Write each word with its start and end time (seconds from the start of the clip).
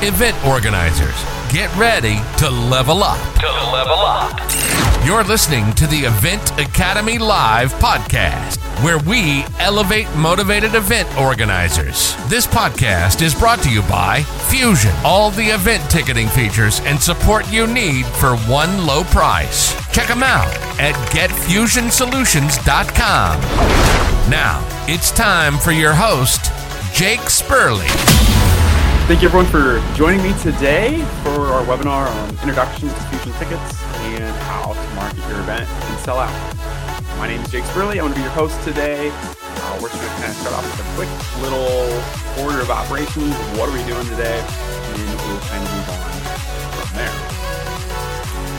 Event 0.00 0.36
organizers, 0.46 1.24
get 1.50 1.74
ready 1.76 2.20
to 2.36 2.48
level 2.48 3.02
up. 3.02 3.18
To 3.40 3.48
level 3.72 3.98
up. 3.98 4.38
You're 5.04 5.24
listening 5.24 5.72
to 5.72 5.88
the 5.88 5.98
Event 5.98 6.52
Academy 6.52 7.18
Live 7.18 7.72
podcast, 7.74 8.58
where 8.84 8.98
we 8.98 9.44
elevate 9.58 10.06
motivated 10.14 10.76
event 10.76 11.08
organizers. 11.18 12.14
This 12.28 12.46
podcast 12.46 13.22
is 13.22 13.34
brought 13.34 13.60
to 13.64 13.72
you 13.72 13.82
by 13.82 14.22
Fusion, 14.48 14.92
all 15.02 15.32
the 15.32 15.48
event 15.48 15.82
ticketing 15.90 16.28
features 16.28 16.78
and 16.84 17.00
support 17.00 17.50
you 17.50 17.66
need 17.66 18.06
for 18.06 18.36
one 18.46 18.86
low 18.86 19.02
price. 19.02 19.74
Check 19.92 20.06
them 20.06 20.22
out 20.22 20.46
at 20.78 20.94
getfusionsolutions.com. 21.10 23.40
Now, 24.30 24.64
it's 24.86 25.10
time 25.10 25.58
for 25.58 25.72
your 25.72 25.92
host, 25.92 26.52
Jake 26.94 27.28
Spurley. 27.28 27.88
Thank 29.08 29.22
you 29.22 29.28
everyone 29.32 29.48
for 29.48 29.80
joining 29.96 30.20
me 30.20 30.36
today 30.36 31.00
for 31.24 31.48
our 31.48 31.64
webinar 31.64 32.12
on 32.12 32.28
introduction 32.44 32.92
to 32.92 33.00
Fusion 33.08 33.32
tickets 33.40 33.80
and 34.12 34.36
how 34.44 34.74
to 34.76 34.94
market 34.94 35.24
your 35.32 35.40
event 35.40 35.64
and 35.64 35.98
sell 36.00 36.18
out. 36.20 36.28
My 37.16 37.26
name 37.26 37.40
is 37.40 37.50
Jake 37.50 37.64
Spurley. 37.72 37.96
I'm 37.96 38.04
going 38.04 38.12
to 38.12 38.20
be 38.20 38.20
your 38.20 38.36
host 38.36 38.60
today. 38.68 39.08
Uh, 39.08 39.78
we're 39.80 39.88
just 39.88 40.04
going 40.04 40.12
to 40.12 40.20
kind 40.20 40.28
of 40.28 40.36
start 40.36 40.60
off 40.60 40.64
with 40.68 40.84
a 40.84 40.88
quick 40.92 41.08
little 41.40 41.88
order 42.44 42.60
of 42.60 42.68
operations. 42.68 43.32
What 43.56 43.72
are 43.72 43.72
we 43.72 43.80
doing 43.88 44.04
today? 44.12 44.44
And 44.44 45.00
we'll 45.24 45.40
kind 45.48 45.64
of 45.64 45.72
move 45.72 45.88
on 45.88 46.04
from 46.76 46.90
there. 47.00 47.16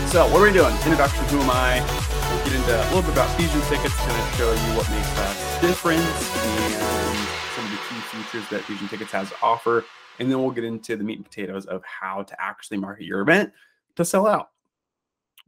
So, 0.10 0.26
what 0.34 0.42
are 0.42 0.50
we 0.50 0.54
doing? 0.58 0.74
Introduction, 0.82 1.30
who 1.30 1.46
am 1.46 1.54
I? 1.54 1.78
We'll 2.34 2.42
get 2.42 2.58
into 2.58 2.74
a 2.74 2.90
little 2.90 3.06
bit 3.06 3.14
about 3.14 3.30
Fusion 3.38 3.62
tickets, 3.70 3.94
kind 4.02 4.18
of 4.18 4.26
show 4.34 4.50
you 4.50 4.70
what 4.74 4.90
makes 4.90 5.14
us 5.30 5.62
different 5.62 6.02
and 6.02 7.22
some 7.54 7.66
of 7.66 7.70
the 7.70 7.82
key 7.86 8.02
features 8.10 8.50
that 8.50 8.66
Fusion 8.66 8.90
tickets 8.90 9.14
has 9.14 9.30
to 9.30 9.38
offer 9.46 9.86
and 10.20 10.30
then 10.30 10.40
we'll 10.40 10.52
get 10.52 10.64
into 10.64 10.96
the 10.96 11.04
meat 11.04 11.18
and 11.18 11.26
potatoes 11.26 11.66
of 11.66 11.84
how 11.84 12.24
to 12.24 12.36
actually 12.42 12.78
market 12.78 13.06
your 13.06 13.22
event 13.22 13.52
to 13.96 14.06
sell 14.06 14.28
out. 14.28 14.50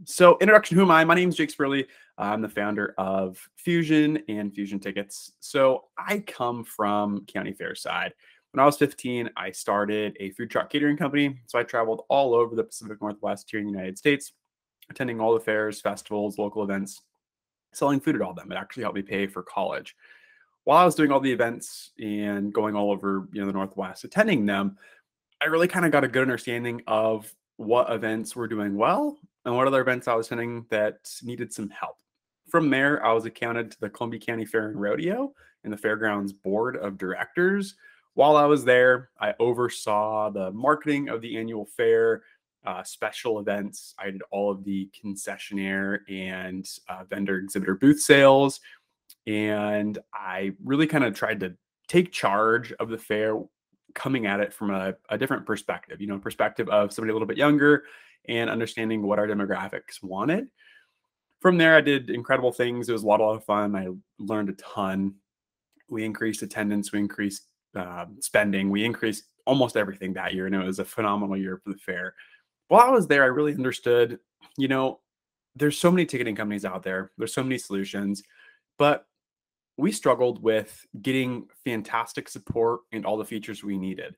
So, 0.05 0.37
introduction 0.39 0.77
who 0.77 0.83
am 0.83 0.91
I? 0.91 1.03
My 1.03 1.13
name 1.13 1.29
is 1.29 1.35
Jake 1.35 1.55
Spurley. 1.55 1.85
I'm 2.17 2.41
the 2.41 2.49
founder 2.49 2.95
of 2.97 3.37
Fusion 3.55 4.23
and 4.29 4.53
Fusion 4.53 4.79
Tickets. 4.79 5.33
So, 5.41 5.85
I 5.97 6.19
come 6.19 6.63
from 6.63 7.25
county 7.25 7.53
fair 7.53 7.75
side. 7.75 8.13
When 8.51 8.61
I 8.61 8.65
was 8.65 8.77
15, 8.77 9.29
I 9.37 9.51
started 9.51 10.17
a 10.19 10.31
food 10.31 10.49
truck 10.49 10.71
catering 10.71 10.97
company. 10.97 11.39
So, 11.45 11.59
I 11.59 11.63
traveled 11.63 12.03
all 12.09 12.33
over 12.33 12.55
the 12.55 12.63
Pacific 12.63 12.99
Northwest 12.99 13.47
here 13.51 13.59
in 13.59 13.67
the 13.67 13.71
United 13.71 13.97
States, 13.97 14.33
attending 14.89 15.19
all 15.19 15.33
the 15.35 15.39
fairs, 15.39 15.81
festivals, 15.81 16.39
local 16.39 16.63
events, 16.63 16.99
selling 17.73 17.99
food 17.99 18.15
at 18.15 18.21
all 18.21 18.31
of 18.31 18.37
them. 18.37 18.51
It 18.51 18.55
actually 18.55 18.83
helped 18.83 18.95
me 18.95 19.03
pay 19.03 19.27
for 19.27 19.43
college 19.43 19.95
while 20.63 20.77
I 20.77 20.85
was 20.85 20.95
doing 20.95 21.11
all 21.11 21.19
the 21.19 21.31
events 21.31 21.91
and 21.99 22.53
going 22.53 22.75
all 22.75 22.91
over, 22.91 23.27
you 23.31 23.41
know, 23.41 23.47
the 23.47 23.53
Northwest, 23.53 24.03
attending 24.03 24.45
them, 24.45 24.77
I 25.41 25.45
really 25.45 25.67
kind 25.67 25.85
of 25.85 25.91
got 25.91 26.03
a 26.03 26.07
good 26.07 26.21
understanding 26.21 26.81
of 26.87 27.33
what 27.57 27.91
events 27.91 28.35
were 28.35 28.47
doing 28.47 28.75
well 28.75 29.17
and 29.45 29.55
what 29.55 29.67
other 29.67 29.81
events 29.81 30.07
I 30.07 30.15
was 30.15 30.27
attending 30.27 30.65
that 30.69 31.09
needed 31.23 31.51
some 31.51 31.69
help. 31.69 31.97
From 32.47 32.69
there, 32.69 33.03
I 33.05 33.13
was 33.13 33.25
accounted 33.25 33.71
to 33.71 33.79
the 33.79 33.89
Columbia 33.89 34.19
County 34.19 34.45
Fair 34.45 34.67
and 34.67 34.79
Rodeo 34.79 35.33
and 35.63 35.73
the 35.73 35.77
Fairgrounds 35.77 36.33
Board 36.33 36.75
of 36.75 36.97
Directors. 36.97 37.75
While 38.13 38.35
I 38.35 38.45
was 38.45 38.65
there, 38.65 39.09
I 39.19 39.33
oversaw 39.39 40.29
the 40.29 40.51
marketing 40.51 41.09
of 41.09 41.21
the 41.21 41.37
annual 41.37 41.65
fair, 41.65 42.23
uh, 42.65 42.83
special 42.83 43.39
events. 43.39 43.95
I 43.97 44.11
did 44.11 44.21
all 44.31 44.51
of 44.51 44.63
the 44.63 44.89
concessionaire 45.03 45.99
and 46.09 46.67
uh, 46.89 47.03
vendor 47.05 47.37
exhibitor 47.37 47.75
booth 47.75 48.01
sales, 48.01 48.59
and 49.27 49.97
I 50.13 50.53
really 50.63 50.87
kind 50.87 51.03
of 51.03 51.13
tried 51.13 51.39
to 51.41 51.55
take 51.87 52.11
charge 52.11 52.71
of 52.73 52.89
the 52.89 52.97
fair 52.97 53.39
coming 53.93 54.25
at 54.25 54.39
it 54.39 54.53
from 54.53 54.71
a, 54.71 54.95
a, 55.09 55.17
different 55.17 55.45
perspective, 55.45 55.99
you 55.99 56.07
know, 56.07 56.17
perspective 56.17 56.69
of 56.69 56.93
somebody 56.93 57.11
a 57.11 57.13
little 57.13 57.27
bit 57.27 57.37
younger 57.37 57.83
and 58.27 58.49
understanding 58.49 59.01
what 59.01 59.19
our 59.19 59.27
demographics 59.27 60.01
wanted. 60.01 60.47
From 61.39 61.57
there, 61.57 61.75
I 61.75 61.81
did 61.81 62.09
incredible 62.09 62.51
things. 62.51 62.87
It 62.87 62.93
was 62.93 63.03
a 63.03 63.07
lot, 63.07 63.19
a 63.19 63.25
lot 63.25 63.35
of 63.35 63.43
fun. 63.43 63.75
I 63.75 63.87
learned 64.19 64.49
a 64.49 64.53
ton. 64.53 65.15
We 65.89 66.05
increased 66.05 66.41
attendance, 66.41 66.93
we 66.93 66.99
increased 66.99 67.47
uh, 67.75 68.05
spending, 68.19 68.69
we 68.69 68.85
increased 68.85 69.25
almost 69.45 69.75
everything 69.75 70.13
that 70.13 70.33
year, 70.33 70.45
and 70.45 70.55
it 70.55 70.63
was 70.63 70.79
a 70.79 70.85
phenomenal 70.85 71.35
year 71.35 71.59
for 71.61 71.73
the 71.73 71.79
fair. 71.79 72.13
While 72.69 72.87
I 72.87 72.91
was 72.91 73.07
there, 73.07 73.23
I 73.23 73.27
really 73.27 73.53
understood, 73.53 74.19
you 74.57 74.69
know, 74.69 75.01
there's 75.55 75.77
so 75.77 75.91
many 75.91 76.05
ticketing 76.05 76.35
companies 76.35 76.63
out 76.63 76.83
there, 76.83 77.11
there's 77.17 77.33
so 77.33 77.43
many 77.43 77.57
solutions, 77.57 78.23
but 78.77 79.05
we 79.77 79.91
struggled 79.91 80.41
with 80.43 80.85
getting 81.01 81.47
fantastic 81.63 82.29
support 82.29 82.81
and 82.91 83.05
all 83.05 83.17
the 83.17 83.25
features 83.25 83.63
we 83.63 83.77
needed 83.77 84.15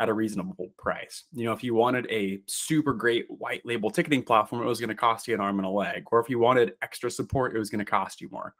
at 0.00 0.08
a 0.08 0.12
reasonable 0.12 0.72
price. 0.76 1.24
You 1.32 1.44
know, 1.44 1.52
if 1.52 1.62
you 1.62 1.74
wanted 1.74 2.10
a 2.10 2.40
super 2.46 2.92
great 2.92 3.26
white 3.28 3.64
label 3.64 3.90
ticketing 3.90 4.24
platform, 4.24 4.62
it 4.62 4.66
was 4.66 4.80
going 4.80 4.88
to 4.88 4.94
cost 4.94 5.28
you 5.28 5.34
an 5.34 5.40
arm 5.40 5.58
and 5.58 5.66
a 5.66 5.70
leg. 5.70 6.04
Or 6.10 6.20
if 6.20 6.28
you 6.28 6.38
wanted 6.38 6.74
extra 6.82 7.10
support, 7.10 7.54
it 7.54 7.58
was 7.58 7.70
going 7.70 7.84
to 7.84 7.90
cost 7.90 8.20
you 8.20 8.28
more. 8.30 8.54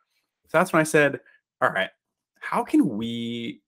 So 0.47 0.59
that's 0.59 0.73
when 0.73 0.81
I 0.81 0.85
said, 0.85 1.21
all 1.61 1.71
right, 1.71 1.91
how 2.39 2.63
can 2.63 2.97
we 2.97 3.63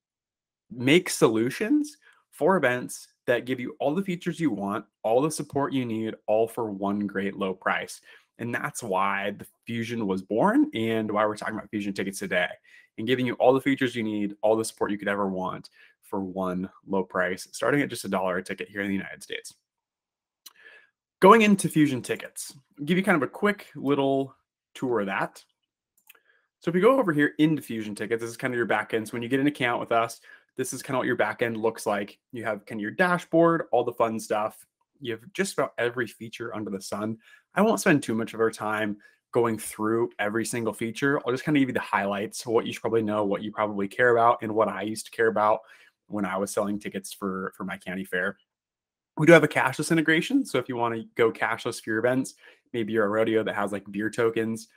make 0.71 1.11
solutions 1.11 1.97
for 2.31 2.57
events 2.57 3.09
that 3.27 3.47
give 3.47 3.59
you 3.59 3.75
all 3.81 3.95
the 3.95 4.03
features 4.03 4.39
you 4.39 4.51
want, 4.51 4.85
all 5.03 5.21
the 5.23 5.31
support 5.31 5.73
you 5.73 5.85
need, 5.85 6.15
all 6.29 6.47
for 6.47 6.71
one 6.71 7.01
great 7.01 7.37
low 7.37 7.53
price? 7.55 8.01
And 8.39 8.55
that's 8.55 8.83
why 8.83 9.33
the 9.39 9.47
Fusion 9.67 10.07
was 10.07 10.23
born 10.23 10.71
and 10.75 11.11
why 11.11 11.25
we're 11.25 11.37
talking 11.37 11.55
about 11.55 11.71
Fusion 11.71 11.93
tickets 11.93 12.19
today 12.19 12.49
and 12.99 13.07
giving 13.07 13.27
you 13.27 13.35
all 13.35 13.55
the 13.55 13.61
features 13.61 13.95
you 13.95 14.03
need, 14.03 14.37
all 14.43 14.57
the 14.57 14.65
support 14.65 14.91
you 14.91 14.99
could 14.99 15.09
ever 15.09 15.27
want 15.27 15.71
for 16.03 16.21
one 16.21 16.69
low 16.87 17.03
price, 17.03 17.49
starting 17.53 17.81
at 17.81 17.91
just 17.91 18.05
a 18.05 18.09
dollar 18.09 18.39
a 18.39 18.43
ticket 18.43 18.69
here 18.69 18.83
in 18.83 18.89
the 18.89 18.95
United 18.95 19.23
States. 19.23 19.55
Going 21.21 21.43
into 21.43 21.69
Fusion 21.69 22.03
tickets, 22.03 22.55
I'll 22.79 22.85
give 22.85 22.99
you 22.99 23.03
kind 23.03 23.17
of 23.17 23.23
a 23.23 23.31
quick 23.31 23.69
little 23.75 24.35
tour 24.75 25.01
of 25.01 25.07
that. 25.07 25.43
So 26.61 26.69
if 26.69 26.75
you 26.75 26.83
go 26.83 26.99
over 26.99 27.13
here 27.13 27.33
into 27.39 27.63
Fusion 27.63 27.95
tickets, 27.95 28.21
this 28.21 28.31
is 28.31 28.37
kind 28.37 28.53
of 28.53 28.59
your 28.59 28.67
backend. 28.67 29.07
So 29.07 29.13
when 29.13 29.23
you 29.23 29.29
get 29.29 29.41
an 29.41 29.47
account 29.47 29.81
with 29.81 29.93
us, 29.93 30.21
this 30.57 30.73
is 30.73 30.83
kind 30.83 30.97
of 30.97 30.99
what 30.99 31.07
your 31.07 31.17
backend 31.17 31.57
looks 31.57 31.87
like. 31.87 32.19
You 32.33 32.45
have 32.45 32.65
kind 32.67 32.79
of 32.79 32.83
your 32.83 32.91
dashboard, 32.91 33.65
all 33.73 33.85
the 33.85 33.93
fun 33.93 34.19
stuff. 34.19 34.67
You 35.01 35.13
have 35.13 35.21
just 35.33 35.53
about 35.53 35.75
every 35.79 36.07
feature 36.07 36.55
under 36.55 36.71
the 36.71 36.81
sun. 36.81 37.19
I 37.57 37.63
won't 37.63 37.81
spend 37.81 38.03
too 38.03 38.15
much 38.15 38.35
of 38.35 38.41
our 38.41 38.51
time 38.51 38.99
going 39.33 39.59
through 39.59 40.11
every 40.19 40.45
single 40.45 40.73
feature. 40.73 41.21
I'll 41.21 41.33
just 41.33 41.45
kind 41.45 41.57
of 41.57 41.61
give 41.61 41.71
you 41.71 41.75
the 41.75 41.81
highlights, 41.81 42.47
what 42.47 42.67
you 42.67 42.73
should 42.73 42.83
probably 42.83 43.03
know, 43.03 43.25
what 43.25 43.43
you 43.43 43.51
probably 43.51 43.89
care 43.89 44.11
about, 44.11 44.39
and 44.43 44.55
what 44.55 44.69
I 44.69 44.83
used 44.83 45.07
to 45.07 45.11
care 45.11 45.29
about 45.29 45.61
when 46.07 46.25
I 46.25 46.37
was 46.37 46.53
selling 46.53 46.79
tickets 46.79 47.13
for 47.13 47.53
for 47.57 47.65
my 47.65 47.77
county 47.77 48.05
fair. 48.05 48.37
We 49.19 49.27
do 49.27 49.33
have 49.33 49.45
a 49.45 49.49
cashless 49.49 49.91
integration, 49.91 50.45
so 50.45 50.59
if 50.59 50.69
you 50.69 50.77
want 50.77 50.95
to 50.95 51.05
go 51.17 51.33
cashless 51.33 51.83
for 51.83 51.91
your 51.91 51.99
events, 51.99 52.35
maybe 52.73 52.93
you're 52.93 53.07
a 53.07 53.09
rodeo 53.09 53.43
that 53.43 53.55
has 53.55 53.73
like 53.73 53.91
beer 53.91 54.11
tokens, 54.11 54.69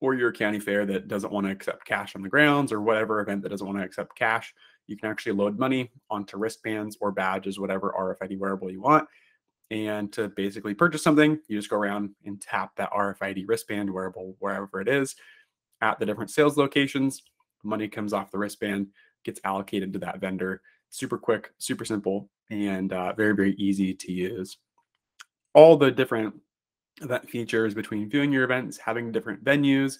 or 0.00 0.14
you're 0.14 0.30
a 0.30 0.32
county 0.32 0.58
fair 0.58 0.86
that 0.86 1.08
doesn't 1.08 1.32
want 1.32 1.46
to 1.46 1.52
accept 1.52 1.84
cash 1.84 2.16
on 2.16 2.22
the 2.22 2.28
grounds, 2.28 2.72
or 2.72 2.80
whatever 2.80 3.20
event 3.20 3.42
that 3.42 3.50
doesn't 3.50 3.66
want 3.66 3.78
to 3.78 3.84
accept 3.84 4.16
cash, 4.16 4.54
you 4.86 4.96
can 4.96 5.10
actually 5.10 5.32
load 5.32 5.58
money 5.58 5.90
onto 6.08 6.38
wristbands 6.38 6.96
or 7.00 7.12
badges, 7.12 7.60
whatever 7.60 7.94
RFID 7.98 8.38
wearable 8.38 8.70
you 8.70 8.80
want, 8.80 9.06
and 9.70 10.12
to 10.12 10.28
basically 10.28 10.74
purchase 10.74 11.02
something, 11.02 11.38
you 11.46 11.58
just 11.58 11.70
go 11.70 11.76
around 11.76 12.10
and 12.24 12.40
tap 12.40 12.74
that 12.76 12.92
RFID 12.92 13.44
wristband 13.46 13.90
wearable 13.90 14.36
wherever 14.40 14.80
it 14.80 14.88
is 14.88 15.14
at 15.80 15.98
the 15.98 16.06
different 16.06 16.30
sales 16.30 16.56
locations. 16.56 17.22
Money 17.62 17.88
comes 17.88 18.12
off 18.12 18.30
the 18.30 18.38
wristband, 18.38 18.88
gets 19.24 19.40
allocated 19.44 19.92
to 19.92 19.98
that 20.00 20.20
vendor. 20.20 20.60
Super 20.88 21.18
quick, 21.18 21.52
super 21.58 21.84
simple, 21.84 22.28
and 22.50 22.92
uh, 22.92 23.12
very, 23.12 23.34
very 23.34 23.52
easy 23.52 23.94
to 23.94 24.12
use. 24.12 24.58
All 25.54 25.76
the 25.76 25.90
different 25.90 26.34
event 27.00 27.30
features 27.30 27.74
between 27.74 28.10
viewing 28.10 28.32
your 28.32 28.44
events, 28.44 28.76
having 28.76 29.12
different 29.12 29.44
venues, 29.44 29.98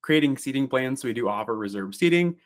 creating 0.00 0.38
seating 0.38 0.66
plans. 0.66 1.02
So 1.02 1.08
we 1.08 1.14
do 1.14 1.28
offer 1.28 1.56
reserved 1.56 1.94
seating 1.94 2.36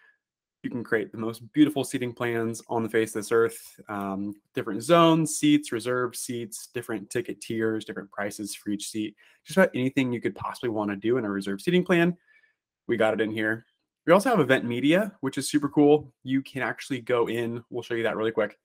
you 0.65 0.71
can 0.71 0.83
create 0.83 1.13
the 1.13 1.19
most 1.19 1.41
beautiful 1.53 1.85
seating 1.85 2.13
plans 2.13 2.63
on 2.69 2.83
the 2.83 2.89
face 2.89 3.11
of 3.11 3.23
this 3.23 3.33
earth. 3.33 3.79
Um, 3.89 4.35
different 4.55 4.83
zones, 4.83 5.37
seats, 5.37 5.71
reserved 5.71 6.17
seats, 6.17 6.69
different 6.73 7.11
ticket 7.11 7.41
tiers, 7.41 7.85
different 7.85 8.11
prices 8.11 8.55
for 8.55 8.71
each 8.71 8.89
seat. 8.89 9.15
Just 9.45 9.59
about 9.59 9.71
anything 9.75 10.13
you 10.13 10.21
could 10.21 10.35
possibly 10.35 10.71
want 10.71 10.91
to 10.91 10.97
do 10.97 11.19
in 11.19 11.25
a 11.25 11.31
reserved 11.31 11.63
seating 11.63 11.85
plan, 11.85 12.17
we 12.89 12.97
got 12.97 13.15
it 13.15 13.21
in 13.21 13.31
here. 13.31 13.67
We 14.07 14.13
also 14.13 14.31
have 14.31 14.41
event 14.41 14.65
media, 14.65 15.13
which 15.21 15.39
is 15.39 15.49
super 15.49 15.69
cool. 15.69 16.13
You 16.23 16.43
can 16.43 16.63
actually 16.63 17.01
go 17.01 17.29
in, 17.29 17.63
we'll 17.71 17.83
show 17.83 17.95
you 17.95 18.03
that 18.03 18.17
really 18.17 18.33
quick. 18.33 18.59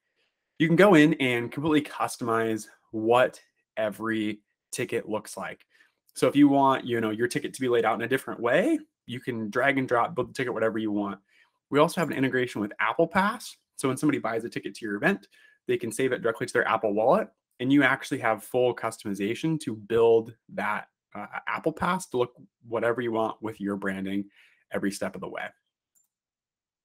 You 0.58 0.68
can 0.68 0.76
go 0.76 0.96
in 0.96 1.14
and 1.16 1.52
completely 1.52 1.82
customize 1.82 2.68
what 2.92 3.40
every 3.78 4.42
ticket 4.72 5.08
looks 5.08 5.38
like. 5.38 5.66
So 6.16 6.28
if 6.28 6.36
you 6.36 6.50
want, 6.50 6.86
you 6.86 7.00
know, 7.00 7.12
your 7.12 7.28
ticket 7.28 7.54
to 7.54 7.62
be 7.62 7.70
laid 7.70 7.86
out 7.86 7.96
in 7.96 8.02
a 8.02 8.08
different 8.08 8.40
way, 8.40 8.80
you 9.06 9.20
can 9.20 9.50
drag 9.50 9.78
and 9.78 9.88
drop, 9.88 10.16
build 10.16 10.30
the 10.30 10.34
ticket 10.34 10.54
whatever 10.54 10.78
you 10.78 10.92
want. 10.92 11.20
We 11.70 11.80
also 11.80 12.02
have 12.02 12.10
an 12.10 12.18
integration 12.18 12.62
with 12.62 12.72
Apple 12.80 13.08
Pass. 13.08 13.56
So 13.76 13.88
when 13.88 13.98
somebody 13.98 14.20
buys 14.20 14.44
a 14.44 14.50
ticket 14.50 14.76
to 14.76 14.86
your 14.86 14.96
event, 14.96 15.28
they 15.68 15.78
can 15.78 15.92
save 15.92 16.12
it 16.12 16.22
directly 16.22 16.48
to 16.48 16.54
their 16.54 16.68
Apple 16.68 16.94
Wallet, 16.94 17.30
and 17.60 17.72
you 17.72 17.84
actually 17.84 18.20
have 18.20 18.44
full 18.44 18.76
customization 18.76 19.60
to 19.62 19.76
build 19.76 20.34
that 20.54 20.88
uh, 21.16 21.28
Apple 21.48 21.72
Pass 21.72 22.08
to 22.10 22.18
look 22.18 22.34
whatever 22.68 23.02
you 23.02 23.12
want 23.12 23.42
with 23.42 23.62
your 23.62 23.76
branding 23.76 24.26
every 24.72 24.92
step 24.92 25.16
of 25.16 25.22
the 25.22 25.28
way. 25.28 25.44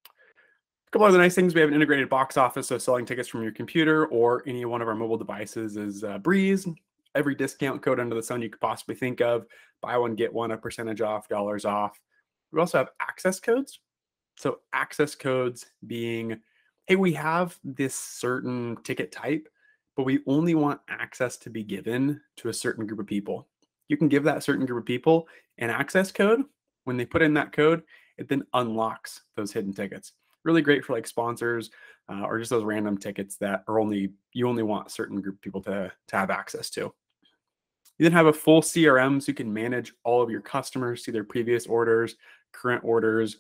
A 0.07 0.91
couple 0.93 1.07
other 1.07 1.19
nice 1.19 1.35
things. 1.35 1.55
We 1.55 1.61
have 1.61 1.71
an 1.71 1.75
integrated 1.75 2.09
box 2.09 2.37
office, 2.37 2.69
so 2.69 2.79
selling 2.79 3.05
tickets 3.07 3.29
from 3.29 3.43
your 3.43 3.53
computer 3.53 4.07
or 4.07 4.43
any 4.47 4.65
one 4.65 4.83
of 4.83 4.89
our 4.89 4.95
mobile 4.95 5.17
devices 5.17 5.77
is 5.77 6.05
uh, 6.05 6.19
Breeze. 6.19 6.67
Every 7.15 7.35
discount 7.35 7.83
code 7.83 8.01
under 8.01 8.15
the 8.15 8.23
sun 8.23 8.43
you 8.43 8.51
could 8.51 8.61
possibly 8.61 8.95
think 8.95 9.21
of. 9.21 9.47
Buy 9.81 9.97
one, 9.97 10.15
get 10.15 10.33
one, 10.33 10.51
a 10.51 10.57
percentage 10.57 11.01
off, 11.01 11.29
dollars 11.29 11.65
off. 11.65 11.99
We 12.53 12.61
also 12.61 12.79
have 12.79 12.91
access 13.01 13.41
codes. 13.41 13.81
So 14.37 14.61
access 14.73 15.15
codes 15.15 15.67
being, 15.87 16.41
hey, 16.87 16.97
we 16.97 17.13
have 17.15 17.59
this 17.65 17.95
certain 17.95 18.77
ticket 18.83 19.13
type, 19.13 19.49
but 19.97 20.05
we 20.05 20.21
only 20.27 20.55
want 20.55 20.81
access 20.89 21.37
to 21.39 21.51
be 21.51 21.63
given 21.63 22.21
to 22.37 22.49
a 22.49 22.55
certain 22.55 22.87
group 22.87 23.01
of 23.01 23.07
people. 23.07 23.49
You 23.89 23.97
can 23.97 24.09
give 24.09 24.25
that 24.25 24.43
certain 24.43 24.67
group 24.67 24.81
of 24.81 24.87
people 24.87 25.29
an 25.59 25.71
access 25.71 26.11
code. 26.11 26.43
When 26.85 26.97
they 26.97 27.07
put 27.07 27.23
in 27.23 27.35
that 27.35 27.53
code, 27.53 27.83
it 28.19 28.29
then 28.29 28.45
unlocks 28.55 29.23
those 29.37 29.53
hidden 29.53 29.73
tickets. 29.73 30.13
Really 30.45 30.63
great 30.63 30.85
for 30.85 30.93
like 30.93 31.07
sponsors 31.07 31.71
uh, 32.09 32.23
or 32.23 32.39
just 32.39 32.51
those 32.51 32.65
random 32.65 32.99
tickets 32.99 33.37
that 33.37 33.65
are 33.67 33.81
only 33.81 34.13
you 34.33 34.49
only 34.49 34.63
want 34.63 34.91
certain 34.91 35.21
group 35.21 35.37
of 35.37 35.43
people 35.43 35.63
to, 35.63 35.91
to 36.09 36.17
have 36.17 36.31
access 36.31 36.69
to. 36.71 36.93
You 37.99 38.03
then 38.03 38.13
have 38.13 38.27
a 38.27 38.33
full 38.33 38.61
CRM 38.61 39.23
so 39.23 39.29
you 39.29 39.35
can 39.35 39.53
manage 39.53 39.93
all 40.03 40.21
of 40.21 40.31
your 40.31 40.41
customers, 40.41 41.05
see 41.05 41.13
their 41.13 41.25
previous 41.25 41.67
orders, 41.67 42.17
current 42.53 42.83
orders, 42.85 43.39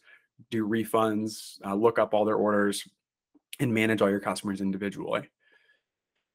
do 0.51 0.69
refunds, 0.69 1.59
uh, 1.65 1.75
look 1.75 1.99
up 1.99 2.15
all 2.15 2.25
their 2.25 2.37
orders, 2.37 2.87
and 3.61 3.73
manage 3.73 4.03
all 4.03 4.11
your 4.11 4.21
customers 4.21 4.61
individually. 4.61 5.29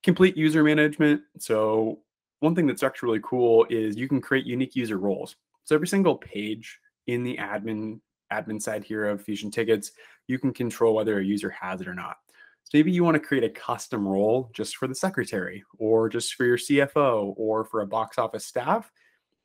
Complete 0.03 0.37
user 0.37 0.63
management. 0.63 1.21
So, 1.39 1.99
one 2.39 2.55
thing 2.55 2.67
that's 2.67 2.83
actually 2.83 3.07
really 3.07 3.21
cool 3.23 3.65
is 3.69 3.97
you 3.97 4.07
can 4.07 4.21
create 4.21 4.45
unique 4.45 4.75
user 4.75 4.97
roles. 4.97 5.35
So, 5.65 5.75
every 5.75 5.87
single 5.87 6.15
page 6.15 6.79
in 7.07 7.23
the 7.23 7.37
admin 7.37 7.99
admin 8.31 8.61
side 8.61 8.83
here 8.83 9.07
of 9.07 9.21
Fusion 9.21 9.51
Tickets, 9.51 9.91
you 10.27 10.39
can 10.39 10.53
control 10.53 10.95
whether 10.95 11.19
a 11.19 11.23
user 11.23 11.49
has 11.49 11.81
it 11.81 11.87
or 11.87 11.95
not. 11.95 12.17
So 12.63 12.77
maybe 12.77 12.91
you 12.91 13.03
want 13.03 13.15
to 13.15 13.19
create 13.19 13.43
a 13.43 13.49
custom 13.49 14.07
role 14.07 14.51
just 14.53 14.77
for 14.77 14.87
the 14.87 14.93
secretary 14.93 15.63
or 15.79 16.07
just 16.07 16.35
for 16.35 16.45
your 16.45 16.57
CFO 16.57 17.33
or 17.35 17.65
for 17.65 17.81
a 17.81 17.87
box 17.87 18.19
office 18.19 18.45
staff. 18.45 18.91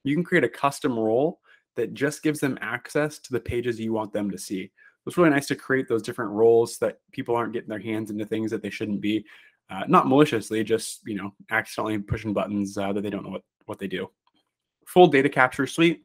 You 0.03 0.15
can 0.15 0.25
create 0.25 0.45
a 0.45 0.49
custom 0.49 0.99
role 0.99 1.41
that 1.77 1.95
just 1.95 2.23
gives 2.23 2.41
them 2.41 2.59
access 2.61 3.19
to 3.19 3.33
the 3.33 3.41
pages 3.41 3.81
you 3.81 3.93
want 3.93 4.13
them 4.13 4.31
to 4.31 4.39
see. 4.39 4.71
It's 5.07 5.19
really 5.19 5.31
nice 5.31 5.47
to 5.49 5.57
create 5.57 5.89
those 5.89 6.03
different 6.03 6.31
roles 6.31 6.77
so 6.77 6.87
that 6.87 6.99
people 7.13 7.37
aren't 7.37 7.53
getting 7.53 7.69
their 7.69 7.79
hands 7.79 8.11
into 8.11 8.25
things 8.25 8.51
that 8.51 8.63
they 8.63 8.71
shouldn't 8.71 9.01
be, 9.01 9.25
uh, 9.71 9.83
not 9.87 10.09
maliciously, 10.09 10.65
just 10.65 11.01
you 11.07 11.15
know, 11.15 11.33
accidentally 11.51 11.99
pushing 11.99 12.33
buttons 12.33 12.79
uh, 12.79 12.93
that 12.93 13.03
they 13.03 13.11
don't 13.11 13.25
know 13.25 13.31
what 13.31 13.43
what 13.67 13.79
they 13.79 13.89
do. 13.89 14.09
Full 14.87 15.09
data 15.09 15.29
capture 15.29 15.67
suite. 15.67 16.05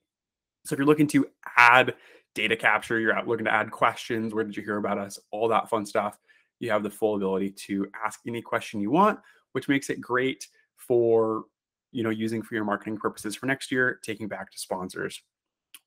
So 0.65 0.73
if 0.73 0.79
you're 0.79 0.87
looking 0.87 1.07
to 1.07 1.27
add 1.57 1.95
data 2.35 2.55
capture, 2.55 2.99
you're 2.99 3.15
out 3.15 3.27
looking 3.27 3.45
to 3.45 3.53
add 3.53 3.71
questions, 3.71 4.33
where 4.33 4.43
did 4.43 4.55
you 4.55 4.63
hear 4.63 4.77
about 4.77 4.97
us, 4.97 5.19
all 5.31 5.47
that 5.47 5.69
fun 5.69 5.85
stuff, 5.85 6.17
you 6.59 6.69
have 6.71 6.83
the 6.83 6.89
full 6.89 7.15
ability 7.15 7.51
to 7.51 7.87
ask 8.05 8.19
any 8.27 8.41
question 8.41 8.81
you 8.81 8.91
want, 8.91 9.19
which 9.53 9.69
makes 9.69 9.89
it 9.89 10.01
great 10.01 10.47
for 10.75 11.45
you 11.91 12.03
know 12.03 12.09
using 12.09 12.41
for 12.41 12.55
your 12.55 12.65
marketing 12.65 12.97
purposes 12.97 13.35
for 13.35 13.45
next 13.45 13.71
year, 13.71 13.99
taking 14.03 14.27
back 14.27 14.51
to 14.51 14.59
sponsors. 14.59 15.21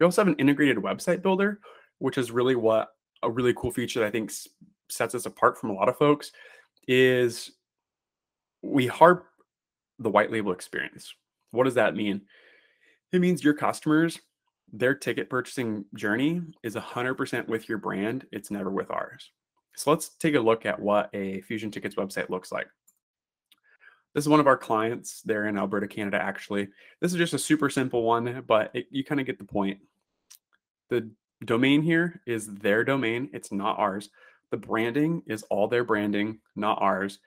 We 0.02 0.04
also 0.04 0.20
have 0.22 0.28
an 0.28 0.40
integrated 0.40 0.78
website 0.78 1.22
builder, 1.22 1.60
which 2.00 2.18
is 2.18 2.32
really 2.32 2.56
what 2.56 2.88
a 3.22 3.30
really 3.30 3.54
cool 3.54 3.70
feature 3.70 4.00
that 4.00 4.06
I 4.06 4.10
think 4.10 4.32
sets 4.90 5.14
us 5.14 5.26
apart 5.26 5.56
from 5.56 5.70
a 5.70 5.74
lot 5.74 5.88
of 5.88 5.96
folks 5.96 6.32
is 6.88 7.52
we 8.62 8.88
harp 8.88 9.28
the 10.00 10.10
white 10.10 10.32
label 10.32 10.50
experience. 10.50 11.14
What 11.52 11.66
does 11.66 11.74
that 11.74 11.94
mean? 11.94 12.22
It 13.12 13.20
means 13.20 13.44
your 13.44 13.54
customers, 13.54 14.18
their 14.72 14.92
ticket 14.92 15.30
purchasing 15.30 15.84
journey 15.94 16.42
is 16.64 16.74
100% 16.74 17.46
with 17.46 17.68
your 17.68 17.78
brand. 17.78 18.26
It's 18.32 18.50
never 18.50 18.70
with 18.70 18.90
ours. 18.90 19.30
So 19.76 19.92
let's 19.92 20.16
take 20.16 20.34
a 20.34 20.40
look 20.40 20.66
at 20.66 20.80
what 20.80 21.10
a 21.14 21.42
Fusion 21.42 21.70
Tickets 21.70 21.94
website 21.94 22.28
looks 22.28 22.50
like. 22.50 22.66
This 24.16 24.24
is 24.24 24.28
one 24.28 24.40
of 24.40 24.48
our 24.48 24.58
clients. 24.58 25.22
They're 25.22 25.46
in 25.46 25.56
Alberta, 25.56 25.86
Canada, 25.86 26.20
actually. 26.20 26.70
This 27.00 27.12
is 27.12 27.18
just 27.18 27.34
a 27.34 27.38
super 27.38 27.70
simple 27.70 28.02
one, 28.02 28.42
but 28.48 28.72
it, 28.74 28.86
you 28.90 29.04
kind 29.04 29.20
of 29.20 29.26
get 29.28 29.38
the 29.38 29.44
point. 29.44 29.78
The 30.88 31.10
domain 31.44 31.82
here 31.82 32.20
is 32.26 32.52
their 32.54 32.84
domain, 32.84 33.30
it's 33.32 33.52
not 33.52 33.78
ours. 33.78 34.10
The 34.50 34.56
branding 34.58 35.22
is 35.26 35.42
all 35.44 35.66
their 35.66 35.84
branding, 35.84 36.38
not 36.56 36.80
ours. 36.80 37.18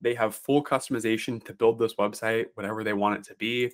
They 0.00 0.14
have 0.14 0.36
full 0.36 0.62
customization 0.62 1.44
to 1.44 1.52
build 1.52 1.78
this 1.78 1.94
website, 1.94 2.46
whatever 2.54 2.84
they 2.84 2.92
want 2.92 3.18
it 3.18 3.24
to 3.24 3.34
be. 3.34 3.72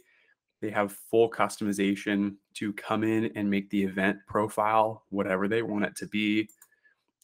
They 0.63 0.71
have 0.71 0.93
full 1.11 1.31
customization 1.31 2.37
to 2.55 2.73
come 2.73 3.05
in 3.05 3.31
and 3.37 3.51
make 3.51 3.69
the 3.69 3.83
event 3.83 4.19
profile, 4.27 5.05
whatever 5.11 5.49
they 5.49 5.61
want 5.61 5.85
it 5.85 5.95
to 5.97 6.07
be. 6.07 6.49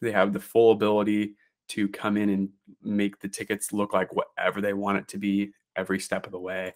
They 0.03 0.13
have 0.13 0.35
the 0.35 0.41
full 0.41 0.73
ability 0.73 1.37
to 1.69 1.89
come 1.89 2.19
in 2.19 2.29
and 2.29 2.51
make 2.83 3.19
the 3.21 3.29
tickets 3.29 3.73
look 3.73 3.95
like 3.95 4.15
whatever 4.15 4.61
they 4.61 4.75
want 4.75 4.99
it 4.99 5.09
to 5.09 5.19
be 5.19 5.53
every 5.77 5.99
step 5.99 6.27
of 6.27 6.33
the 6.33 6.39
way. 6.39 6.75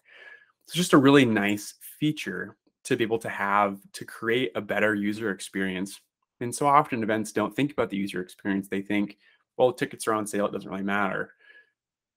It's 0.64 0.74
just 0.74 0.94
a 0.94 0.98
really 0.98 1.26
nice 1.26 1.74
feature 1.98 2.56
to 2.84 2.96
be 2.96 3.04
able 3.04 3.18
to 3.18 3.28
have 3.28 3.78
to 3.92 4.04
create 4.04 4.52
a 4.54 4.60
better 4.60 4.94
user 4.94 5.30
experience. 5.30 6.00
And 6.40 6.54
so 6.54 6.66
often 6.66 7.02
events 7.02 7.32
don't 7.32 7.54
think 7.54 7.72
about 7.72 7.90
the 7.90 7.96
user 7.96 8.20
experience. 8.20 8.68
They 8.68 8.82
think, 8.82 9.18
well, 9.56 9.72
tickets 9.72 10.06
are 10.06 10.14
on 10.14 10.26
sale, 10.26 10.46
it 10.46 10.52
doesn't 10.52 10.70
really 10.70 10.82
matter. 10.82 11.34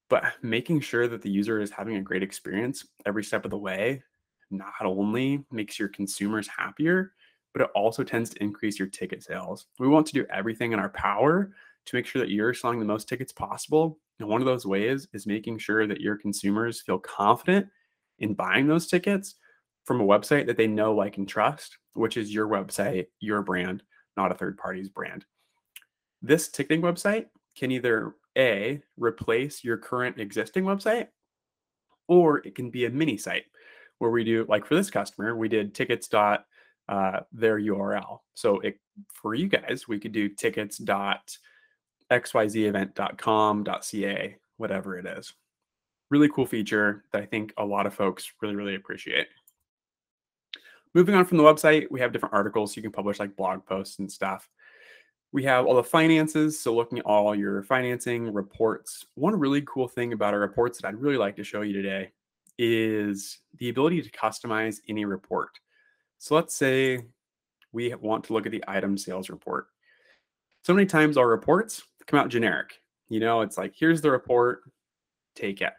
But 0.08 0.24
making 0.42 0.80
sure 0.80 1.06
that 1.08 1.22
the 1.22 1.30
user 1.30 1.60
is 1.60 1.70
having 1.70 1.96
a 1.96 2.02
great 2.02 2.22
experience 2.22 2.86
every 3.06 3.24
step 3.24 3.44
of 3.44 3.50
the 3.50 3.58
way 3.58 4.02
not 4.50 4.72
only 4.82 5.44
makes 5.50 5.78
your 5.78 5.88
consumers 5.88 6.48
happier, 6.48 7.12
but 7.52 7.62
it 7.62 7.70
also 7.74 8.02
tends 8.02 8.30
to 8.30 8.42
increase 8.42 8.78
your 8.78 8.88
ticket 8.88 9.22
sales. 9.22 9.66
We 9.78 9.88
want 9.88 10.06
to 10.06 10.12
do 10.12 10.26
everything 10.30 10.72
in 10.72 10.78
our 10.78 10.88
power 10.90 11.52
to 11.84 11.96
make 11.96 12.06
sure 12.06 12.20
that 12.20 12.30
you're 12.30 12.54
selling 12.54 12.78
the 12.78 12.84
most 12.84 13.08
tickets 13.08 13.32
possible. 13.32 13.98
And 14.18 14.28
one 14.28 14.40
of 14.40 14.46
those 14.46 14.66
ways 14.66 15.08
is 15.12 15.26
making 15.26 15.58
sure 15.58 15.86
that 15.86 16.00
your 16.00 16.16
consumers 16.16 16.80
feel 16.80 16.98
confident 16.98 17.66
in 18.18 18.34
buying 18.34 18.66
those 18.66 18.86
tickets 18.86 19.36
from 19.88 20.00
a 20.02 20.06
website 20.06 20.46
that 20.46 20.58
they 20.58 20.66
know, 20.66 20.94
like, 20.94 21.16
and 21.16 21.26
trust, 21.26 21.78
which 21.94 22.18
is 22.18 22.32
your 22.32 22.46
website, 22.46 23.06
your 23.20 23.40
brand, 23.40 23.82
not 24.18 24.30
a 24.30 24.34
third 24.34 24.58
party's 24.58 24.90
brand. 24.90 25.24
This 26.20 26.48
ticketing 26.48 26.82
website 26.82 27.28
can 27.56 27.70
either 27.70 28.12
A, 28.36 28.82
replace 28.98 29.64
your 29.64 29.78
current 29.78 30.20
existing 30.20 30.64
website, 30.64 31.08
or 32.06 32.46
it 32.46 32.54
can 32.54 32.68
be 32.68 32.84
a 32.84 32.90
mini 32.90 33.16
site 33.16 33.46
where 33.98 34.10
we 34.10 34.24
do, 34.24 34.44
like 34.46 34.66
for 34.66 34.74
this 34.74 34.90
customer, 34.90 35.34
we 35.34 35.48
did 35.48 35.74
tickets 35.74 36.06
dot 36.06 36.44
uh, 36.90 37.20
their 37.32 37.58
URL. 37.58 38.18
So 38.34 38.60
it, 38.60 38.78
for 39.08 39.34
you 39.34 39.48
guys, 39.48 39.88
we 39.88 39.98
could 39.98 40.12
do 40.12 40.28
tickets 40.28 40.76
dot 40.76 41.34
xyzevent.com.ca, 42.10 44.36
whatever 44.58 44.98
it 44.98 45.06
is. 45.06 45.32
Really 46.10 46.28
cool 46.28 46.46
feature 46.46 47.04
that 47.12 47.22
I 47.22 47.26
think 47.26 47.54
a 47.56 47.64
lot 47.64 47.86
of 47.86 47.94
folks 47.94 48.30
really, 48.42 48.54
really 48.54 48.74
appreciate. 48.74 49.28
Moving 50.94 51.14
on 51.14 51.24
from 51.24 51.38
the 51.38 51.44
website, 51.44 51.90
we 51.90 52.00
have 52.00 52.12
different 52.12 52.34
articles 52.34 52.76
you 52.76 52.82
can 52.82 52.92
publish 52.92 53.18
like 53.18 53.36
blog 53.36 53.64
posts 53.64 53.98
and 53.98 54.10
stuff. 54.10 54.48
We 55.32 55.44
have 55.44 55.66
all 55.66 55.74
the 55.74 55.84
finances, 55.84 56.58
so 56.58 56.74
looking 56.74 56.98
at 56.98 57.04
all 57.04 57.34
your 57.34 57.62
financing 57.62 58.32
reports. 58.32 59.04
One 59.14 59.38
really 59.38 59.62
cool 59.66 59.86
thing 59.86 60.14
about 60.14 60.32
our 60.32 60.40
reports 60.40 60.80
that 60.80 60.88
I'd 60.88 61.00
really 61.00 61.18
like 61.18 61.36
to 61.36 61.44
show 61.44 61.60
you 61.60 61.74
today 61.74 62.12
is 62.58 63.38
the 63.58 63.68
ability 63.68 64.02
to 64.02 64.10
customize 64.10 64.78
any 64.88 65.04
report. 65.04 65.50
So 66.16 66.34
let's 66.34 66.54
say 66.54 67.04
we 67.72 67.94
want 67.94 68.24
to 68.24 68.32
look 68.32 68.46
at 68.46 68.52
the 68.52 68.64
item 68.66 68.96
sales 68.96 69.28
report. 69.28 69.66
So 70.62 70.72
many 70.72 70.86
times 70.86 71.16
our 71.16 71.28
reports 71.28 71.82
come 72.06 72.18
out 72.18 72.30
generic. 72.30 72.80
You 73.10 73.20
know, 73.20 73.42
it's 73.42 73.58
like, 73.58 73.74
here's 73.78 74.00
the 74.00 74.10
report, 74.10 74.62
take 75.34 75.60
it. 75.60 75.72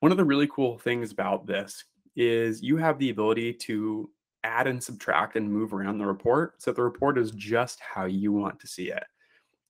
One 0.00 0.12
of 0.12 0.18
the 0.18 0.24
really 0.24 0.48
cool 0.48 0.78
things 0.78 1.12
about 1.12 1.46
this 1.46 1.84
is 2.16 2.62
you 2.62 2.76
have 2.76 2.98
the 2.98 3.10
ability 3.10 3.54
to 3.54 4.10
add 4.44 4.66
and 4.66 4.82
subtract 4.82 5.36
and 5.36 5.50
move 5.50 5.72
around 5.72 5.98
the 5.98 6.06
report 6.06 6.62
so 6.62 6.70
the 6.70 6.82
report 6.82 7.18
is 7.18 7.30
just 7.32 7.80
how 7.80 8.04
you 8.04 8.32
want 8.32 8.60
to 8.60 8.66
see 8.66 8.90
it. 8.90 9.02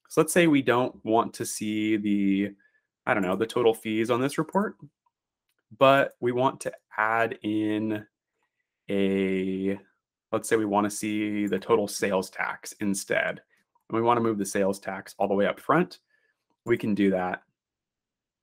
So 0.08 0.20
let's 0.20 0.32
say 0.32 0.46
we 0.46 0.62
don't 0.62 0.94
want 1.04 1.32
to 1.34 1.46
see 1.46 1.96
the, 1.96 2.50
I 3.06 3.14
don't 3.14 3.22
know, 3.22 3.36
the 3.36 3.46
total 3.46 3.72
fees 3.74 4.10
on 4.10 4.20
this 4.20 4.36
report, 4.36 4.76
but 5.78 6.12
we 6.20 6.32
want 6.32 6.60
to 6.62 6.72
add 6.96 7.38
in 7.42 8.04
a, 8.90 9.78
let's 10.30 10.48
say 10.48 10.56
we 10.56 10.66
want 10.66 10.84
to 10.84 10.90
see 10.90 11.46
the 11.46 11.58
total 11.58 11.88
sales 11.88 12.28
tax 12.28 12.74
instead 12.80 13.40
and 13.88 13.96
we 13.96 14.02
want 14.02 14.16
to 14.16 14.22
move 14.22 14.38
the 14.38 14.46
sales 14.46 14.78
tax 14.78 15.14
all 15.18 15.28
the 15.28 15.34
way 15.34 15.46
up 15.46 15.60
front, 15.60 16.00
we 16.64 16.76
can 16.76 16.94
do 16.94 17.10
that 17.10 17.42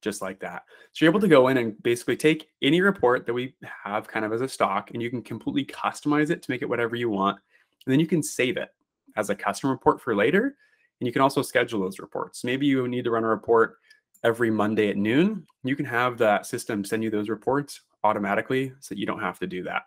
just 0.01 0.21
like 0.21 0.39
that. 0.39 0.63
So 0.91 1.05
you're 1.05 1.11
able 1.11 1.19
to 1.21 1.27
go 1.27 1.47
in 1.47 1.57
and 1.57 1.81
basically 1.83 2.17
take 2.17 2.49
any 2.61 2.81
report 2.81 3.25
that 3.25 3.33
we 3.33 3.55
have 3.83 4.07
kind 4.07 4.25
of 4.25 4.33
as 4.33 4.41
a 4.41 4.47
stock 4.47 4.91
and 4.91 5.01
you 5.01 5.09
can 5.09 5.21
completely 5.21 5.65
customize 5.65 6.29
it 6.29 6.41
to 6.41 6.51
make 6.51 6.61
it 6.61 6.69
whatever 6.69 6.95
you 6.95 7.09
want. 7.09 7.39
And 7.85 7.91
then 7.91 7.99
you 7.99 8.07
can 8.07 8.21
save 8.21 8.57
it 8.57 8.69
as 9.15 9.29
a 9.29 9.35
custom 9.35 9.69
report 9.69 10.01
for 10.01 10.15
later. 10.15 10.55
And 10.99 11.07
you 11.07 11.13
can 11.13 11.21
also 11.21 11.41
schedule 11.41 11.79
those 11.79 11.99
reports. 11.99 12.43
Maybe 12.43 12.67
you 12.67 12.87
need 12.87 13.05
to 13.05 13.11
run 13.11 13.23
a 13.23 13.27
report 13.27 13.77
every 14.23 14.51
Monday 14.51 14.89
at 14.89 14.97
noon. 14.97 15.47
You 15.63 15.75
can 15.75 15.85
have 15.85 16.17
that 16.19 16.45
system 16.45 16.83
send 16.83 17.03
you 17.03 17.09
those 17.09 17.29
reports 17.29 17.81
automatically 18.03 18.71
so 18.79 18.93
that 18.93 18.99
you 18.99 19.05
don't 19.05 19.19
have 19.19 19.39
to 19.39 19.47
do 19.47 19.63
that. 19.63 19.83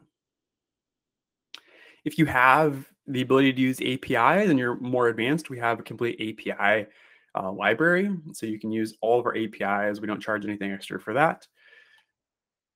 If 2.04 2.18
you 2.18 2.26
have 2.26 2.88
the 3.06 3.22
ability 3.22 3.52
to 3.52 3.60
use 3.60 3.80
APIs 3.80 4.50
and 4.50 4.58
you're 4.58 4.78
more 4.80 5.08
advanced, 5.08 5.50
we 5.50 5.58
have 5.58 5.80
a 5.80 5.82
complete 5.82 6.16
API 6.20 6.86
uh, 7.34 7.50
library. 7.50 8.10
So 8.32 8.46
you 8.46 8.58
can 8.58 8.70
use 8.70 8.94
all 9.00 9.18
of 9.18 9.26
our 9.26 9.36
APIs. 9.36 10.00
We 10.00 10.06
don't 10.06 10.22
charge 10.22 10.44
anything 10.44 10.72
extra 10.72 11.00
for 11.00 11.14
that. 11.14 11.46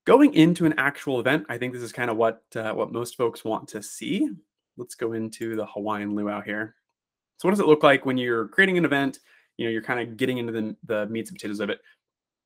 Going 0.07 0.35
into 0.35 0.65
an 0.67 0.75
actual 0.79 1.21
event, 1.21 1.47
I 1.49 1.59
think 1.59 1.73
this 1.73 1.83
is 1.83 1.93
kind 1.93 2.11
of 2.11 2.17
what 2.17 2.43
uh, 2.57 2.73
what 2.73 2.93
most 2.93 3.17
folks 3.17 3.45
want 3.45 3.69
to 3.69 3.83
see. 3.83 4.29
Let's 4.77 4.95
go 4.95 5.13
into 5.13 5.55
the 5.55 5.67
Hawaiian 5.67 6.15
luau 6.15 6.41
here. 6.41 6.77
So 7.37 7.47
what 7.47 7.53
does 7.53 7.61
it 7.61 7.67
look 7.67 7.83
like 7.83 8.07
when 8.07 8.17
you're 8.17 8.49
creating 8.49 8.79
an 8.79 8.85
event? 8.85 9.19
You 9.57 9.67
know, 9.67 9.71
you're 9.71 9.83
kind 9.83 10.01
of 10.01 10.17
getting 10.17 10.39
into 10.39 10.53
the, 10.53 10.77
the 10.85 11.07
meats 11.07 11.31
and 11.31 11.39
potatoes 11.39 11.61
of 11.61 11.69
it. 11.71 11.81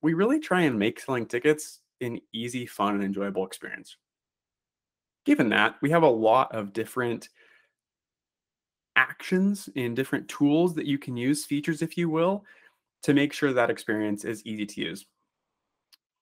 We 0.00 0.14
really 0.14 0.40
try 0.40 0.62
and 0.62 0.78
make 0.78 0.98
selling 0.98 1.26
tickets 1.26 1.80
an 2.00 2.20
easy, 2.32 2.66
fun, 2.66 2.94
and 2.94 3.04
enjoyable 3.04 3.46
experience. 3.46 3.96
Given 5.24 5.48
that, 5.50 5.76
we 5.82 5.90
have 5.90 6.02
a 6.02 6.08
lot 6.08 6.52
of 6.54 6.72
different 6.72 7.28
actions 8.96 9.68
and 9.76 9.96
different 9.96 10.28
tools 10.28 10.74
that 10.74 10.86
you 10.86 10.98
can 10.98 11.16
use, 11.16 11.44
features, 11.44 11.82
if 11.82 11.96
you 11.96 12.08
will, 12.08 12.44
to 13.02 13.14
make 13.14 13.32
sure 13.32 13.52
that 13.52 13.70
experience 13.70 14.24
is 14.24 14.44
easy 14.46 14.66
to 14.66 14.80
use. 14.80 15.06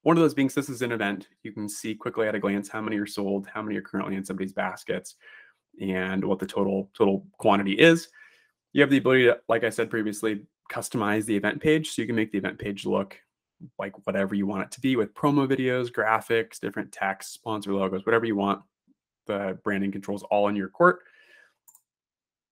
One 0.02 0.16
of 0.16 0.22
those 0.22 0.34
being, 0.34 0.48
this 0.48 0.70
is 0.70 0.82
an 0.82 0.92
event. 0.92 1.28
You 1.42 1.52
can 1.52 1.68
see 1.68 1.94
quickly 1.94 2.26
at 2.26 2.34
a 2.34 2.38
glance 2.38 2.68
how 2.68 2.80
many 2.80 2.96
are 2.96 3.06
sold, 3.06 3.46
how 3.52 3.60
many 3.60 3.76
are 3.76 3.82
currently 3.82 4.16
in 4.16 4.24
somebody's 4.24 4.52
baskets, 4.52 5.16
and 5.80 6.24
what 6.24 6.38
the 6.38 6.46
total 6.46 6.90
total 6.94 7.26
quantity 7.38 7.72
is. 7.72 8.08
You 8.72 8.80
have 8.80 8.90
the 8.90 8.98
ability 8.98 9.24
to, 9.24 9.40
like 9.48 9.64
I 9.64 9.70
said 9.70 9.90
previously, 9.90 10.42
customize 10.70 11.24
the 11.26 11.36
event 11.36 11.60
page 11.60 11.90
so 11.90 12.00
you 12.00 12.06
can 12.06 12.16
make 12.16 12.32
the 12.32 12.38
event 12.38 12.58
page 12.58 12.86
look 12.86 13.20
like 13.78 13.94
whatever 14.06 14.34
you 14.34 14.46
want 14.46 14.62
it 14.62 14.70
to 14.70 14.80
be 14.80 14.96
with 14.96 15.14
promo 15.14 15.46
videos, 15.46 15.92
graphics, 15.92 16.60
different 16.60 16.92
text, 16.92 17.34
sponsor 17.34 17.74
logos, 17.74 18.06
whatever 18.06 18.24
you 18.24 18.36
want. 18.36 18.62
The 19.26 19.58
branding 19.64 19.92
controls 19.92 20.22
all 20.24 20.48
in 20.48 20.56
your 20.56 20.68
court. 20.68 21.00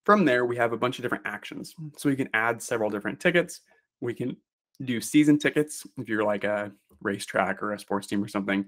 From 0.08 0.24
there, 0.24 0.46
we 0.46 0.56
have 0.56 0.72
a 0.72 0.76
bunch 0.78 0.98
of 0.98 1.02
different 1.02 1.26
actions. 1.26 1.74
So 1.98 2.08
we 2.08 2.16
can 2.16 2.30
add 2.32 2.62
several 2.62 2.88
different 2.88 3.20
tickets. 3.20 3.60
We 4.00 4.14
can 4.14 4.38
do 4.82 5.02
season 5.02 5.38
tickets 5.38 5.86
if 5.98 6.08
you're 6.08 6.24
like 6.24 6.44
a 6.44 6.72
racetrack 7.02 7.62
or 7.62 7.74
a 7.74 7.78
sports 7.78 8.06
team 8.06 8.24
or 8.24 8.28
something. 8.28 8.64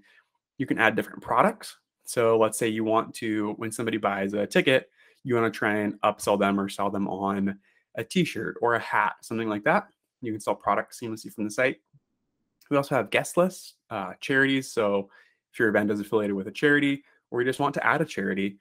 You 0.58 0.66
can 0.66 0.78
add 0.78 0.96
different 0.96 1.22
products. 1.22 1.78
So 2.04 2.36
let's 2.36 2.58
say 2.58 2.68
you 2.68 2.84
want 2.84 3.14
to, 3.14 3.54
when 3.56 3.72
somebody 3.72 3.96
buys 3.96 4.34
a 4.34 4.46
ticket, 4.46 4.90
you 5.24 5.34
want 5.34 5.50
to 5.50 5.58
try 5.58 5.76
and 5.76 5.98
upsell 6.02 6.38
them 6.38 6.60
or 6.60 6.68
sell 6.68 6.90
them 6.90 7.08
on 7.08 7.58
a 7.94 8.04
t-shirt 8.04 8.56
or 8.60 8.74
a 8.74 8.78
hat, 8.78 9.14
something 9.22 9.48
like 9.48 9.64
that. 9.64 9.86
You 10.20 10.32
can 10.32 10.42
sell 10.42 10.54
products 10.54 11.00
seamlessly 11.00 11.32
from 11.32 11.44
the 11.44 11.50
site. 11.50 11.78
We 12.70 12.76
also 12.76 12.96
have 12.96 13.08
guest 13.08 13.38
lists, 13.38 13.76
uh, 13.88 14.12
charities. 14.20 14.70
So 14.70 15.08
if 15.54 15.58
your 15.58 15.70
event 15.70 15.90
is 15.90 16.00
affiliated 16.00 16.36
with 16.36 16.48
a 16.48 16.52
charity 16.52 17.02
or 17.30 17.40
you 17.40 17.48
just 17.48 17.60
want 17.60 17.72
to 17.76 17.86
add 17.86 18.02
a 18.02 18.04
charity, 18.04 18.58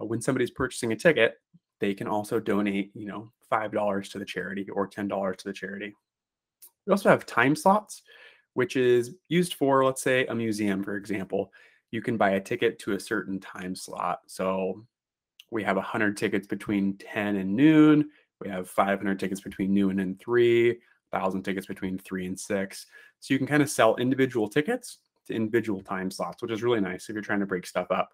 uh, 0.00 0.06
when 0.06 0.22
somebody's 0.22 0.50
purchasing 0.50 0.92
a 0.92 0.96
ticket, 0.96 1.34
they 1.80 1.94
can 1.94 2.08
also 2.08 2.40
donate, 2.40 2.90
you 2.94 3.06
know, 3.06 3.30
$5 3.50 4.10
to 4.10 4.18
the 4.18 4.24
charity 4.24 4.68
or 4.70 4.88
$10 4.88 5.36
to 5.36 5.44
the 5.44 5.52
charity. 5.52 5.94
We 6.86 6.90
also 6.90 7.08
have 7.08 7.26
time 7.26 7.56
slots, 7.56 8.02
which 8.54 8.76
is 8.76 9.16
used 9.28 9.54
for, 9.54 9.84
let's 9.84 10.02
say, 10.02 10.26
a 10.26 10.34
museum, 10.34 10.82
for 10.82 10.96
example. 10.96 11.52
You 11.90 12.02
can 12.02 12.16
buy 12.16 12.30
a 12.30 12.40
ticket 12.40 12.78
to 12.80 12.92
a 12.92 13.00
certain 13.00 13.40
time 13.40 13.74
slot. 13.74 14.20
So 14.26 14.84
we 15.50 15.62
have 15.62 15.76
100 15.76 16.16
tickets 16.16 16.46
between 16.46 16.96
10 16.98 17.36
and 17.36 17.54
noon. 17.54 18.10
We 18.40 18.48
have 18.48 18.68
500 18.68 19.18
tickets 19.18 19.40
between 19.40 19.72
noon 19.72 20.00
and 20.00 20.18
3, 20.20 20.70
1,000 21.10 21.42
tickets 21.42 21.66
between 21.66 21.98
3 21.98 22.26
and 22.26 22.38
6. 22.38 22.86
So 23.20 23.34
you 23.34 23.38
can 23.38 23.46
kind 23.46 23.62
of 23.62 23.70
sell 23.70 23.96
individual 23.96 24.48
tickets 24.48 24.98
to 25.26 25.34
individual 25.34 25.82
time 25.82 26.10
slots, 26.10 26.42
which 26.42 26.52
is 26.52 26.62
really 26.62 26.80
nice 26.80 27.08
if 27.08 27.14
you're 27.14 27.22
trying 27.22 27.40
to 27.40 27.46
break 27.46 27.66
stuff 27.66 27.90
up. 27.90 28.10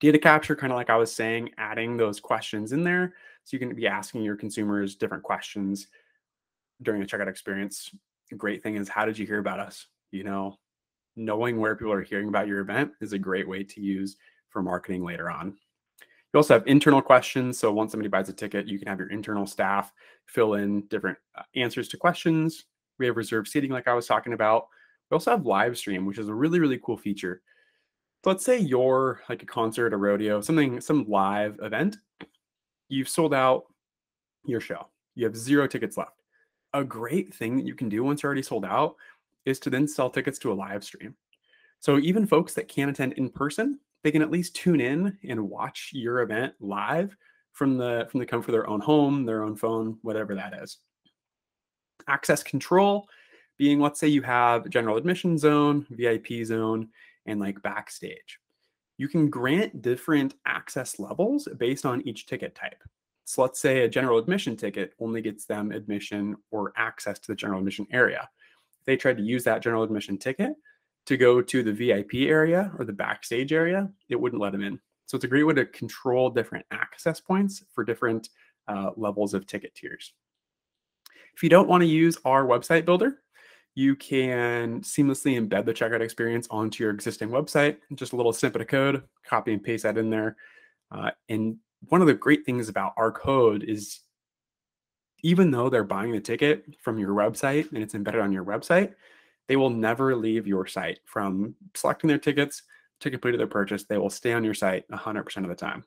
Data 0.00 0.18
capture, 0.18 0.54
kind 0.54 0.72
of 0.72 0.76
like 0.76 0.90
I 0.90 0.96
was 0.96 1.14
saying, 1.14 1.50
adding 1.56 1.96
those 1.96 2.20
questions 2.20 2.72
in 2.72 2.84
there. 2.84 3.14
So 3.44 3.54
you 3.54 3.58
can 3.58 3.74
be 3.74 3.86
asking 3.86 4.22
your 4.22 4.36
consumers 4.36 4.96
different 4.96 5.22
questions 5.22 5.88
during 6.82 7.00
the 7.00 7.06
checkout 7.06 7.28
experience. 7.28 7.90
The 8.30 8.36
great 8.36 8.62
thing 8.62 8.76
is, 8.76 8.88
how 8.88 9.06
did 9.06 9.18
you 9.18 9.26
hear 9.26 9.38
about 9.38 9.60
us? 9.60 9.86
You 10.10 10.24
know, 10.24 10.58
knowing 11.16 11.58
where 11.58 11.76
people 11.76 11.92
are 11.92 12.02
hearing 12.02 12.28
about 12.28 12.46
your 12.46 12.60
event 12.60 12.92
is 13.00 13.12
a 13.12 13.18
great 13.18 13.48
way 13.48 13.64
to 13.64 13.80
use 13.80 14.16
for 14.50 14.62
marketing 14.62 15.04
later 15.04 15.30
on. 15.30 15.56
You 16.32 16.38
also 16.38 16.54
have 16.54 16.66
internal 16.66 17.00
questions. 17.00 17.58
So 17.58 17.72
once 17.72 17.92
somebody 17.92 18.08
buys 18.08 18.28
a 18.28 18.32
ticket, 18.32 18.66
you 18.66 18.78
can 18.78 18.88
have 18.88 18.98
your 18.98 19.10
internal 19.10 19.46
staff 19.46 19.92
fill 20.26 20.54
in 20.54 20.82
different 20.88 21.16
uh, 21.34 21.42
answers 21.54 21.88
to 21.88 21.96
questions. 21.96 22.64
We 22.98 23.06
have 23.06 23.16
reserved 23.16 23.48
seating, 23.48 23.70
like 23.70 23.88
I 23.88 23.94
was 23.94 24.06
talking 24.06 24.32
about. 24.32 24.66
We 25.10 25.14
also 25.14 25.30
have 25.30 25.46
live 25.46 25.78
stream, 25.78 26.04
which 26.04 26.18
is 26.18 26.28
a 26.28 26.34
really, 26.34 26.58
really 26.58 26.78
cool 26.82 26.96
feature. 26.96 27.42
So 28.26 28.30
let's 28.30 28.44
say 28.44 28.58
you're 28.58 29.22
like 29.28 29.44
a 29.44 29.46
concert, 29.46 29.92
a 29.92 29.96
rodeo, 29.96 30.40
something, 30.40 30.80
some 30.80 31.08
live 31.08 31.60
event. 31.62 31.98
You've 32.88 33.08
sold 33.08 33.32
out 33.32 33.66
your 34.44 34.60
show. 34.60 34.88
You 35.14 35.26
have 35.26 35.36
zero 35.36 35.68
tickets 35.68 35.96
left. 35.96 36.24
A 36.74 36.82
great 36.82 37.32
thing 37.32 37.56
that 37.56 37.64
you 37.64 37.76
can 37.76 37.88
do 37.88 38.02
once 38.02 38.24
you're 38.24 38.28
already 38.28 38.42
sold 38.42 38.64
out 38.64 38.96
is 39.44 39.60
to 39.60 39.70
then 39.70 39.86
sell 39.86 40.10
tickets 40.10 40.40
to 40.40 40.50
a 40.50 40.54
live 40.54 40.82
stream. 40.82 41.14
So 41.78 42.00
even 42.00 42.26
folks 42.26 42.52
that 42.54 42.66
can't 42.66 42.90
attend 42.90 43.12
in 43.12 43.30
person, 43.30 43.78
they 44.02 44.10
can 44.10 44.22
at 44.22 44.32
least 44.32 44.56
tune 44.56 44.80
in 44.80 45.16
and 45.22 45.48
watch 45.48 45.90
your 45.92 46.22
event 46.22 46.52
live 46.58 47.16
from 47.52 47.78
the 47.78 48.08
from 48.10 48.18
the 48.18 48.26
comfort 48.26 48.48
of 48.48 48.54
their 48.54 48.68
own 48.68 48.80
home, 48.80 49.24
their 49.24 49.44
own 49.44 49.54
phone, 49.54 49.98
whatever 50.02 50.34
that 50.34 50.52
is. 50.52 50.78
Access 52.08 52.42
control 52.42 53.08
being 53.56 53.80
let's 53.80 54.00
say 54.00 54.08
you 54.08 54.22
have 54.22 54.68
general 54.68 54.96
admission 54.96 55.38
zone, 55.38 55.86
VIP 55.90 56.44
zone, 56.44 56.88
and 57.26 57.40
like 57.40 57.62
backstage. 57.62 58.38
You 58.98 59.08
can 59.08 59.28
grant 59.28 59.82
different 59.82 60.34
access 60.46 60.98
levels 60.98 61.48
based 61.58 61.84
on 61.84 62.06
each 62.08 62.26
ticket 62.26 62.54
type. 62.54 62.82
So 63.24 63.42
let's 63.42 63.60
say 63.60 63.80
a 63.80 63.88
general 63.88 64.18
admission 64.18 64.56
ticket 64.56 64.94
only 65.00 65.20
gets 65.20 65.44
them 65.44 65.72
admission 65.72 66.36
or 66.50 66.72
access 66.76 67.18
to 67.18 67.28
the 67.28 67.34
general 67.34 67.58
admission 67.58 67.86
area. 67.90 68.28
If 68.80 68.86
they 68.86 68.96
tried 68.96 69.16
to 69.18 69.22
use 69.22 69.44
that 69.44 69.62
general 69.62 69.82
admission 69.82 70.16
ticket 70.16 70.52
to 71.06 71.16
go 71.16 71.42
to 71.42 71.62
the 71.62 71.72
VIP 71.72 72.28
area 72.28 72.72
or 72.78 72.84
the 72.84 72.92
backstage 72.92 73.52
area, 73.52 73.90
it 74.08 74.20
wouldn't 74.20 74.40
let 74.40 74.52
them 74.52 74.62
in. 74.62 74.80
So 75.06 75.16
it's 75.16 75.24
a 75.24 75.28
great 75.28 75.44
way 75.44 75.54
to 75.54 75.66
control 75.66 76.30
different 76.30 76.66
access 76.70 77.20
points 77.20 77.64
for 77.72 77.84
different 77.84 78.28
uh, 78.68 78.90
levels 78.96 79.34
of 79.34 79.46
ticket 79.46 79.74
tiers. 79.74 80.12
If 81.34 81.42
you 81.42 81.48
don't 81.48 81.68
want 81.68 81.82
to 81.82 81.88
use 81.88 82.16
our 82.24 82.44
website 82.44 82.84
builder, 82.84 83.22
you 83.76 83.94
can 83.94 84.80
seamlessly 84.80 85.38
embed 85.38 85.66
the 85.66 85.74
checkout 85.74 86.00
experience 86.00 86.48
onto 86.50 86.82
your 86.82 86.92
existing 86.92 87.28
website. 87.28 87.76
Just 87.94 88.14
a 88.14 88.16
little 88.16 88.32
snippet 88.32 88.62
of 88.62 88.68
code, 88.68 89.02
copy 89.24 89.52
and 89.52 89.62
paste 89.62 89.82
that 89.82 89.98
in 89.98 90.08
there. 90.08 90.36
Uh, 90.90 91.10
and 91.28 91.58
one 91.88 92.00
of 92.00 92.06
the 92.06 92.14
great 92.14 92.46
things 92.46 92.70
about 92.70 92.94
our 92.96 93.12
code 93.12 93.62
is 93.62 94.00
even 95.22 95.50
though 95.50 95.68
they're 95.68 95.84
buying 95.84 96.10
the 96.10 96.20
ticket 96.20 96.64
from 96.80 96.98
your 96.98 97.10
website 97.10 97.70
and 97.72 97.82
it's 97.82 97.94
embedded 97.94 98.22
on 98.22 98.32
your 98.32 98.44
website, 98.44 98.94
they 99.46 99.56
will 99.56 99.70
never 99.70 100.16
leave 100.16 100.46
your 100.46 100.66
site 100.66 101.00
from 101.04 101.54
selecting 101.74 102.08
their 102.08 102.18
tickets 102.18 102.62
to 103.00 103.10
complete 103.10 103.36
their 103.36 103.46
purchase. 103.46 103.84
They 103.84 103.98
will 103.98 104.08
stay 104.08 104.32
on 104.32 104.42
your 104.42 104.54
site 104.54 104.88
100% 104.88 105.36
of 105.36 105.48
the 105.48 105.54
time. 105.54 105.84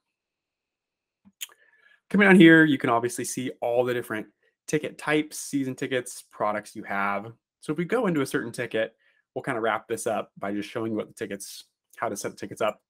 Coming 2.11 2.27
down 2.27 2.35
here, 2.35 2.65
you 2.65 2.77
can 2.77 2.91
obviously 2.91 3.25
see 3.25 3.51
all 3.61 3.83
the 3.83 3.95
different 3.95 4.27
ticket 4.67 4.99
types, 4.99 5.39
season 5.39 5.73
tickets, 5.73 6.23
products 6.31 6.75
you 6.75 6.83
have. 6.83 7.31
So 7.61 7.71
if 7.71 7.77
we 7.77 7.85
go 7.85 8.07
into 8.07 8.21
a 8.21 8.25
certain 8.25 8.51
ticket, 8.51 8.95
we'll 9.33 9.43
kind 9.43 9.57
of 9.57 9.63
wrap 9.63 9.87
this 9.87 10.07
up 10.07 10.31
by 10.37 10.53
just 10.53 10.69
showing 10.69 10.91
you 10.91 10.97
what 10.97 11.07
the 11.07 11.13
tickets, 11.13 11.65
how 11.97 12.09
to 12.09 12.17
set 12.17 12.31
the 12.31 12.37
tickets 12.37 12.61
up. 12.61 12.81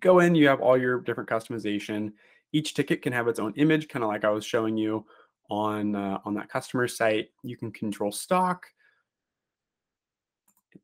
Go 0.00 0.20
in, 0.20 0.34
you 0.34 0.46
have 0.48 0.60
all 0.60 0.78
your 0.78 1.00
different 1.00 1.28
customization. 1.28 2.12
Each 2.52 2.72
ticket 2.72 3.02
can 3.02 3.12
have 3.12 3.28
its 3.28 3.40
own 3.40 3.52
image, 3.56 3.88
kind 3.88 4.04
of 4.04 4.08
like 4.08 4.24
I 4.24 4.30
was 4.30 4.44
showing 4.44 4.76
you 4.76 5.04
on 5.50 5.96
uh, 5.96 6.18
on 6.24 6.34
that 6.34 6.48
customer 6.48 6.86
site. 6.86 7.30
You 7.42 7.56
can 7.56 7.72
control 7.72 8.12
stock. 8.12 8.66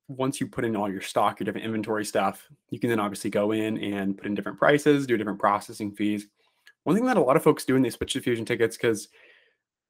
Once 0.08 0.40
you 0.40 0.46
put 0.46 0.64
in 0.64 0.76
all 0.76 0.90
your 0.90 1.00
stock, 1.00 1.38
your 1.38 1.44
different 1.44 1.64
inventory 1.64 2.04
stuff, 2.04 2.48
you 2.70 2.80
can 2.80 2.90
then 2.90 3.00
obviously 3.00 3.30
go 3.30 3.52
in 3.52 3.78
and 3.78 4.16
put 4.16 4.26
in 4.26 4.34
different 4.34 4.58
prices, 4.58 5.06
do 5.06 5.16
different 5.16 5.38
processing 5.38 5.94
fees. 5.94 6.26
One 6.82 6.96
thing 6.96 7.06
that 7.06 7.16
a 7.16 7.20
lot 7.20 7.36
of 7.36 7.42
folks 7.42 7.64
do 7.64 7.74
when 7.74 7.82
they 7.82 7.90
switch 7.90 8.12
to 8.14 8.20
Fusion 8.20 8.44
tickets, 8.44 8.76
because 8.76 9.08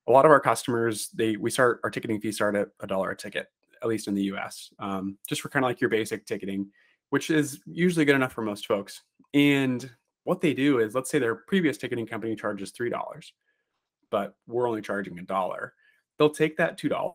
a 0.07 0.13
lot 0.13 0.25
of 0.25 0.31
our 0.31 0.41
customers 0.41 1.09
they 1.15 1.37
we 1.37 1.51
start 1.51 1.81
our 1.85 1.91
ticketing 1.91 2.21
fees 2.21 2.37
start 2.37 2.55
at 2.55 2.69
a 2.81 2.87
dollar 2.87 3.11
a 3.11 3.17
ticket 3.17 3.49
at 3.83 3.89
least 3.89 4.09
in 4.09 4.15
the 4.15 4.23
us 4.23 4.71
um, 4.79 5.17
just 5.29 5.41
for 5.41 5.49
kind 5.49 5.65
of 5.65 5.69
like 5.69 5.81
your 5.81 5.91
basic 5.91 6.27
ticketing 6.27 6.71
which 7.11 7.31
is 7.31 7.61
usually 7.67 8.05
good 8.05 8.17
enough 8.17 8.33
for 8.33 8.43
most 8.43 8.67
folks. 8.67 9.03
And 9.35 9.89
what 10.25 10.41
they 10.41 10.53
do 10.53 10.81
is 10.81 10.97
let's 10.97 11.11
say 11.11 11.21
their 11.21 11.37
previous 11.37 11.79
ticketing 11.79 12.07
company 12.07 12.35
charges 12.35 12.71
three 12.73 12.91
dollars 12.91 13.33
but 14.11 14.35
we're 14.47 14.69
only 14.69 14.83
charging 14.83 15.19
a 15.19 15.23
dollar. 15.23 15.75
They'll 16.19 16.31
take 16.31 16.57
that 16.57 16.79
two 16.79 16.89
dollars 16.89 17.15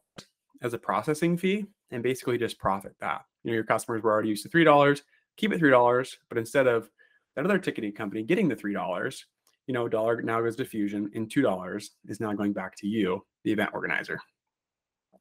as 0.62 0.74
a 0.74 0.78
processing 0.78 1.38
fee 1.38 1.66
and 1.92 2.04
basically 2.04 2.38
just 2.38 2.60
profit 2.60 2.96
that. 3.00 3.26
You 3.44 3.52
know 3.52 3.56
your 3.56 3.64
customers 3.64 4.04
were 4.04 4.12
already 4.12 4.30
used 4.30 4.44
to 4.44 4.50
three 4.50 4.64
dollars 4.64 5.04
keep 5.36 5.52
it 5.52 5.60
three 5.60 5.70
dollars 5.70 6.18
but 6.30 6.38
instead 6.38 6.68
of 6.68 6.90
that 7.36 7.44
other 7.44 7.60
ticketing 7.60 7.92
company 7.92 8.24
getting 8.24 8.48
the 8.48 8.56
three 8.56 8.74
dollars 8.74 9.26
you 9.70 9.74
know, 9.74 9.88
dollar 9.88 10.20
now 10.24 10.42
goes 10.42 10.56
to 10.56 10.66
Fusion 10.66 11.12
and 11.14 11.30
$2 11.30 11.90
is 12.08 12.20
now 12.20 12.34
going 12.34 12.54
back 12.54 12.76
to 12.78 12.88
you, 12.88 13.24
the 13.44 13.52
event 13.52 13.70
organizer. 13.72 14.20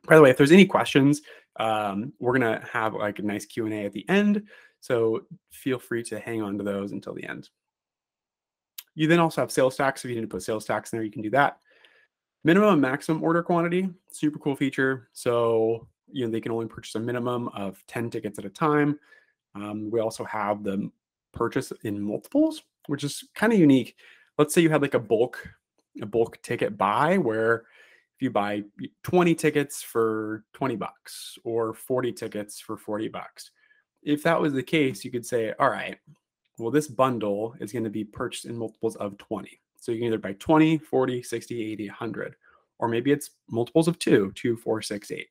By 0.08 0.16
the 0.16 0.22
way, 0.22 0.30
if 0.30 0.38
there's 0.38 0.52
any 0.52 0.64
questions, 0.64 1.20
um, 1.60 2.14
we're 2.18 2.38
going 2.38 2.58
to 2.58 2.66
have 2.66 2.94
like 2.94 3.18
a 3.18 3.22
nice 3.22 3.44
Q&A 3.44 3.84
at 3.84 3.92
the 3.92 4.08
end. 4.08 4.42
So 4.80 5.26
feel 5.52 5.78
free 5.78 6.02
to 6.04 6.18
hang 6.18 6.40
on 6.40 6.56
to 6.56 6.64
those 6.64 6.92
until 6.92 7.12
the 7.12 7.28
end. 7.28 7.50
You 8.94 9.06
then 9.06 9.20
also 9.20 9.42
have 9.42 9.52
sales 9.52 9.76
tax. 9.76 10.02
If 10.02 10.08
you 10.08 10.14
need 10.14 10.22
to 10.22 10.28
put 10.28 10.42
sales 10.42 10.64
tax 10.64 10.94
in 10.94 10.96
there, 10.96 11.04
you 11.04 11.12
can 11.12 11.20
do 11.20 11.30
that. 11.32 11.58
Minimum 12.42 12.72
and 12.72 12.80
maximum 12.80 13.22
order 13.22 13.42
quantity, 13.42 13.90
super 14.10 14.38
cool 14.38 14.56
feature. 14.56 15.10
So, 15.12 15.86
you 16.10 16.24
know, 16.24 16.32
they 16.32 16.40
can 16.40 16.52
only 16.52 16.68
purchase 16.68 16.94
a 16.94 17.00
minimum 17.00 17.48
of 17.48 17.84
10 17.86 18.08
tickets 18.08 18.38
at 18.38 18.46
a 18.46 18.50
time. 18.50 18.98
Um, 19.54 19.90
we 19.90 20.00
also 20.00 20.24
have 20.24 20.64
the 20.64 20.90
purchase 21.34 21.70
in 21.82 22.00
multiples, 22.00 22.62
which 22.86 23.04
is 23.04 23.24
kind 23.34 23.52
of 23.52 23.58
unique. 23.58 23.94
Let's 24.38 24.54
say 24.54 24.60
you 24.60 24.70
had 24.70 24.82
like 24.82 24.94
a 24.94 25.00
bulk, 25.00 25.46
a 26.00 26.06
bulk 26.06 26.40
ticket 26.42 26.78
buy 26.78 27.18
where 27.18 27.64
if 28.16 28.22
you 28.22 28.30
buy 28.30 28.64
20 29.04 29.34
tickets 29.34 29.82
for 29.82 30.44
20 30.52 30.76
bucks 30.76 31.38
or 31.44 31.74
40 31.74 32.12
tickets 32.12 32.60
for 32.60 32.76
40 32.76 33.08
bucks. 33.08 33.50
If 34.02 34.22
that 34.22 34.40
was 34.40 34.52
the 34.52 34.62
case, 34.62 35.04
you 35.04 35.10
could 35.10 35.26
say, 35.26 35.52
all 35.58 35.70
right, 35.70 35.96
well, 36.58 36.70
this 36.70 36.88
bundle 36.88 37.54
is 37.60 37.72
going 37.72 37.84
to 37.84 37.90
be 37.90 38.04
purchased 38.04 38.46
in 38.46 38.56
multiples 38.56 38.96
of 38.96 39.16
20. 39.18 39.60
So 39.80 39.92
you 39.92 39.98
can 39.98 40.08
either 40.08 40.18
buy 40.18 40.32
20, 40.32 40.78
40, 40.78 41.22
60, 41.22 41.72
80, 41.72 41.88
100, 41.88 42.36
or 42.80 42.88
maybe 42.88 43.12
it's 43.12 43.30
multiples 43.48 43.86
of 43.86 43.98
two, 43.98 44.32
two, 44.34 44.56
four, 44.56 44.82
six, 44.82 45.10
eight. 45.10 45.28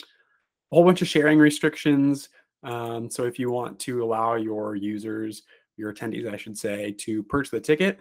A 0.00 0.74
whole 0.74 0.84
bunch 0.84 1.02
of 1.02 1.08
sharing 1.08 1.38
restrictions. 1.38 2.28
Um, 2.62 3.10
so 3.10 3.24
if 3.24 3.38
you 3.38 3.50
want 3.50 3.78
to 3.80 4.04
allow 4.04 4.36
your 4.36 4.76
users, 4.76 5.42
your 5.76 5.92
attendees, 5.92 6.32
I 6.32 6.36
should 6.36 6.56
say, 6.56 6.92
to 6.98 7.22
purchase 7.22 7.50
the 7.50 7.60
ticket, 7.60 8.00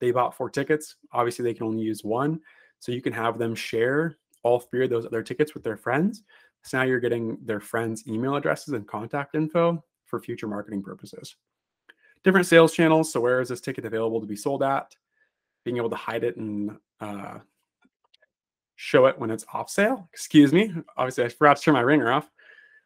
they 0.00 0.10
bought 0.10 0.36
four 0.36 0.50
tickets. 0.50 0.96
Obviously, 1.12 1.44
they 1.44 1.54
can 1.54 1.66
only 1.66 1.82
use 1.82 2.04
one. 2.04 2.40
So 2.78 2.92
you 2.92 3.02
can 3.02 3.12
have 3.12 3.38
them 3.38 3.54
share 3.54 4.16
all 4.42 4.58
three 4.58 4.84
of 4.84 4.90
those 4.90 5.04
other 5.04 5.22
tickets 5.22 5.52
with 5.52 5.62
their 5.62 5.76
friends. 5.76 6.22
So 6.62 6.78
now 6.78 6.84
you're 6.84 7.00
getting 7.00 7.36
their 7.44 7.60
friends' 7.60 8.04
email 8.08 8.36
addresses 8.36 8.72
and 8.74 8.86
contact 8.86 9.34
info 9.34 9.84
for 10.06 10.20
future 10.20 10.48
marketing 10.48 10.82
purposes 10.82 11.36
different 12.24 12.46
sales 12.46 12.72
channels. 12.72 13.12
So 13.12 13.20
where 13.20 13.40
is 13.40 13.48
this 13.48 13.60
ticket 13.60 13.84
available 13.84 14.20
to 14.20 14.26
be 14.26 14.36
sold 14.36 14.62
at? 14.62 14.94
Being 15.64 15.76
able 15.76 15.90
to 15.90 15.96
hide 15.96 16.24
it 16.24 16.36
and 16.36 16.76
uh, 17.00 17.38
show 18.76 19.06
it 19.06 19.18
when 19.18 19.30
it's 19.30 19.44
off 19.52 19.70
sale. 19.70 20.08
Excuse 20.12 20.52
me. 20.52 20.72
Obviously, 20.96 21.24
I 21.24 21.28
forgot 21.28 21.56
to 21.58 21.62
turn 21.62 21.74
my 21.74 21.80
ringer 21.80 22.10
off. 22.10 22.30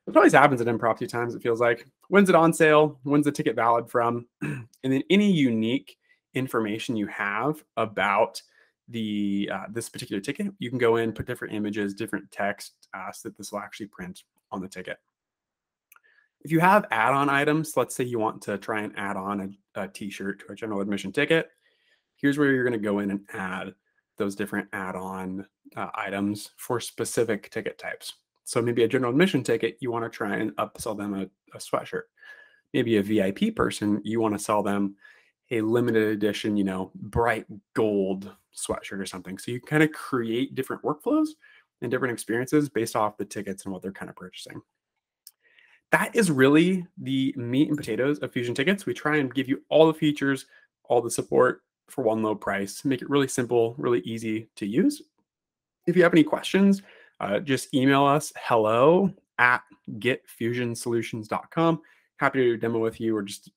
It 0.07 0.17
always 0.17 0.33
happens 0.33 0.61
at 0.61 0.69
impromptu 0.69 1.07
times. 1.07 1.35
It 1.35 1.43
feels 1.43 1.61
like 1.61 1.87
when's 2.09 2.29
it 2.29 2.35
on 2.35 2.53
sale? 2.53 2.99
When's 3.05 3.25
the 3.25 3.33
ticket 3.33 3.57
valid 3.57 3.91
from? 3.91 4.27
and 4.43 4.67
then 4.83 5.03
any 5.09 5.31
unique 5.31 5.97
information 6.35 6.97
you 6.97 7.07
have 7.07 7.65
about 7.77 8.41
the 8.89 9.51
uh, 9.53 9.65
this 9.71 9.89
particular 9.89 10.21
ticket, 10.21 10.53
you 10.59 10.69
can 10.69 10.79
go 10.79 10.97
in, 10.97 11.13
put 11.13 11.27
different 11.27 11.55
images, 11.55 11.95
different 11.95 12.31
text, 12.31 12.75
uh, 12.93 13.11
so 13.13 13.29
that 13.29 13.39
this 13.39 13.51
will 13.51 13.61
actually 13.61 13.87
print 13.87 14.25
on 14.51 14.61
the 14.61 14.69
ticket. 14.69 14.99
If 16.43 16.53
you 16.53 16.61
have 16.61 16.85
add-on 16.91 17.31
items, 17.31 17.75
let's 17.75 17.95
say 17.95 18.05
you 18.05 18.19
want 18.19 18.43
to 18.43 18.59
try 18.59 18.83
and 18.83 18.93
add 18.99 19.17
on 19.17 19.41
a 19.41 19.49
a 19.77 19.89
t-shirt 19.89 20.41
to 20.41 20.53
a 20.53 20.55
general 20.55 20.81
admission 20.81 21.13
ticket, 21.13 21.51
here's 22.17 22.39
where 22.39 22.53
you're 22.53 22.65
going 22.65 22.73
to 22.73 22.79
go 22.79 23.01
in 23.01 23.11
and 23.11 23.21
add 23.33 23.75
those 24.17 24.37
different 24.37 24.69
add-on 24.73 25.47
uh, 25.77 25.89
items 25.95 26.51
for 26.57 26.79
specific 26.79 27.51
ticket 27.51 27.79
types. 27.79 28.15
So 28.45 28.61
maybe 28.61 28.85
a 28.85 28.89
general 28.89 29.11
admission 29.11 29.43
ticket, 29.43 29.79
you 29.81 29.91
want 29.91 30.05
to 30.05 30.11
try 30.11 30.37
and 30.37 30.53
upsell 30.57 30.97
them 30.97 31.15
a, 31.15 31.23
a 31.55 31.59
sweatshirt. 31.59 32.03
Maybe 32.73 32.97
a 32.97 33.03
VIP 33.03 33.55
person, 33.55 34.01
you 34.05 34.21
want 34.21 34.37
to 34.37 34.43
sell 34.43 34.63
them 34.63 34.97
a 35.51 35.61
limited 35.61 36.09
edition, 36.09 36.57
you 36.57 36.65
know, 36.65 36.91
bright 36.95 37.47
gold 37.75 38.31
sweatshirt 38.57 39.01
or 39.01 39.07
something. 39.07 39.39
So 39.39 39.53
you 39.53 39.61
kind 39.61 39.83
of 39.83 39.93
create 39.93 40.55
different 40.55 40.83
workflows 40.83 41.29
and 41.83 41.91
different 41.91 42.13
experiences 42.13 42.69
based 42.69 42.97
off 42.97 43.17
the 43.17 43.25
tickets 43.25 43.65
and 43.65 43.73
what 43.73 43.83
they're 43.83 43.93
kind 43.93 44.11
of 44.11 44.17
purchasing 44.17 44.61
that 45.95 46.17
is 46.17 46.29
really 46.29 46.85
the 46.99 47.33
meat 47.37 47.69
and 47.69 47.77
potatoes 47.77 48.19
of 48.19 48.33
Fusion 48.33 48.53
Tickets. 48.53 48.85
We 48.85 48.95
try 48.95 49.19
and 49.19 49.33
give 49.33 49.49
you 49.49 49.63
all 49.69 49.87
the 49.87 49.95
features, 49.95 50.47
all 50.83 51.01
the 51.01 51.09
support 51.09 51.63
for 51.89 52.03
one 52.03 52.21
low 52.21 52.35
price, 52.35 52.85
make 52.85 53.01
it 53.01 53.09
really 53.09 53.29
simple, 53.29 53.77
really 53.79 54.01
easy 54.01 54.49
to 54.57 54.67
use. 54.67 55.03
If 55.87 55.97
you 55.97 56.03
have 56.03 56.13
any 56.13 56.25
questions, 56.25 56.83
uh, 57.21 57.41
just 57.41 57.73
email 57.75 58.05
us 58.05 58.33
hello 58.37 59.13
at 59.39 59.63
getfusionsolutions.com. 59.99 61.81
Happy 62.17 62.39
to 62.39 62.57
demo 62.57 62.79
with 62.79 63.01
you 63.01 63.17
or 63.17 63.23
just 63.23 63.51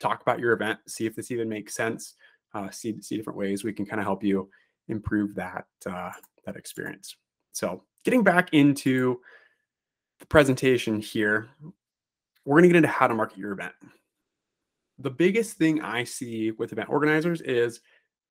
talk 0.00 0.22
about 0.22 0.38
your 0.38 0.52
event, 0.52 0.78
see 0.86 1.06
if 1.06 1.16
this 1.16 1.30
even 1.30 1.48
makes 1.48 1.74
sense, 1.74 2.14
uh, 2.54 2.70
see, 2.70 3.00
see 3.00 3.16
different 3.16 3.38
ways 3.38 3.64
we 3.64 3.72
can 3.72 3.86
kind 3.86 4.00
of 4.00 4.06
help 4.06 4.22
you 4.22 4.48
improve 4.88 5.34
that, 5.34 5.66
uh, 5.86 6.12
that 6.44 6.56
experience. 6.56 7.16
So 7.52 7.82
getting 8.04 8.22
back 8.22 8.52
into 8.52 9.20
the 10.20 10.26
presentation 10.26 11.00
here, 11.00 11.48
we're 12.44 12.54
going 12.54 12.64
to 12.64 12.68
get 12.68 12.76
into 12.76 12.88
how 12.88 13.06
to 13.06 13.14
market 13.14 13.38
your 13.38 13.52
event. 13.52 13.72
The 14.98 15.10
biggest 15.10 15.58
thing 15.58 15.82
I 15.82 16.04
see 16.04 16.52
with 16.52 16.72
event 16.72 16.88
organizers 16.88 17.40
is 17.42 17.80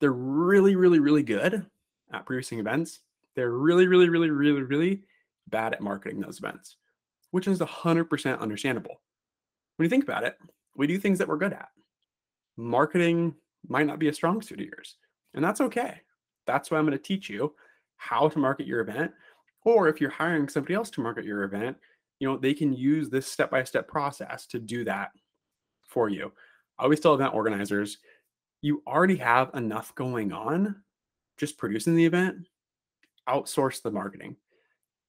they're 0.00 0.12
really, 0.12 0.74
really, 0.74 0.98
really 0.98 1.22
good 1.22 1.66
at 2.12 2.26
producing 2.26 2.58
events. 2.58 3.00
They're 3.36 3.52
really, 3.52 3.86
really, 3.86 4.08
really, 4.08 4.30
really, 4.30 4.62
really 4.62 5.02
bad 5.48 5.72
at 5.72 5.80
marketing 5.80 6.20
those 6.20 6.38
events, 6.38 6.76
which 7.30 7.46
is 7.46 7.60
100% 7.60 8.40
understandable. 8.40 9.00
When 9.76 9.84
you 9.84 9.90
think 9.90 10.04
about 10.04 10.24
it, 10.24 10.36
we 10.74 10.86
do 10.86 10.98
things 10.98 11.18
that 11.18 11.28
we're 11.28 11.36
good 11.36 11.52
at. 11.52 11.68
Marketing 12.56 13.34
might 13.68 13.86
not 13.86 13.98
be 13.98 14.08
a 14.08 14.14
strong 14.14 14.42
suit 14.42 14.60
of 14.60 14.66
yours, 14.66 14.96
and 15.34 15.44
that's 15.44 15.60
okay. 15.60 16.00
That's 16.46 16.70
why 16.70 16.78
I'm 16.78 16.86
going 16.86 16.96
to 16.96 17.02
teach 17.02 17.28
you 17.28 17.54
how 17.98 18.28
to 18.28 18.38
market 18.38 18.66
your 18.66 18.80
event 18.80 19.12
or 19.66 19.88
if 19.88 20.00
you're 20.00 20.10
hiring 20.10 20.48
somebody 20.48 20.74
else 20.74 20.90
to 20.90 21.00
market 21.00 21.24
your 21.24 21.42
event, 21.42 21.76
you 22.20 22.28
know, 22.28 22.38
they 22.38 22.54
can 22.54 22.72
use 22.72 23.10
this 23.10 23.26
step-by-step 23.26 23.88
process 23.88 24.46
to 24.46 24.60
do 24.60 24.84
that 24.84 25.10
for 25.82 26.08
you. 26.08 26.32
I 26.78 26.84
always 26.84 27.00
tell 27.00 27.14
event 27.14 27.34
organizers, 27.34 27.98
you 28.62 28.82
already 28.86 29.16
have 29.16 29.50
enough 29.54 29.92
going 29.96 30.32
on 30.32 30.76
just 31.36 31.58
producing 31.58 31.96
the 31.96 32.06
event, 32.06 32.46
outsource 33.28 33.82
the 33.82 33.90
marketing. 33.90 34.36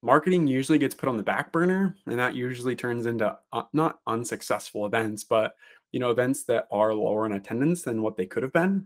Marketing 0.03 0.45
usually 0.45 0.77
gets 0.77 0.95
put 0.95 1.10
on 1.10 1.17
the 1.17 1.23
back 1.23 1.51
burner, 1.51 1.95
and 2.06 2.19
that 2.19 2.36
usually 2.36 2.75
turns 2.75 3.06
into 3.06 3.36
uh, 3.51 3.63
not 3.73 3.99
unsuccessful 4.06 4.86
events, 4.86 5.23
but 5.23 5.56
you 5.91 5.99
know, 5.99 6.12
events 6.12 6.43
that 6.43 6.67
are 6.71 6.93
lower 6.93 7.25
in 7.25 7.32
attendance 7.32 7.82
than 7.84 8.01
what 8.01 8.17
they 8.17 8.25
could 8.25 8.43
have 8.43 8.53
been 8.53 8.86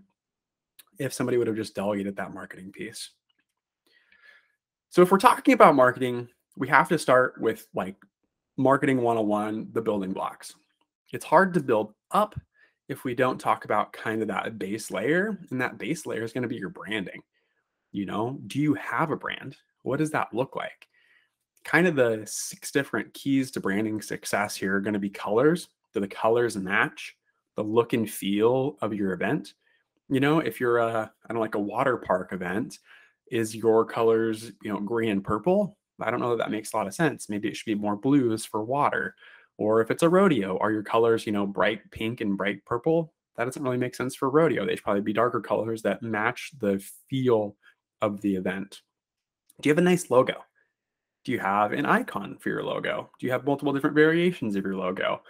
if 0.99 1.13
somebody 1.13 1.37
would 1.37 1.47
have 1.47 1.55
just 1.55 1.75
delegated 1.75 2.15
that 2.15 2.33
marketing 2.33 2.71
piece. 2.71 3.11
So 4.89 5.01
if 5.01 5.11
we're 5.11 5.17
talking 5.17 5.53
about 5.53 5.75
marketing, 5.75 6.27
we 6.57 6.67
have 6.67 6.89
to 6.89 6.99
start 6.99 7.39
with 7.39 7.65
like 7.73 7.95
marketing 8.57 9.01
101, 9.01 9.69
the 9.71 9.81
building 9.81 10.13
blocks. 10.13 10.53
It's 11.11 11.25
hard 11.25 11.53
to 11.53 11.59
build 11.59 11.93
up 12.11 12.39
if 12.87 13.03
we 13.03 13.15
don't 13.15 13.39
talk 13.39 13.65
about 13.65 13.93
kind 13.93 14.21
of 14.21 14.27
that 14.27 14.59
base 14.59 14.91
layer. 14.91 15.39
And 15.49 15.61
that 15.61 15.77
base 15.77 16.05
layer 16.05 16.23
is 16.23 16.33
going 16.33 16.43
to 16.43 16.47
be 16.47 16.57
your 16.57 16.69
branding. 16.69 17.21
You 17.91 18.05
know, 18.05 18.39
do 18.47 18.59
you 18.59 18.73
have 18.75 19.11
a 19.11 19.17
brand? 19.17 19.57
What 19.83 19.97
does 19.97 20.11
that 20.11 20.33
look 20.33 20.55
like? 20.55 20.87
Kind 21.63 21.87
of 21.87 21.95
the 21.95 22.23
six 22.25 22.71
different 22.71 23.13
keys 23.13 23.51
to 23.51 23.59
branding 23.59 24.01
success 24.01 24.55
here 24.55 24.75
are 24.75 24.81
going 24.81 24.93
to 24.93 24.99
be 24.99 25.09
colors. 25.09 25.69
Do 25.93 25.99
the 25.99 26.07
colors 26.07 26.55
match 26.55 27.15
the 27.55 27.63
look 27.63 27.93
and 27.93 28.09
feel 28.09 28.77
of 28.81 28.93
your 28.93 29.13
event? 29.13 29.53
You 30.09 30.19
know, 30.19 30.39
if 30.39 30.59
you're 30.59 30.77
a, 30.79 31.11
I 31.25 31.33
don't 31.33 31.41
like 31.41 31.55
a 31.55 31.59
water 31.59 31.97
park 31.97 32.33
event, 32.33 32.79
is 33.29 33.55
your 33.55 33.85
colors, 33.85 34.51
you 34.61 34.71
know, 34.71 34.79
green 34.79 35.09
and 35.09 35.23
purple? 35.23 35.77
I 35.99 36.11
don't 36.11 36.19
know 36.19 36.31
that 36.31 36.43
that 36.43 36.51
makes 36.51 36.73
a 36.73 36.77
lot 36.77 36.87
of 36.87 36.93
sense. 36.93 37.29
Maybe 37.29 37.47
it 37.47 37.55
should 37.55 37.65
be 37.65 37.75
more 37.75 37.95
blues 37.95 38.45
for 38.45 38.63
water. 38.63 39.15
Or 39.57 39.81
if 39.81 39.91
it's 39.91 40.03
a 40.03 40.09
rodeo, 40.09 40.57
are 40.57 40.71
your 40.71 40.83
colors, 40.83 41.25
you 41.25 41.31
know, 41.31 41.45
bright 41.45 41.79
pink 41.91 42.21
and 42.21 42.37
bright 42.37 42.65
purple? 42.65 43.13
That 43.37 43.45
doesn't 43.45 43.63
really 43.63 43.77
make 43.77 43.95
sense 43.95 44.15
for 44.15 44.29
rodeo. 44.29 44.65
They 44.65 44.75
should 44.75 44.83
probably 44.83 45.01
be 45.01 45.13
darker 45.13 45.39
colors 45.39 45.81
that 45.83 46.01
match 46.01 46.51
the 46.59 46.83
feel 47.09 47.55
of 48.01 48.21
the 48.21 48.35
event. 48.35 48.81
Do 49.61 49.69
you 49.69 49.71
have 49.71 49.79
a 49.79 49.81
nice 49.81 50.09
logo? 50.09 50.43
Do 51.23 51.31
you 51.31 51.39
have 51.39 51.71
an 51.71 51.85
icon 51.85 52.37
for 52.39 52.49
your 52.49 52.63
logo? 52.63 53.11
Do 53.19 53.25
you 53.25 53.31
have 53.31 53.45
multiple 53.45 53.73
different 53.73 53.95
variations 53.95 54.55
of 54.55 54.63
your 54.63 54.75
logo? 54.75 55.21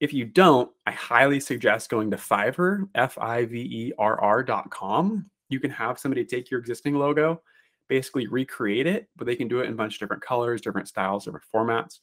If 0.00 0.12
you 0.12 0.26
don't, 0.26 0.70
I 0.86 0.92
highly 0.92 1.40
suggest 1.40 1.90
going 1.90 2.10
to 2.10 2.16
Fiverr, 2.16 2.88
F 2.94 3.18
I 3.18 3.46
V 3.46 3.58
E 3.60 3.92
R 3.98 4.20
R.com 4.20 5.30
you 5.48 5.60
can 5.60 5.70
have 5.70 5.98
somebody 5.98 6.24
take 6.24 6.50
your 6.50 6.60
existing 6.60 6.94
logo, 6.94 7.42
basically 7.88 8.26
recreate 8.26 8.86
it, 8.86 9.08
but 9.16 9.26
they 9.26 9.36
can 9.36 9.48
do 9.48 9.60
it 9.60 9.66
in 9.66 9.72
a 9.72 9.76
bunch 9.76 9.94
of 9.94 10.00
different 10.00 10.22
colors, 10.22 10.60
different 10.60 10.88
styles, 10.88 11.24
different 11.24 11.46
formats, 11.54 12.00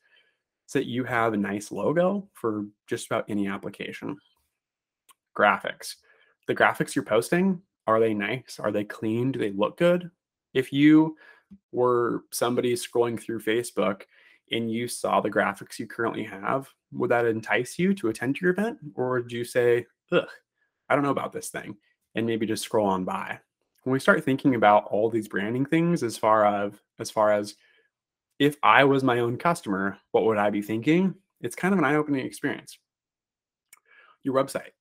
so 0.66 0.80
that 0.80 0.88
you 0.88 1.04
have 1.04 1.34
a 1.34 1.38
nice 1.38 1.72
logo 1.72 2.28
for 2.34 2.66
just 2.88 3.06
about 3.06 3.26
any 3.30 3.48
application. 3.48 4.18
Graphics. 5.38 5.96
The 6.48 6.56
graphics 6.56 6.96
you're 6.96 7.06
posting, 7.06 7.62
are 7.88 8.00
they 8.00 8.14
nice? 8.14 8.60
Are 8.60 8.72
they 8.72 8.84
clean? 8.84 9.32
Do 9.32 9.40
they 9.40 9.52
look 9.52 9.78
good? 9.78 10.10
If 10.54 10.72
you 10.74 11.18
were 11.72 12.24
somebody 12.32 12.74
scrolling 12.74 13.20
through 13.20 13.42
Facebook 13.42 14.04
and 14.52 14.72
you 14.72 14.88
saw 14.88 15.22
the 15.22 15.30
graphics 15.30 15.80
you 15.80 15.88
currently 15.88 16.24
have, 16.24 16.68
would 16.92 17.12
that 17.12 17.26
entice 17.26 17.78
you 17.78 17.94
to 17.96 18.10
attend 18.10 18.40
your 18.42 18.52
event? 18.52 18.80
Or 18.96 19.22
would 19.22 19.32
you 19.32 19.44
say, 19.44 19.86
ugh, 20.12 20.28
I 20.90 20.96
don't 20.96 21.04
know 21.04 21.12
about 21.12 21.34
this 21.34 21.50
thing? 21.50 21.78
and 22.16 22.26
maybe 22.26 22.46
just 22.46 22.64
scroll 22.64 22.88
on 22.88 23.04
by. 23.04 23.40
When 23.84 23.94
we 23.94 24.00
start 24.00 24.24
thinking 24.24 24.56
about 24.56 24.86
all 24.86 25.10
these 25.10 25.28
branding 25.28 25.66
things 25.66 26.02
as 26.02 26.18
far 26.18 26.46
as 26.46 26.74
as 26.98 27.12
far 27.12 27.32
as 27.32 27.56
if 28.40 28.58
I 28.64 28.84
was 28.86 29.04
my 29.04 29.20
own 29.20 29.38
customer, 29.38 29.98
what 30.12 30.26
would 30.26 30.38
I 30.38 30.50
be 30.50 30.62
thinking? 30.62 31.14
It's 31.42 31.56
kind 31.56 31.74
of 31.74 31.78
an 31.78 31.86
eye-opening 31.86 32.26
experience. 32.26 32.78
Your 34.24 34.34
website. 34.34 34.72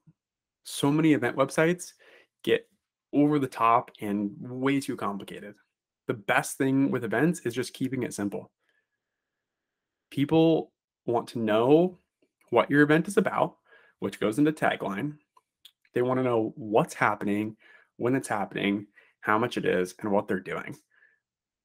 So 0.64 0.90
many 0.90 1.12
event 1.12 1.36
websites 1.36 1.92
get 2.42 2.66
over 3.14 3.38
the 3.38 3.46
top 3.46 3.90
and 4.00 4.34
way 4.40 4.80
too 4.80 4.96
complicated. 4.96 5.54
the 6.06 6.14
best 6.14 6.58
thing 6.58 6.90
with 6.90 7.04
events 7.04 7.40
is 7.46 7.54
just 7.54 7.72
keeping 7.72 8.02
it 8.02 8.12
simple. 8.12 8.50
People 10.10 10.70
want 11.06 11.28
to 11.28 11.38
know 11.38 11.98
what 12.50 12.70
your 12.70 12.82
event 12.82 13.08
is 13.08 13.16
about, 13.16 13.56
which 14.00 14.20
goes 14.20 14.38
into 14.38 14.52
tagline. 14.52 15.16
They 15.94 16.02
want 16.02 16.18
to 16.18 16.24
know 16.24 16.52
what's 16.56 16.92
happening, 16.92 17.56
when 17.96 18.14
it's 18.14 18.28
happening, 18.28 18.86
how 19.20 19.38
much 19.38 19.56
it 19.56 19.64
is, 19.64 19.94
and 20.00 20.10
what 20.10 20.28
they're 20.28 20.40
doing. 20.40 20.76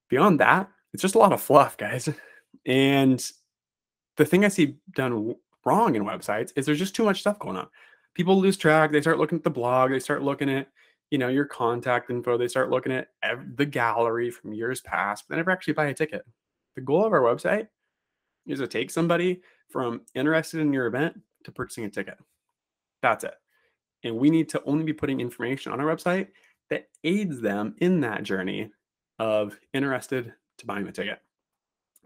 Beyond 0.09 0.39
that, 0.39 0.69
it's 0.93 1.01
just 1.01 1.15
a 1.15 1.19
lot 1.19 1.33
of 1.33 1.41
fluff, 1.41 1.77
guys. 1.77 2.09
And 2.65 3.23
the 4.17 4.25
thing 4.25 4.43
I 4.43 4.47
see 4.47 4.77
done 4.95 5.35
wrong 5.63 5.95
in 5.95 6.03
websites 6.03 6.51
is 6.55 6.65
there's 6.65 6.79
just 6.79 6.95
too 6.95 7.05
much 7.05 7.19
stuff 7.21 7.38
going 7.38 7.57
on. 7.57 7.67
People 8.15 8.39
lose 8.39 8.57
track. 8.57 8.91
They 8.91 9.01
start 9.01 9.19
looking 9.19 9.38
at 9.38 9.43
the 9.43 9.51
blog. 9.51 9.91
They 9.91 9.99
start 9.99 10.23
looking 10.23 10.49
at 10.49 10.67
you 11.11 11.17
know, 11.17 11.27
your 11.27 11.45
contact 11.45 12.09
info. 12.09 12.37
They 12.37 12.47
start 12.47 12.69
looking 12.69 12.91
at 12.91 13.07
ev- 13.23 13.55
the 13.55 13.65
gallery 13.65 14.29
from 14.31 14.53
years 14.53 14.81
past, 14.81 15.25
but 15.27 15.33
they 15.33 15.39
never 15.39 15.51
actually 15.51 15.73
buy 15.73 15.87
a 15.87 15.93
ticket. 15.93 16.23
The 16.75 16.81
goal 16.81 17.05
of 17.05 17.13
our 17.13 17.21
website 17.21 17.67
is 18.45 18.59
to 18.59 18.67
take 18.67 18.91
somebody 18.91 19.41
from 19.69 20.01
interested 20.15 20.59
in 20.59 20.73
your 20.73 20.87
event 20.87 21.19
to 21.43 21.51
purchasing 21.51 21.85
a 21.85 21.89
ticket. 21.89 22.17
That's 23.01 23.23
it. 23.23 23.35
And 24.03 24.17
we 24.17 24.29
need 24.29 24.49
to 24.49 24.63
only 24.65 24.83
be 24.83 24.93
putting 24.93 25.19
information 25.19 25.71
on 25.71 25.79
our 25.79 25.87
website 25.87 26.27
that 26.69 26.87
aids 27.03 27.41
them 27.41 27.75
in 27.79 28.01
that 28.01 28.23
journey 28.23 28.71
of 29.17 29.59
interested 29.73 30.33
to 30.59 30.65
buying 30.65 30.85
the 30.85 30.91
ticket. 30.91 31.19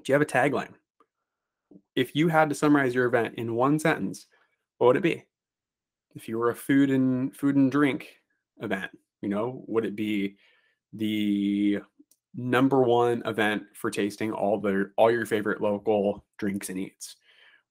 Do 0.03 0.11
you 0.11 0.13
have 0.13 0.21
a 0.21 0.25
tagline? 0.25 0.73
If 1.95 2.15
you 2.15 2.27
had 2.27 2.49
to 2.49 2.55
summarize 2.55 2.95
your 2.95 3.05
event 3.05 3.35
in 3.35 3.55
one 3.55 3.79
sentence, 3.79 4.27
what 4.77 4.87
would 4.87 4.97
it 4.97 5.03
be? 5.03 5.25
If 6.15 6.27
you 6.27 6.37
were 6.37 6.49
a 6.49 6.55
food 6.55 6.89
and 6.89 7.35
food 7.35 7.55
and 7.55 7.71
drink 7.71 8.19
event? 8.61 8.91
You 9.21 9.29
know, 9.29 9.63
would 9.67 9.85
it 9.85 9.95
be 9.95 10.35
the 10.91 11.79
number 12.35 12.81
one 12.81 13.21
event 13.25 13.63
for 13.73 13.89
tasting 13.91 14.31
all 14.31 14.59
the 14.59 14.91
all 14.97 15.11
your 15.11 15.25
favorite 15.25 15.61
local 15.61 16.25
drinks 16.37 16.69
and 16.69 16.77
eats? 16.77 17.15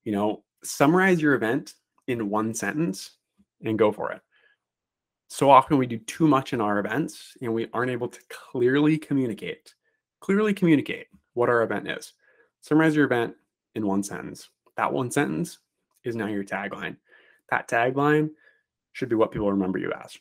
You 0.05 0.13
know, 0.13 0.45
summarize 0.65 1.21
your 1.21 1.35
event 1.35 1.75
in 2.09 2.31
one 2.31 2.55
sentence 2.55 3.13
and 3.65 3.79
go 3.79 3.93
for 3.93 4.13
it. 4.13 4.21
So 5.29 5.51
often 5.51 5.79
we 5.79 5.87
do 5.87 5.99
too 5.99 6.27
much 6.27 6.53
in 6.53 6.61
our 6.61 6.79
events 6.79 7.37
and 7.41 7.55
we 7.55 7.69
aren't 7.73 7.91
able 7.91 8.09
to 8.09 8.21
clearly 8.29 8.99
communicate, 8.99 9.75
clearly 10.21 10.53
communicate 10.53 11.07
what 11.35 11.49
our 11.49 11.63
event 11.63 11.89
is. 11.89 12.13
Summarize 12.61 12.95
your 12.95 13.07
event 13.07 13.35
in 13.75 13.87
one 13.87 14.03
sentence. 14.03 14.51
That 14.77 14.93
one 14.93 15.11
sentence 15.11 15.59
is 16.05 16.17
now 16.17 16.27
your 16.27 16.45
tagline. 16.45 16.97
That 17.51 17.69
tagline 17.69 18.31
should 18.93 19.09
be 19.09 19.17
what 19.17 19.33
people 19.33 19.51
remember 19.51 19.79
you 19.79 19.93
as 20.05 20.19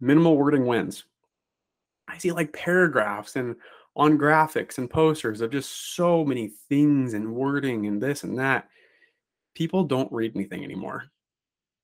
minimal 0.00 0.36
wording 0.36 0.66
wins. 0.66 1.04
I 2.08 2.18
see 2.18 2.32
like 2.32 2.52
paragraphs 2.52 3.36
and 3.36 3.56
on 3.96 4.18
graphics 4.18 4.78
and 4.78 4.90
posters 4.90 5.40
of 5.40 5.50
just 5.50 5.94
so 5.94 6.24
many 6.24 6.48
things 6.68 7.14
and 7.14 7.34
wording 7.34 7.86
and 7.86 8.00
this 8.00 8.22
and 8.24 8.38
that. 8.38 8.68
People 9.54 9.84
don't 9.84 10.12
read 10.12 10.36
anything 10.36 10.62
anymore. 10.62 11.04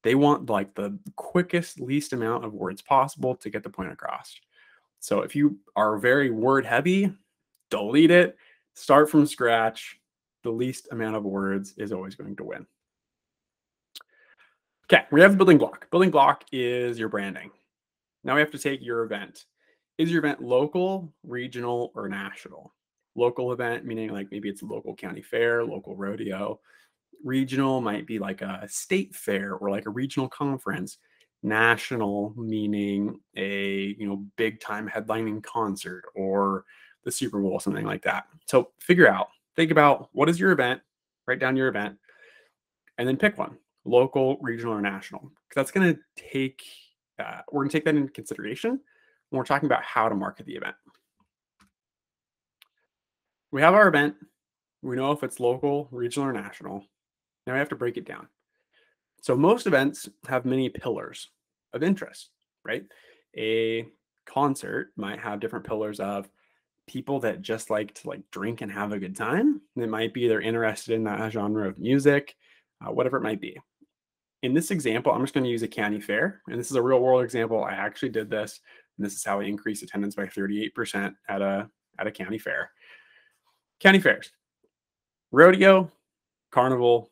They 0.02 0.14
want 0.14 0.50
like 0.50 0.74
the 0.74 0.98
quickest, 1.16 1.80
least 1.80 2.12
amount 2.12 2.44
of 2.44 2.52
words 2.52 2.82
possible 2.82 3.34
to 3.36 3.50
get 3.50 3.62
the 3.62 3.70
point 3.70 3.92
across. 3.92 4.34
So 5.00 5.22
if 5.22 5.34
you 5.34 5.58
are 5.74 5.96
very 5.96 6.30
word 6.30 6.66
heavy, 6.66 7.12
delete 7.70 8.10
it, 8.10 8.36
start 8.74 9.10
from 9.10 9.26
scratch. 9.26 9.98
The 10.42 10.50
least 10.50 10.88
amount 10.90 11.16
of 11.16 11.24
words 11.24 11.74
is 11.76 11.92
always 11.92 12.14
going 12.14 12.36
to 12.36 12.44
win. 12.44 12.66
Okay, 14.92 15.04
we 15.10 15.20
have 15.20 15.30
the 15.30 15.36
building 15.36 15.58
block. 15.58 15.88
Building 15.90 16.10
block 16.10 16.44
is 16.52 16.98
your 16.98 17.08
branding. 17.08 17.50
Now 18.24 18.34
we 18.34 18.40
have 18.40 18.50
to 18.52 18.58
take 18.58 18.82
your 18.82 19.02
event. 19.02 19.46
Is 19.98 20.10
your 20.10 20.20
event 20.20 20.42
local, 20.42 21.12
regional, 21.22 21.92
or 21.94 22.08
national? 22.08 22.74
Local 23.14 23.52
event, 23.52 23.84
meaning 23.84 24.10
like 24.10 24.28
maybe 24.30 24.48
it's 24.48 24.62
a 24.62 24.66
local 24.66 24.94
county 24.94 25.22
fair, 25.22 25.64
local 25.64 25.96
rodeo. 25.96 26.60
Regional 27.24 27.80
might 27.80 28.06
be 28.06 28.18
like 28.18 28.40
a 28.40 28.66
state 28.68 29.14
fair 29.14 29.54
or 29.54 29.70
like 29.70 29.86
a 29.86 29.90
regional 29.90 30.28
conference. 30.28 30.98
National, 31.44 32.32
meaning 32.36 33.20
a 33.36 33.96
you 33.98 34.06
know 34.06 34.24
big 34.36 34.60
time 34.60 34.88
headlining 34.88 35.42
concert 35.42 36.04
or 36.14 36.64
the 37.04 37.10
Super 37.10 37.40
Bowl, 37.40 37.58
something 37.58 37.84
like 37.84 38.02
that. 38.02 38.26
So 38.46 38.70
figure 38.78 39.08
out, 39.08 39.26
think 39.56 39.72
about 39.72 40.08
what 40.12 40.28
is 40.28 40.38
your 40.38 40.52
event, 40.52 40.80
write 41.26 41.40
down 41.40 41.56
your 41.56 41.66
event, 41.66 41.98
and 42.96 43.08
then 43.08 43.16
pick 43.16 43.38
one 43.38 43.58
local, 43.84 44.38
regional, 44.40 44.74
or 44.74 44.80
national. 44.80 45.20
Because 45.20 45.56
that's 45.56 45.70
going 45.72 45.94
to 45.94 46.00
take 46.16 46.62
uh, 47.18 47.40
we're 47.50 47.60
going 47.60 47.70
to 47.70 47.76
take 47.76 47.84
that 47.84 47.94
into 47.94 48.12
consideration 48.12 48.80
when 49.30 49.38
we're 49.38 49.44
talking 49.44 49.66
about 49.66 49.82
how 49.82 50.08
to 50.08 50.14
market 50.14 50.46
the 50.46 50.56
event. 50.56 50.76
We 53.50 53.60
have 53.60 53.74
our 53.74 53.88
event. 53.88 54.14
We 54.82 54.96
know 54.96 55.12
if 55.12 55.22
it's 55.22 55.40
local, 55.40 55.88
regional, 55.90 56.28
or 56.28 56.32
national. 56.32 56.84
Now 57.46 57.52
we 57.52 57.58
have 57.58 57.68
to 57.68 57.76
break 57.76 57.96
it 57.96 58.06
down. 58.06 58.28
So 59.20 59.36
most 59.36 59.66
events 59.66 60.08
have 60.26 60.44
many 60.44 60.68
pillars 60.68 61.28
of 61.72 61.82
interest, 61.82 62.30
right? 62.64 62.84
A 63.36 63.86
concert 64.26 64.92
might 64.96 65.20
have 65.20 65.40
different 65.40 65.66
pillars 65.66 66.00
of 66.00 66.28
people 66.88 67.20
that 67.20 67.42
just 67.42 67.70
like 67.70 67.94
to 67.94 68.08
like 68.08 68.22
drink 68.32 68.60
and 68.60 68.72
have 68.72 68.92
a 68.92 68.98
good 68.98 69.16
time. 69.16 69.60
It 69.76 69.88
might 69.88 70.12
be 70.12 70.26
they're 70.26 70.40
interested 70.40 70.94
in 70.94 71.04
that 71.04 71.30
genre 71.30 71.68
of 71.68 71.78
music, 71.78 72.34
uh, 72.84 72.90
whatever 72.90 73.18
it 73.18 73.22
might 73.22 73.40
be 73.40 73.58
in 74.42 74.54
this 74.54 74.70
example, 74.70 75.12
I'm 75.12 75.22
just 75.22 75.34
going 75.34 75.44
to 75.44 75.50
use 75.50 75.62
a 75.62 75.68
county 75.68 76.00
fair. 76.00 76.42
And 76.48 76.58
this 76.58 76.70
is 76.70 76.76
a 76.76 76.82
real 76.82 77.00
world 77.00 77.24
example. 77.24 77.62
I 77.62 77.72
actually 77.72 78.08
did 78.10 78.28
this. 78.28 78.60
And 78.98 79.06
this 79.06 79.14
is 79.14 79.24
how 79.24 79.40
I 79.40 79.44
increased 79.44 79.82
attendance 79.82 80.14
by 80.14 80.26
38% 80.26 81.14
at 81.28 81.40
a, 81.40 81.70
at 81.98 82.06
a 82.06 82.10
county 82.10 82.38
fair. 82.38 82.70
County 83.80 84.00
fairs, 84.00 84.30
rodeo, 85.30 85.90
carnival, 86.50 87.10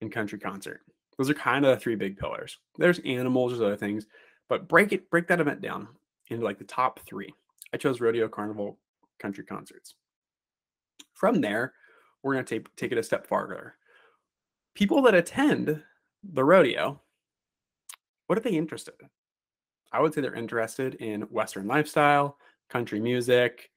and 0.00 0.10
country 0.10 0.38
concert. 0.38 0.80
Those 1.16 1.30
are 1.30 1.34
kind 1.34 1.64
of 1.64 1.76
the 1.76 1.80
three 1.80 1.94
big 1.94 2.16
pillars. 2.16 2.58
There's 2.78 2.98
animals, 3.04 3.52
there's 3.52 3.62
other 3.62 3.76
things, 3.76 4.06
but 4.48 4.68
break 4.68 4.92
it, 4.92 5.10
break 5.10 5.28
that 5.28 5.40
event 5.40 5.60
down 5.60 5.88
into 6.28 6.44
like 6.44 6.58
the 6.58 6.64
top 6.64 7.00
three. 7.06 7.32
I 7.72 7.76
chose 7.76 8.00
rodeo, 8.00 8.28
carnival, 8.28 8.78
country 9.20 9.44
concerts. 9.44 9.94
From 11.14 11.40
there, 11.40 11.74
we're 12.22 12.34
going 12.34 12.44
to 12.44 12.54
take, 12.58 12.76
take 12.76 12.92
it 12.92 12.98
a 12.98 13.02
step 13.02 13.26
farther. 13.26 13.74
People 14.74 15.02
that 15.02 15.14
attend 15.14 15.82
the 16.22 16.44
rodeo, 16.44 17.00
what 18.26 18.38
are 18.38 18.42
they 18.42 18.50
interested 18.50 18.94
in? 19.00 19.08
I 19.92 20.00
would 20.00 20.14
say 20.14 20.20
they're 20.20 20.34
interested 20.34 20.94
in 20.96 21.22
Western 21.22 21.66
lifestyle, 21.66 22.38
country 22.68 23.00
music. 23.00 23.70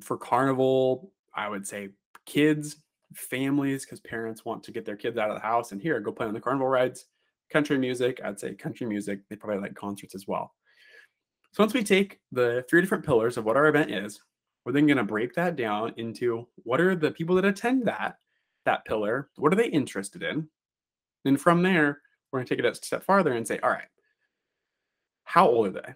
For 0.00 0.16
carnival, 0.16 1.12
I 1.34 1.48
would 1.48 1.66
say 1.66 1.90
kids, 2.26 2.76
families, 3.14 3.84
because 3.84 4.00
parents 4.00 4.44
want 4.44 4.62
to 4.64 4.72
get 4.72 4.84
their 4.84 4.96
kids 4.96 5.18
out 5.18 5.30
of 5.30 5.36
the 5.36 5.42
house 5.42 5.72
and 5.72 5.80
here, 5.80 6.00
go 6.00 6.12
play 6.12 6.26
on 6.26 6.34
the 6.34 6.40
carnival 6.40 6.68
rides. 6.68 7.06
Country 7.50 7.78
music, 7.78 8.20
I'd 8.24 8.40
say 8.40 8.54
country 8.54 8.86
music. 8.86 9.20
They 9.28 9.36
probably 9.36 9.60
like 9.60 9.74
concerts 9.74 10.14
as 10.14 10.26
well. 10.26 10.54
So 11.52 11.62
once 11.62 11.74
we 11.74 11.82
take 11.82 12.20
the 12.32 12.64
three 12.68 12.80
different 12.80 13.04
pillars 13.04 13.36
of 13.36 13.44
what 13.44 13.56
our 13.58 13.66
event 13.66 13.90
is, 13.90 14.22
we're 14.64 14.72
then 14.72 14.86
going 14.86 14.96
to 14.96 15.04
break 15.04 15.34
that 15.34 15.56
down 15.56 15.92
into 15.98 16.46
what 16.62 16.80
are 16.80 16.94
the 16.94 17.10
people 17.10 17.36
that 17.36 17.44
attend 17.44 17.86
that 17.86 18.16
that 18.64 18.84
pillar, 18.84 19.28
what 19.36 19.52
are 19.52 19.56
they 19.56 19.68
interested 19.68 20.22
in? 20.22 20.48
Then 21.24 21.36
from 21.36 21.62
there, 21.62 22.00
we're 22.30 22.38
going 22.38 22.46
to 22.46 22.56
take 22.56 22.64
it 22.64 22.70
a 22.70 22.74
step 22.74 23.04
farther 23.04 23.32
and 23.32 23.46
say, 23.46 23.58
all 23.62 23.70
right, 23.70 23.88
how 25.24 25.48
old 25.48 25.68
are 25.68 25.70
they? 25.70 25.94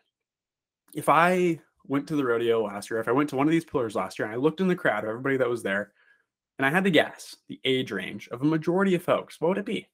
If 0.95 1.09
I 1.09 1.61
went 1.87 2.07
to 2.09 2.17
the 2.17 2.25
rodeo 2.25 2.65
last 2.65 2.91
year, 2.91 3.01
if 3.01 3.09
I 3.09 3.13
went 3.13 3.31
to 3.31 3.37
one 3.37 3.47
of 3.47 3.53
these 3.53 3.65
pillars 3.65 3.95
last 3.95 4.19
year 4.19 4.27
and 4.27 4.35
I 4.35 4.39
looked 4.39 4.61
in 4.61 4.69
the 4.69 4.77
crowd 4.77 5.05
of 5.05 5.11
everybody 5.11 5.37
that 5.37 5.49
was 5.49 5.63
there, 5.63 5.93
and 6.59 6.67
I 6.67 6.71
had 6.71 6.85
to 6.85 6.91
guess 6.91 7.37
the 7.49 7.61
age 7.65 7.91
range 7.91 8.29
of 8.29 8.43
a 8.43 8.47
majority 8.47 8.95
of 8.95 9.03
folks, 9.03 9.41
what 9.41 9.49
would 9.49 9.59
it 9.59 9.67
be? 9.67 9.87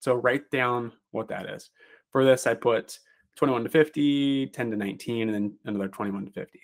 So 0.00 0.14
write 0.14 0.50
down 0.50 0.92
what 1.10 1.28
that 1.28 1.46
is. 1.46 1.70
For 2.10 2.24
this, 2.24 2.46
I 2.46 2.54
put 2.54 2.98
21 3.36 3.64
to 3.64 3.70
50, 3.70 4.48
10 4.48 4.70
to 4.70 4.76
19, 4.76 5.28
and 5.28 5.34
then 5.34 5.58
another 5.64 5.88
21 5.88 6.26
to 6.26 6.32
50. 6.32 6.60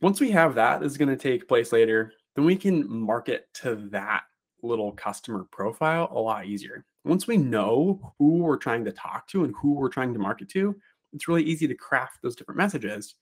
Once 0.00 0.20
we 0.20 0.30
have 0.30 0.54
that, 0.54 0.82
is 0.82 0.96
going 0.96 1.08
to 1.08 1.16
take 1.16 1.48
place 1.48 1.72
later, 1.72 2.12
then 2.34 2.44
we 2.44 2.56
can 2.56 2.88
market 2.88 3.48
to 3.54 3.74
that 3.90 4.22
little 4.62 4.92
customer 4.92 5.44
profile 5.50 6.08
a 6.10 6.18
lot 6.18 6.46
easier. 6.46 6.84
Once 7.04 7.26
we 7.26 7.36
know 7.36 8.14
who 8.18 8.38
we're 8.38 8.56
trying 8.56 8.84
to 8.84 8.92
talk 8.92 9.26
to 9.28 9.44
and 9.44 9.54
who 9.56 9.72
we're 9.72 9.88
trying 9.88 10.12
to 10.12 10.18
market 10.18 10.48
to, 10.50 10.76
it's 11.12 11.28
really 11.28 11.42
easy 11.42 11.66
to 11.66 11.74
craft 11.74 12.18
those 12.22 12.36
different 12.36 12.58
messages 12.58 13.14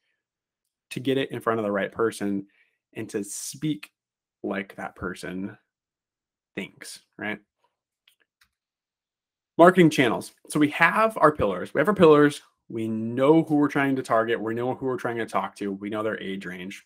to 0.91 1.01
get 1.01 1.19
it 1.19 1.31
in 1.31 1.41
front 1.41 1.61
of 1.61 1.65
the 1.65 1.73
right 1.73 1.93
person 1.93 2.47
and 2.95 3.09
to 3.11 3.23
speak 3.23 3.91
like 4.43 4.75
that 4.77 4.97
person 4.97 5.57
thinks, 6.55 7.01
right? 7.17 7.39
Marketing 9.57 9.91
channels. 9.91 10.33
So 10.49 10.59
we 10.59 10.71
have 10.71 11.17
our 11.19 11.33
pillars. 11.33 11.75
We 11.75 11.81
have 11.81 11.89
our 11.89 11.95
pillars. 11.95 12.43
We 12.69 12.89
know 12.89 13.43
who 13.43 13.57
we're 13.57 13.69
trying 13.69 13.97
to 13.97 14.03
target. 14.03 14.41
We 14.41 14.55
know 14.55 14.75
who 14.75 14.87
we're 14.87 14.97
trying 14.97 15.19
to 15.19 15.27
talk 15.27 15.57
to. 15.57 15.73
We 15.73 15.91
know 15.91 16.03
their 16.03 16.21
age 16.21 16.47
range. 16.47 16.85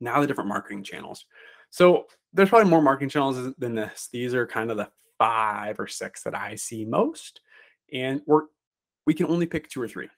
Now 0.00 0.20
the 0.20 0.26
different 0.26 0.48
marketing 0.48 0.82
channels. 0.82 1.26
So 1.74 2.06
there's 2.32 2.50
probably 2.50 2.70
more 2.70 2.80
marketing 2.80 3.08
channels 3.08 3.52
than 3.58 3.74
this. 3.74 4.08
These 4.12 4.32
are 4.32 4.46
kind 4.46 4.70
of 4.70 4.76
the 4.76 4.88
five 5.18 5.80
or 5.80 5.88
six 5.88 6.22
that 6.22 6.32
I 6.32 6.54
see 6.54 6.84
most, 6.84 7.40
and 7.92 8.20
we're 8.26 8.42
we 9.06 9.12
can 9.12 9.26
only 9.26 9.46
pick 9.46 9.68
two 9.68 9.82
or 9.82 9.88
three. 9.88 10.08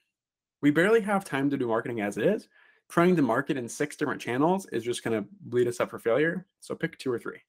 We 0.61 0.71
barely 0.71 1.01
have 1.01 1.25
time 1.25 1.49
to 1.49 1.57
do 1.57 1.67
marketing 1.67 2.03
as 2.03 2.19
it 2.19 2.27
is. 2.27 2.47
Trying 2.91 3.17
to 3.17 3.23
market 3.23 3.57
in 3.57 3.71
six 3.71 3.97
different 3.97 4.21
channels 4.21 4.67
is 4.67 4.85
just 4.85 5.03
going 5.03 5.19
to 5.19 5.27
lead 5.49 5.67
us 5.67 5.81
up 5.81 5.89
for 5.89 5.99
failure. 5.99 6.47
So 6.61 6.75
pick 6.75 6.99
two 6.99 7.11
or 7.11 7.19
three. 7.19 7.41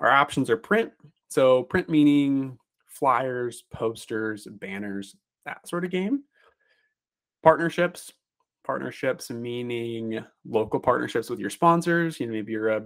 Our 0.00 0.10
options 0.10 0.50
are 0.50 0.56
print. 0.56 0.90
So 1.28 1.62
print 1.62 1.88
meaning 1.88 2.58
flyers, 2.86 3.62
posters, 3.72 4.48
banners, 4.50 5.14
that 5.44 5.68
sort 5.68 5.84
of 5.84 5.92
game. 5.92 6.24
Partnerships, 7.44 8.12
partnerships 8.64 9.30
meaning 9.30 10.24
local 10.44 10.80
partnerships 10.80 11.30
with 11.30 11.38
your 11.38 11.50
sponsors. 11.50 12.18
You 12.18 12.26
know, 12.26 12.32
maybe 12.32 12.50
you're 12.50 12.70
a 12.70 12.84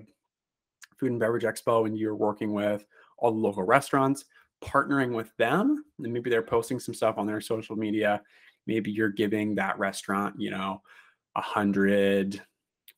food 0.98 1.10
and 1.10 1.20
beverage 1.20 1.44
expo 1.44 1.86
and 1.86 1.98
you're 1.98 2.14
working 2.14 2.52
with 2.52 2.84
all 3.18 3.32
the 3.32 3.38
local 3.38 3.62
restaurants, 3.62 4.24
partnering 4.62 5.14
with 5.14 5.34
them, 5.36 5.84
and 6.02 6.12
maybe 6.12 6.30
they're 6.30 6.42
posting 6.42 6.78
some 6.80 6.94
stuff 6.94 7.18
on 7.18 7.26
their 7.26 7.40
social 7.40 7.76
media. 7.76 8.22
Maybe 8.66 8.90
you're 8.90 9.10
giving 9.10 9.54
that 9.54 9.78
restaurant, 9.78 10.34
you 10.38 10.50
know, 10.50 10.82
a 11.36 11.40
hundred, 11.40 12.42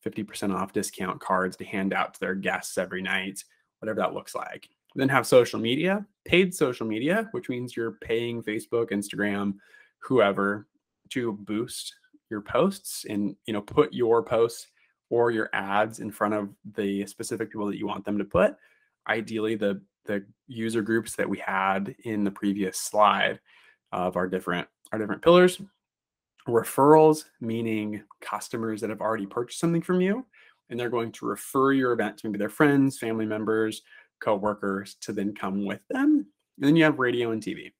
50% 0.05 0.55
off 0.55 0.73
discount 0.73 1.19
cards 1.19 1.55
to 1.57 1.65
hand 1.65 1.93
out 1.93 2.13
to 2.13 2.19
their 2.19 2.35
guests 2.35 2.77
every 2.77 3.01
night, 3.01 3.43
whatever 3.79 3.99
that 3.99 4.13
looks 4.13 4.35
like. 4.35 4.69
Then 4.95 5.09
have 5.09 5.27
social 5.27 5.59
media, 5.59 6.05
paid 6.25 6.53
social 6.53 6.87
media, 6.87 7.27
which 7.31 7.49
means 7.49 7.75
you're 7.75 7.97
paying 8.01 8.41
Facebook, 8.41 8.91
Instagram, 8.91 9.55
whoever 9.99 10.67
to 11.09 11.33
boost 11.33 11.95
your 12.29 12.41
posts 12.41 13.05
and 13.09 13.35
you 13.45 13.53
know 13.53 13.61
put 13.61 13.93
your 13.93 14.23
posts 14.23 14.67
or 15.09 15.31
your 15.31 15.49
ads 15.53 15.99
in 15.99 16.11
front 16.11 16.33
of 16.33 16.49
the 16.75 17.05
specific 17.05 17.51
people 17.51 17.67
that 17.67 17.77
you 17.77 17.87
want 17.87 18.05
them 18.05 18.17
to 18.17 18.25
put 18.25 18.55
ideally 19.07 19.55
the 19.55 19.81
the 20.05 20.25
user 20.47 20.81
groups 20.81 21.15
that 21.15 21.29
we 21.29 21.37
had 21.37 21.95
in 22.03 22.23
the 22.23 22.31
previous 22.31 22.79
slide 22.79 23.39
of 23.91 24.15
our 24.15 24.27
different 24.27 24.67
our 24.91 24.99
different 24.99 25.21
pillars. 25.21 25.61
Referrals 26.47 27.25
meaning 27.41 28.01
customers 28.21 28.81
that 28.81 28.89
have 28.89 29.01
already 29.01 29.25
purchased 29.25 29.59
something 29.59 29.81
from 29.81 30.01
you 30.01 30.25
and 30.69 30.79
they're 30.79 30.89
going 30.89 31.11
to 31.11 31.25
refer 31.25 31.73
your 31.73 31.91
event 31.91 32.17
to 32.17 32.27
maybe 32.27 32.39
their 32.39 32.49
friends 32.49 32.97
family 32.97 33.25
members 33.25 33.81
co-workers 34.19 34.95
to 34.95 35.13
then 35.13 35.33
come 35.33 35.65
with 35.65 35.81
them. 35.89 36.25
And 36.57 36.67
then 36.67 36.75
you 36.75 36.83
have 36.83 36.99
radio 36.99 37.31
and 37.31 37.41
tv 37.41 37.71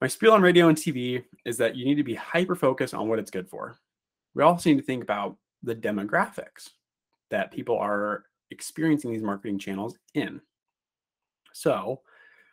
my 0.00 0.06
spiel 0.06 0.32
on 0.32 0.42
radio 0.42 0.68
and 0.68 0.78
TV 0.78 1.24
is 1.44 1.56
that 1.56 1.74
you 1.74 1.84
need 1.84 1.96
to 1.96 2.04
be 2.04 2.14
hyper 2.14 2.54
focused 2.54 2.94
on 2.94 3.08
what 3.08 3.18
it's 3.18 3.30
good 3.30 3.48
for. 3.48 3.78
We 4.34 4.42
also 4.42 4.70
need 4.70 4.76
to 4.76 4.84
think 4.84 5.02
about 5.02 5.36
the 5.62 5.74
demographics 5.74 6.70
that 7.30 7.52
people 7.52 7.76
are 7.76 8.24
experiencing 8.50 9.12
these 9.12 9.22
marketing 9.22 9.58
channels 9.58 9.98
in. 10.14 10.40
So, 11.52 12.00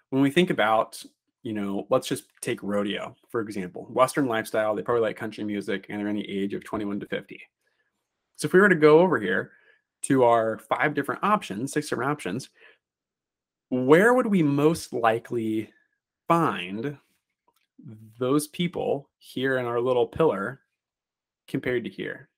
when 0.09 0.21
we 0.21 0.31
think 0.31 0.49
about, 0.49 1.03
you 1.43 1.53
know, 1.53 1.87
let's 1.89 2.07
just 2.07 2.25
take 2.41 2.61
rodeo, 2.63 3.15
for 3.29 3.41
example, 3.41 3.85
Western 3.89 4.27
lifestyle, 4.27 4.75
they 4.75 4.81
probably 4.81 5.01
like 5.01 5.17
country 5.17 5.43
music 5.43 5.87
and 5.89 5.99
they're 5.99 6.07
in 6.07 6.15
the 6.15 6.29
age 6.29 6.53
of 6.53 6.63
21 6.63 6.99
to 7.01 7.05
50. 7.05 7.39
So, 8.35 8.47
if 8.47 8.53
we 8.53 8.59
were 8.59 8.69
to 8.69 8.75
go 8.75 8.99
over 8.99 9.19
here 9.19 9.51
to 10.03 10.23
our 10.23 10.57
five 10.57 10.93
different 10.93 11.23
options, 11.23 11.71
six 11.71 11.89
different 11.89 12.11
options, 12.11 12.49
where 13.69 14.13
would 14.13 14.27
we 14.27 14.43
most 14.43 14.93
likely 14.93 15.71
find 16.27 16.97
those 18.19 18.47
people 18.47 19.09
here 19.17 19.57
in 19.57 19.65
our 19.65 19.79
little 19.79 20.07
pillar 20.07 20.61
compared 21.47 21.83
to 21.83 21.89
here, 21.89 22.29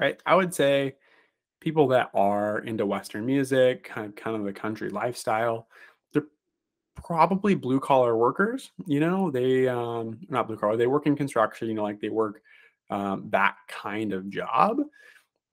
right? 0.00 0.20
I 0.26 0.34
would 0.34 0.54
say 0.54 0.96
people 1.60 1.86
that 1.88 2.10
are 2.14 2.60
into 2.60 2.86
Western 2.86 3.26
music, 3.26 3.84
kind 3.84 4.08
of, 4.08 4.16
kind 4.16 4.36
of 4.36 4.44
the 4.44 4.52
country 4.52 4.88
lifestyle, 4.88 5.68
they're 6.12 6.24
probably 6.96 7.54
blue 7.54 7.78
collar 7.78 8.16
workers. 8.16 8.70
You 8.86 9.00
know, 9.00 9.30
they 9.30 9.68
um, 9.68 10.18
not 10.28 10.46
blue 10.46 10.56
collar, 10.56 10.76
they 10.76 10.86
work 10.86 11.06
in 11.06 11.16
construction. 11.16 11.68
You 11.68 11.74
know, 11.74 11.82
like 11.82 12.00
they 12.00 12.08
work 12.08 12.42
um, 12.88 13.28
that 13.30 13.56
kind 13.68 14.12
of 14.12 14.30
job. 14.30 14.78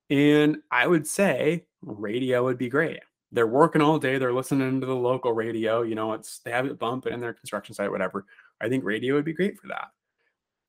And 0.09 0.57
I 0.71 0.87
would 0.87 1.05
say 1.05 1.65
radio 1.81 2.43
would 2.45 2.57
be 2.57 2.69
great. 2.69 3.01
They're 3.33 3.45
working 3.45 3.81
all 3.81 3.99
day. 3.99 4.17
They're 4.17 4.33
listening 4.33 4.79
to 4.79 4.87
the 4.87 4.95
local 4.95 5.33
radio. 5.33 5.81
You 5.81 5.95
know, 5.95 6.13
it's 6.13 6.39
they 6.39 6.51
have 6.51 6.65
it 6.65 6.79
bumping 6.79 7.13
in 7.13 7.19
their 7.19 7.33
construction 7.33 7.75
site, 7.75 7.91
whatever. 7.91 8.25
I 8.61 8.69
think 8.69 8.85
radio 8.85 9.15
would 9.15 9.25
be 9.25 9.33
great 9.33 9.59
for 9.59 9.67
that. 9.67 9.89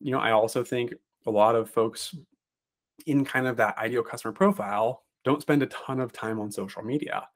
You 0.01 0.11
know, 0.11 0.19
I 0.19 0.33
also 0.33 0.65
think 0.65 0.93
a 1.27 1.31
lot 1.31 1.55
of 1.55 1.71
folks 1.71 2.15
in 3.07 3.25
kind 3.25 3.47
of 3.47 3.57
that 3.57 3.79
ideal 3.79 4.03
customer 4.03 4.33
profile 4.33 5.05
don't 5.25 5.43
spend 5.43 5.63
a 5.63 5.67
ton 5.67 6.01
of 6.01 6.13
time 6.13 6.41
on 6.41 6.51
social 6.51 6.83
media. 6.83 7.27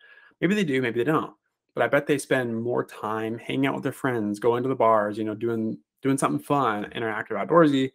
Maybe 0.41 0.55
they 0.55 0.65
do, 0.65 0.81
maybe 0.83 1.01
they 1.01 1.11
don't. 1.11 1.35
But 1.75 1.83
I 1.83 1.89
bet 1.89 2.07
they 2.07 2.19
spend 2.19 2.63
more 2.63 2.85
time 2.85 3.39
hanging 3.39 3.67
out 3.67 3.75
with 3.75 3.83
their 3.83 3.93
friends, 3.93 4.39
going 4.39 4.63
to 4.63 4.69
the 4.69 4.75
bars, 4.75 5.17
you 5.17 5.25
know, 5.25 5.35
doing 5.35 5.79
doing 6.03 6.19
something 6.19 6.43
fun, 6.43 6.91
interactive, 6.95 7.31
outdoorsy. 7.31 7.93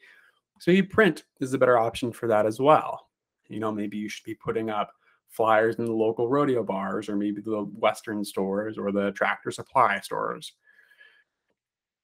So 0.60 0.71
maybe 0.71 0.88
print 0.88 1.25
is 1.39 1.53
a 1.53 1.58
better 1.58 1.77
option 1.77 2.12
for 2.12 2.27
that 2.27 2.45
as 2.45 2.60
well. 2.60 3.08
You 3.49 3.60
know, 3.60 3.71
maybe 3.71 3.97
you 3.97 4.10
should 4.10 4.23
be 4.23 4.34
putting 4.34 4.69
up 4.69 4.91
flyers 5.30 5.75
in 5.75 5.86
the 5.86 5.91
local 5.91 6.27
rodeo 6.27 6.63
bars 6.63 7.10
or 7.10 7.15
maybe 7.15 7.41
the 7.41 7.69
Western 7.77 8.23
stores 8.23 8.77
or 8.77 8.91
the 8.91 9.12
tractor 9.12 9.51
supply 9.51 9.99
stores 9.99 10.53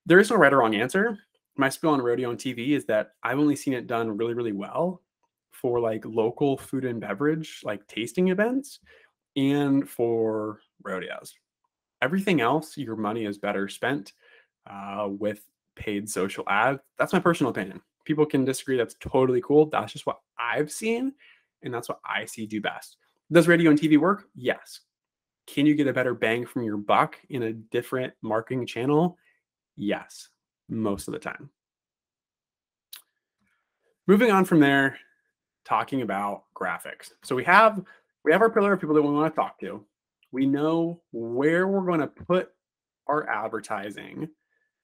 there 0.05 0.19
is 0.19 0.29
no 0.29 0.35
right 0.35 0.53
or 0.53 0.59
wrong 0.59 0.75
answer. 0.75 1.17
My 1.55 1.69
spiel 1.69 1.91
on 1.91 2.01
rodeo 2.01 2.29
on 2.29 2.37
TV 2.37 2.69
is 2.69 2.85
that 2.85 3.11
I've 3.23 3.39
only 3.39 3.55
seen 3.55 3.73
it 3.73 3.87
done 3.87 4.17
really, 4.17 4.33
really 4.33 4.51
well 4.51 5.01
for 5.63 5.79
like 5.79 6.05
local 6.05 6.57
food 6.57 6.83
and 6.83 6.99
beverage, 6.99 7.61
like 7.63 7.87
tasting 7.87 8.27
events, 8.27 8.79
and 9.35 9.89
for 9.89 10.59
rodeos. 10.83 11.33
Everything 12.01 12.41
else, 12.41 12.77
your 12.77 12.97
money 12.97 13.25
is 13.25 13.37
better 13.37 13.69
spent 13.69 14.11
uh, 14.69 15.07
with 15.09 15.41
paid 15.75 16.09
social 16.09 16.43
ads. 16.49 16.81
That's 16.99 17.13
my 17.13 17.19
personal 17.19 17.49
opinion. 17.49 17.81
People 18.03 18.25
can 18.25 18.43
disagree. 18.43 18.77
That's 18.77 18.97
totally 18.99 19.41
cool. 19.41 19.67
That's 19.67 19.93
just 19.93 20.05
what 20.05 20.19
I've 20.37 20.69
seen, 20.69 21.13
and 21.63 21.73
that's 21.73 21.87
what 21.87 22.01
I 22.05 22.25
see 22.25 22.45
do 22.45 22.59
best. 22.59 22.97
Does 23.31 23.47
radio 23.47 23.71
and 23.71 23.79
TV 23.79 23.97
work? 23.97 24.25
Yes. 24.35 24.81
Can 25.47 25.65
you 25.65 25.75
get 25.75 25.87
a 25.87 25.93
better 25.93 26.13
bang 26.13 26.45
from 26.45 26.63
your 26.63 26.77
buck 26.77 27.17
in 27.29 27.43
a 27.43 27.53
different 27.53 28.13
marketing 28.21 28.65
channel? 28.65 29.17
Yes, 29.77 30.27
most 30.67 31.07
of 31.07 31.13
the 31.13 31.19
time. 31.19 31.49
Moving 34.07 34.31
on 34.31 34.43
from 34.43 34.59
there, 34.59 34.97
talking 35.65 36.01
about 36.01 36.43
graphics. 36.55 37.11
So 37.23 37.35
we 37.35 37.43
have 37.45 37.83
we 38.23 38.31
have 38.31 38.41
our 38.41 38.49
pillar 38.49 38.73
of 38.73 38.79
people 38.79 38.95
that 38.95 39.01
we 39.01 39.11
want 39.11 39.33
to 39.33 39.35
talk 39.35 39.59
to. 39.59 39.85
We 40.31 40.45
know 40.45 41.01
where 41.11 41.67
we're 41.67 41.85
going 41.85 41.99
to 41.99 42.07
put 42.07 42.51
our 43.07 43.29
advertising 43.29 44.29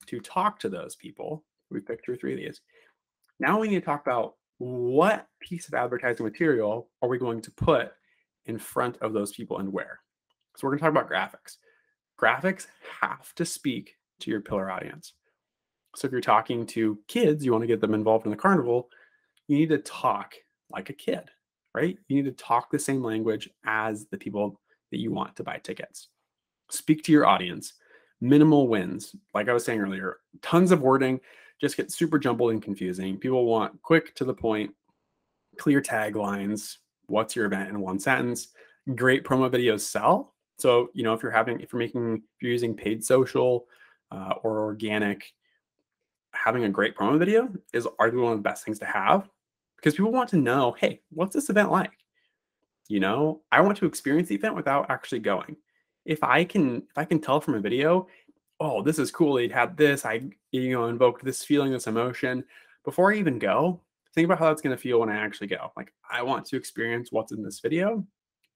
to 0.08 0.20
talk 0.20 0.60
to 0.60 0.70
those 0.70 0.96
people. 0.96 1.44
We 1.72 1.80
picked 1.80 2.08
or 2.10 2.16
three 2.16 2.34
of 2.34 2.40
these. 2.40 2.62
Now 3.40 3.60
we 3.60 3.70
need 3.70 3.80
to 3.80 3.86
talk 3.86 4.02
about 4.02 4.36
what 4.58 5.28
piece 5.40 5.68
of 5.68 5.74
advertising 5.74 6.26
material 6.26 6.90
are 7.02 7.10
we 7.10 7.18
going 7.18 7.42
to 7.42 7.52
put 7.52 7.94
in 8.46 8.58
front 8.58 8.98
of 9.02 9.14
those 9.14 9.32
people 9.32 9.60
and 9.60 9.72
where. 9.72 10.00
So 10.56 10.68
we're 10.68 10.78
going 10.78 10.80
to 10.80 11.00
talk 11.00 11.10
about 11.10 11.10
graphics. 11.10 11.58
Graphics 12.20 12.68
have 13.00 13.34
to 13.36 13.46
speak 13.46 13.96
to 14.20 14.32
your 14.32 14.42
pillar 14.42 14.70
audience. 14.70 15.14
So 15.96 16.06
if 16.06 16.12
you're 16.12 16.22
talking 16.22 16.66
to 16.68 17.00
kids, 17.08 17.46
you 17.46 17.52
want 17.52 17.64
to 17.64 17.68
get 17.68 17.80
them 17.80 17.94
involved 17.94 18.26
in 18.26 18.32
the 18.32 18.38
carnival, 18.38 18.90
you 19.48 19.58
need 19.58 19.70
to 19.70 19.78
talk 19.80 20.34
like 20.72 20.90
a 20.90 20.94
kid, 20.94 21.30
right? 21.74 21.98
You 22.08 22.16
need 22.16 22.26
to 22.26 22.44
talk 22.44 22.72
the 22.72 22.80
same 22.80 23.04
language 23.04 23.50
as 23.66 24.08
the 24.08 24.18
people 24.18 24.60
that 24.92 25.00
you 25.00 25.12
want 25.12 25.36
to 25.36 25.44
buy 25.44 25.58
tickets. 25.58 26.10
Speak 26.70 27.04
to 27.04 27.12
your 27.12 27.26
audience. 27.26 27.74
Minimal 28.22 28.68
wins. 28.68 29.16
Like 29.34 29.50
I 29.50 29.54
was 29.54 29.64
saying 29.64 29.80
earlier, 29.80 30.18
tons 30.42 30.72
of 30.72 30.82
wording 30.82 31.20
just 31.60 31.78
get 31.78 31.92
super 31.92 32.18
jumbled 32.18 32.52
and 32.52 32.62
confusing. 32.62 33.18
People 33.18 33.46
want 33.46 33.82
quick 33.82 34.16
to 34.16 34.24
the 34.24 34.34
point, 34.34 34.72
clear 35.58 35.82
taglines. 35.82 36.78
What's 37.08 37.36
your 37.36 37.46
event 37.46 37.70
in 37.70 37.82
one 37.82 38.00
sentence? 38.00 38.50
Great 38.96 39.24
promo 39.26 39.50
videos 39.50 39.82
sell. 39.82 40.36
So, 40.58 40.90
you 40.94 41.04
know, 41.04 41.14
if 41.14 41.22
you're 41.22 41.32
having, 41.32 41.60
if 41.60 41.74
you're 41.74 41.80
making, 41.80 42.16
if 42.16 42.42
you're 42.42 42.52
using 42.52 42.76
paid 42.76 43.04
social, 43.04 43.66
uh, 44.12 44.34
or 44.44 44.60
organic, 44.60 45.34
having 46.34 46.64
a 46.64 46.70
great 46.70 46.96
promo 46.96 47.18
video 47.18 47.50
is 47.74 47.86
arguably 48.00 48.24
one 48.24 48.34
of 48.34 48.40
the 48.40 48.44
best 48.44 48.64
things 48.64 48.80
to 48.80 48.86
have 48.86 49.30
because 49.80 49.96
people 49.96 50.12
want 50.12 50.30
to 50.30 50.38
know, 50.38 50.76
hey, 50.80 51.02
what's 51.10 51.34
this 51.34 51.50
event 51.50 51.72
like? 51.72 51.92
You 52.90 53.00
know, 53.00 53.42
I 53.52 53.62
want 53.62 53.78
to 53.78 53.86
experience 53.86 54.30
the 54.30 54.36
event 54.36 54.56
without 54.56 54.90
actually 54.90 55.20
going. 55.20 55.56
If 56.06 56.24
I 56.24 56.44
can, 56.44 56.78
if 56.78 56.98
I 56.98 57.06
can 57.06 57.20
tell 57.20 57.40
from 57.40 57.56
a 57.56 57.60
video, 57.60 58.08
oh, 58.60 58.82
this 58.82 59.00
is 59.00 59.12
cool. 59.12 59.36
They 59.36 59.48
had 59.48 59.78
this. 59.78 60.06
I, 60.06 60.22
you 60.52 60.72
know, 60.72 60.88
invoked 60.88 61.24
this 61.24 61.44
feeling, 61.44 61.72
this 61.72 61.88
emotion. 61.88 62.44
Before 62.84 63.14
I 63.14 63.18
even 63.18 63.40
go, 63.40 63.80
think 64.16 64.26
about 64.26 64.40
how 64.40 64.48
that's 64.48 64.62
going 64.62 64.76
to 64.76 64.82
feel 64.82 65.00
when 65.00 65.10
I 65.10 65.18
actually 65.18 65.48
go. 65.48 65.72
Like, 65.78 65.94
I 66.10 66.24
want 66.24 66.46
to 66.48 66.58
experience 66.58 67.12
what's 67.12 67.32
in 67.32 67.44
this 67.44 67.60
video. 67.60 68.06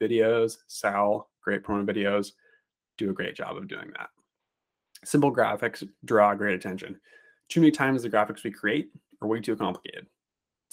Videos 0.02 0.58
sell, 0.68 1.30
great 1.42 1.64
promo 1.64 1.86
videos, 1.86 2.32
do 2.98 3.12
a 3.12 3.14
great 3.14 3.36
job 3.36 3.56
of 3.56 3.68
doing 3.68 3.92
that. 3.98 4.10
Simple 5.06 5.34
graphics 5.34 5.88
draw 6.06 6.34
great 6.34 6.56
attention. 6.56 7.00
Too 7.50 7.62
many 7.62 7.72
times 7.72 8.04
the 8.04 8.10
graphics 8.10 8.44
we 8.44 8.52
create 8.52 8.90
are 9.22 9.28
way 9.28 9.40
too 9.40 9.56
complicated. 9.56 10.08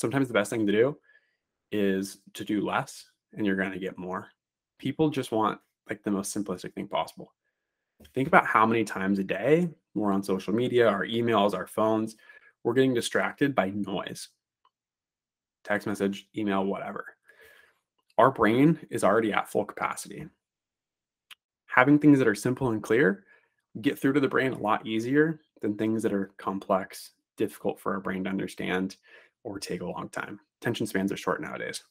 Sometimes 0.00 0.28
the 0.28 0.34
best 0.34 0.48
thing 0.48 0.66
to 0.66 0.72
do 0.72 0.96
is 1.72 2.18
to 2.32 2.42
do 2.42 2.64
less 2.64 3.04
and 3.34 3.44
you're 3.44 3.56
going 3.56 3.72
to 3.72 3.78
get 3.78 3.98
more. 3.98 4.28
People 4.78 5.10
just 5.10 5.30
want 5.30 5.60
like 5.90 6.02
the 6.02 6.10
most 6.10 6.34
simplistic 6.34 6.72
thing 6.72 6.88
possible. 6.88 7.34
Think 8.14 8.26
about 8.26 8.46
how 8.46 8.64
many 8.64 8.82
times 8.82 9.18
a 9.18 9.24
day 9.24 9.68
we're 9.94 10.10
on 10.10 10.22
social 10.22 10.54
media, 10.54 10.88
our 10.88 11.04
emails, 11.04 11.54
our 11.54 11.66
phones, 11.66 12.16
we're 12.64 12.72
getting 12.72 12.94
distracted 12.94 13.54
by 13.54 13.70
noise 13.70 14.28
text 15.64 15.86
message, 15.86 16.26
email, 16.34 16.64
whatever. 16.64 17.04
Our 18.16 18.30
brain 18.30 18.78
is 18.88 19.04
already 19.04 19.34
at 19.34 19.50
full 19.50 19.66
capacity. 19.66 20.26
Having 21.66 21.98
things 21.98 22.18
that 22.18 22.26
are 22.26 22.34
simple 22.34 22.70
and 22.70 22.82
clear 22.82 23.24
get 23.82 23.98
through 23.98 24.14
to 24.14 24.20
the 24.20 24.28
brain 24.28 24.52
a 24.52 24.58
lot 24.58 24.86
easier 24.86 25.40
than 25.60 25.76
things 25.76 26.02
that 26.02 26.14
are 26.14 26.30
complex, 26.38 27.10
difficult 27.36 27.78
for 27.78 27.92
our 27.92 28.00
brain 28.00 28.24
to 28.24 28.30
understand, 28.30 28.96
or 29.44 29.58
take 29.58 29.80
a 29.80 29.86
long 29.86 30.08
time. 30.08 30.40
Attention 30.60 30.86
spans 30.86 31.12
are 31.12 31.16
short 31.16 31.40
nowadays. 31.40 31.82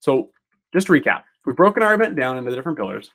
So, 0.00 0.30
just 0.72 0.86
to 0.88 0.92
recap, 0.92 1.22
we've 1.46 1.56
broken 1.56 1.82
our 1.82 1.94
event 1.94 2.16
down 2.16 2.38
into 2.38 2.50
the 2.50 2.56
different 2.56 2.78
pillars. 2.78 3.10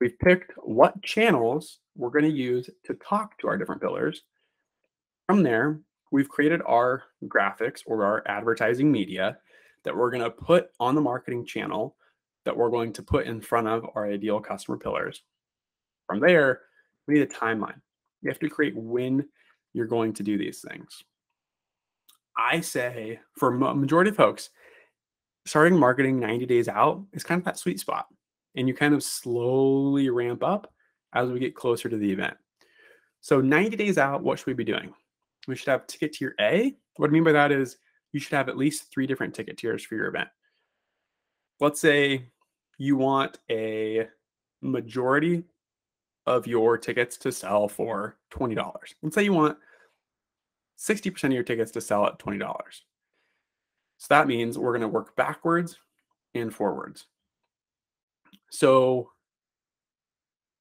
We've 0.00 0.18
picked 0.18 0.52
what 0.56 1.02
channels 1.02 1.78
we're 1.96 2.10
going 2.10 2.24
to 2.24 2.30
use 2.30 2.70
to 2.84 2.94
talk 2.94 3.38
to 3.38 3.48
our 3.48 3.58
different 3.58 3.80
pillars. 3.80 4.22
From 5.26 5.42
there, 5.42 5.80
we've 6.10 6.28
created 6.28 6.62
our 6.66 7.02
graphics 7.24 7.82
or 7.86 8.04
our 8.04 8.22
advertising 8.26 8.90
media 8.90 9.38
that 9.84 9.96
we're 9.96 10.10
going 10.10 10.22
to 10.22 10.30
put 10.30 10.70
on 10.80 10.94
the 10.94 11.00
marketing 11.00 11.44
channel 11.44 11.96
that 12.44 12.56
we're 12.56 12.70
going 12.70 12.92
to 12.94 13.02
put 13.02 13.26
in 13.26 13.40
front 13.40 13.66
of 13.66 13.86
our 13.94 14.06
ideal 14.06 14.40
customer 14.40 14.78
pillars. 14.78 15.22
From 16.06 16.20
there, 16.20 16.62
we 17.06 17.14
need 17.14 17.22
a 17.22 17.26
timeline. 17.26 17.80
You 18.22 18.30
have 18.30 18.38
to 18.40 18.48
create 18.48 18.74
when 18.76 19.28
you're 19.74 19.86
going 19.86 20.14
to 20.14 20.22
do 20.22 20.38
these 20.38 20.64
things. 20.66 21.04
I 22.38 22.60
say 22.60 23.20
for 23.36 23.48
a 23.52 23.74
majority 23.74 24.10
of 24.10 24.16
folks, 24.16 24.50
starting 25.44 25.78
marketing 25.78 26.20
90 26.20 26.46
days 26.46 26.68
out 26.68 27.04
is 27.12 27.24
kind 27.24 27.40
of 27.40 27.44
that 27.44 27.58
sweet 27.58 27.80
spot. 27.80 28.06
And 28.54 28.66
you 28.66 28.74
kind 28.74 28.94
of 28.94 29.02
slowly 29.02 30.08
ramp 30.08 30.42
up 30.42 30.72
as 31.12 31.30
we 31.30 31.38
get 31.38 31.54
closer 31.54 31.88
to 31.88 31.96
the 31.96 32.10
event. 32.10 32.36
So 33.20 33.40
90 33.40 33.76
days 33.76 33.98
out, 33.98 34.22
what 34.22 34.38
should 34.38 34.46
we 34.46 34.54
be 34.54 34.64
doing? 34.64 34.94
we 35.48 35.56
should 35.56 35.68
have 35.68 35.86
ticket 35.86 36.12
tier 36.12 36.34
A. 36.40 36.76
What 36.96 37.08
I 37.08 37.12
mean 37.12 37.24
by 37.24 37.32
that 37.32 37.50
is 37.50 37.78
you 38.12 38.20
should 38.20 38.34
have 38.34 38.48
at 38.48 38.56
least 38.56 38.92
three 38.92 39.06
different 39.06 39.34
ticket 39.34 39.56
tiers 39.56 39.82
for 39.82 39.96
your 39.96 40.06
event. 40.06 40.28
Let's 41.58 41.80
say 41.80 42.26
you 42.76 42.96
want 42.96 43.38
a 43.50 44.06
majority 44.60 45.44
of 46.26 46.46
your 46.46 46.76
tickets 46.76 47.16
to 47.18 47.32
sell 47.32 47.66
for 47.66 48.16
$20. 48.32 48.56
Let's 49.02 49.14
say 49.14 49.24
you 49.24 49.32
want 49.32 49.56
60% 50.78 51.24
of 51.24 51.32
your 51.32 51.42
tickets 51.42 51.72
to 51.72 51.80
sell 51.80 52.06
at 52.06 52.18
$20. 52.18 52.40
So 53.98 54.06
that 54.10 54.28
means 54.28 54.56
we're 54.56 54.72
going 54.72 54.82
to 54.82 54.88
work 54.88 55.16
backwards 55.16 55.76
and 56.34 56.54
forwards. 56.54 57.06
So 58.50 59.10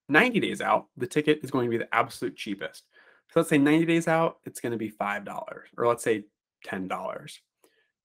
90 0.09 0.39
days 0.39 0.61
out, 0.61 0.87
the 0.97 1.07
ticket 1.07 1.39
is 1.43 1.51
going 1.51 1.65
to 1.65 1.71
be 1.71 1.77
the 1.77 1.93
absolute 1.93 2.35
cheapest. 2.35 2.83
So 3.31 3.39
let's 3.39 3.49
say 3.49 3.57
90 3.57 3.85
days 3.85 4.07
out, 4.07 4.37
it's 4.45 4.59
going 4.59 4.71
to 4.71 4.77
be 4.77 4.89
$5, 4.89 5.27
or 5.77 5.87
let's 5.87 6.03
say 6.03 6.23
$10. 6.65 7.31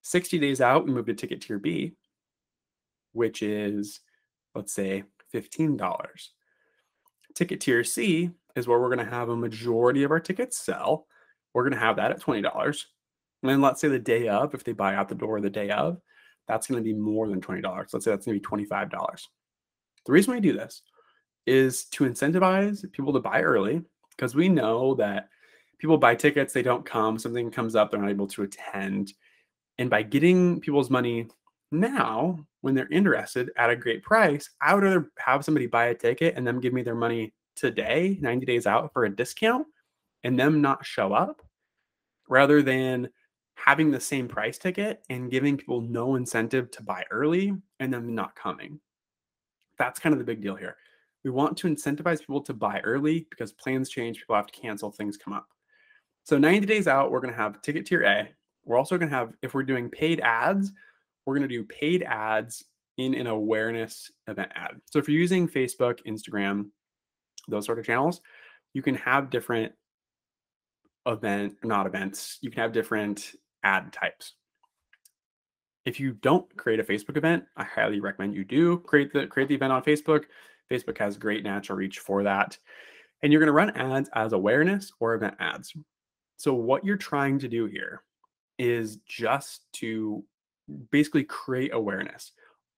60 0.02 0.38
days 0.38 0.60
out, 0.60 0.84
we 0.84 0.92
move 0.92 1.06
to 1.06 1.14
ticket 1.14 1.40
tier 1.40 1.58
B, 1.58 1.94
which 3.12 3.42
is, 3.42 4.00
let's 4.54 4.72
say, 4.72 5.04
$15. 5.32 6.28
Ticket 7.34 7.60
tier 7.60 7.84
C 7.84 8.30
is 8.56 8.66
where 8.66 8.80
we're 8.80 8.94
going 8.94 9.06
to 9.06 9.14
have 9.14 9.28
a 9.28 9.36
majority 9.36 10.02
of 10.02 10.10
our 10.10 10.20
tickets 10.20 10.58
sell. 10.58 11.06
We're 11.54 11.62
going 11.62 11.74
to 11.74 11.78
have 11.78 11.96
that 11.96 12.10
at 12.10 12.20
$20. 12.20 12.84
And 13.42 13.50
then 13.50 13.60
let's 13.60 13.80
say 13.80 13.88
the 13.88 13.98
day 13.98 14.28
of, 14.28 14.54
if 14.54 14.64
they 14.64 14.72
buy 14.72 14.94
out 14.94 15.08
the 15.08 15.14
door 15.14 15.40
the 15.40 15.50
day 15.50 15.70
of, 15.70 16.00
that's 16.48 16.66
going 16.66 16.82
to 16.82 16.84
be 16.84 16.94
more 16.94 17.28
than 17.28 17.40
$20. 17.40 17.62
Let's 17.64 18.04
say 18.04 18.10
that's 18.10 18.26
going 18.26 18.40
to 18.40 18.56
be 18.56 18.66
$25. 18.66 19.26
The 20.06 20.12
reason 20.12 20.34
we 20.34 20.40
do 20.40 20.52
this 20.52 20.82
is 21.46 21.84
to 21.86 22.04
incentivize 22.04 22.90
people 22.92 23.12
to 23.12 23.20
buy 23.20 23.42
early 23.42 23.82
because 24.10 24.34
we 24.34 24.48
know 24.48 24.94
that 24.94 25.28
people 25.78 25.98
buy 25.98 26.14
tickets, 26.14 26.52
they 26.52 26.62
don't 26.62 26.84
come, 26.84 27.18
something 27.18 27.50
comes 27.50 27.74
up, 27.74 27.90
they're 27.90 28.00
not 28.00 28.10
able 28.10 28.28
to 28.28 28.42
attend. 28.42 29.12
And 29.78 29.90
by 29.90 30.02
getting 30.02 30.60
people's 30.60 30.90
money 30.90 31.28
now, 31.72 32.38
when 32.60 32.74
they're 32.74 32.88
interested 32.92 33.50
at 33.56 33.70
a 33.70 33.76
great 33.76 34.02
price, 34.02 34.48
I 34.60 34.74
would 34.74 34.84
rather 34.84 35.10
have 35.18 35.44
somebody 35.44 35.66
buy 35.66 35.86
a 35.86 35.94
ticket 35.94 36.34
and 36.36 36.46
them 36.46 36.60
give 36.60 36.72
me 36.72 36.82
their 36.82 36.94
money 36.94 37.32
today, 37.56 38.18
90 38.20 38.46
days 38.46 38.66
out 38.66 38.92
for 38.92 39.04
a 39.04 39.14
discount, 39.14 39.66
and 40.24 40.38
them 40.38 40.60
not 40.60 40.84
show 40.84 41.12
up 41.12 41.42
rather 42.28 42.62
than 42.62 43.08
having 43.54 43.90
the 43.90 44.00
same 44.00 44.28
price 44.28 44.58
ticket 44.58 45.02
and 45.10 45.30
giving 45.30 45.56
people 45.56 45.80
no 45.80 46.16
incentive 46.16 46.70
to 46.70 46.82
buy 46.82 47.04
early 47.10 47.54
and 47.80 47.92
them 47.92 48.14
not 48.14 48.34
coming. 48.34 48.80
That's 49.78 50.00
kind 50.00 50.12
of 50.12 50.18
the 50.18 50.24
big 50.24 50.42
deal 50.42 50.56
here. 50.56 50.76
We 51.24 51.30
want 51.30 51.56
to 51.58 51.68
incentivize 51.68 52.20
people 52.20 52.40
to 52.42 52.54
buy 52.54 52.80
early 52.80 53.26
because 53.30 53.52
plans 53.52 53.88
change, 53.88 54.18
people 54.18 54.34
have 54.34 54.48
to 54.48 54.60
cancel, 54.60 54.90
things 54.90 55.16
come 55.16 55.32
up. 55.32 55.46
So 56.24 56.38
90 56.38 56.66
days 56.66 56.88
out, 56.88 57.10
we're 57.10 57.20
going 57.20 57.32
to 57.32 57.40
have 57.40 57.62
ticket 57.62 57.86
tier 57.86 58.02
A. 58.02 58.28
We're 58.64 58.78
also 58.78 58.98
going 58.98 59.10
to 59.10 59.16
have, 59.16 59.32
if 59.42 59.54
we're 59.54 59.62
doing 59.62 59.88
paid 59.88 60.20
ads, 60.20 60.72
we're 61.24 61.34
going 61.34 61.48
to 61.48 61.54
do 61.54 61.64
paid 61.64 62.02
ads 62.02 62.64
in 62.98 63.14
an 63.14 63.26
awareness 63.26 64.10
event 64.28 64.50
ad. 64.54 64.80
So 64.90 64.98
if 64.98 65.08
you're 65.08 65.20
using 65.20 65.48
Facebook, 65.48 65.98
Instagram, 66.06 66.66
those 67.48 67.66
sort 67.66 67.78
of 67.78 67.86
channels, 67.86 68.20
you 68.72 68.82
can 68.82 68.94
have 68.96 69.30
different 69.30 69.72
event, 71.06 71.56
not 71.64 71.86
events, 71.86 72.38
you 72.40 72.50
can 72.50 72.60
have 72.60 72.72
different 72.72 73.32
ad 73.64 73.92
types. 73.92 74.34
If 75.84 75.98
you 75.98 76.12
don't 76.12 76.54
create 76.56 76.80
a 76.80 76.84
Facebook 76.84 77.16
event, 77.16 77.44
I 77.56 77.64
highly 77.64 78.00
recommend 78.00 78.34
you 78.34 78.44
do 78.44 78.78
create 78.78 79.12
the 79.12 79.26
create 79.26 79.48
the 79.48 79.54
event 79.54 79.72
on 79.72 79.82
Facebook. 79.82 80.24
Facebook 80.70 80.98
has 80.98 81.16
great 81.16 81.42
natural 81.42 81.76
reach 81.76 81.98
for 81.98 82.22
that. 82.22 82.56
And 83.22 83.32
you're 83.32 83.40
going 83.40 83.48
to 83.48 83.52
run 83.52 83.70
ads 83.76 84.10
as 84.14 84.32
awareness 84.32 84.92
or 85.00 85.14
event 85.14 85.34
ads. 85.38 85.72
So, 86.36 86.54
what 86.54 86.84
you're 86.84 86.96
trying 86.96 87.38
to 87.40 87.48
do 87.48 87.66
here 87.66 88.02
is 88.58 88.98
just 89.08 89.64
to 89.74 90.24
basically 90.90 91.24
create 91.24 91.74
awareness. 91.74 92.32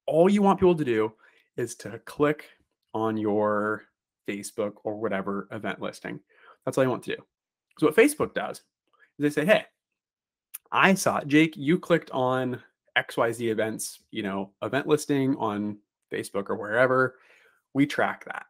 All 0.07 0.31
you 0.31 0.43
want 0.43 0.59
people 0.59 0.75
to 0.75 0.85
do 0.85 1.13
is 1.57 1.75
to 1.77 1.99
click 2.01 2.47
on 2.93 3.17
your 3.17 3.85
Facebook 4.29 4.75
or 4.85 4.97
whatever 4.97 5.49
event 5.51 5.81
listing. 5.81 6.21
That's 6.65 6.79
all 6.79 6.85
you 6.85 6.91
want 6.91 7.03
to 7.05 7.17
do. 7.17 7.23
So, 7.79 7.87
what 7.87 7.97
Facebook 7.97 8.35
does 8.35 8.59
is 8.59 8.63
they 9.19 9.31
say, 9.31 9.45
hey, 9.47 9.65
I 10.73 10.95
saw 10.95 11.19
it. 11.19 11.29
Jake, 11.29 11.57
you 11.57 11.79
clicked 11.79 12.11
on 12.11 12.61
XYZ 12.97 13.51
events, 13.51 14.01
you 14.11 14.23
know, 14.23 14.53
event 14.63 14.87
listing 14.87 15.37
on 15.37 15.79
Facebook 16.13 16.51
or 16.51 16.57
wherever 16.57 17.17
we 17.75 17.87
track 17.87 18.25
that, 18.27 18.47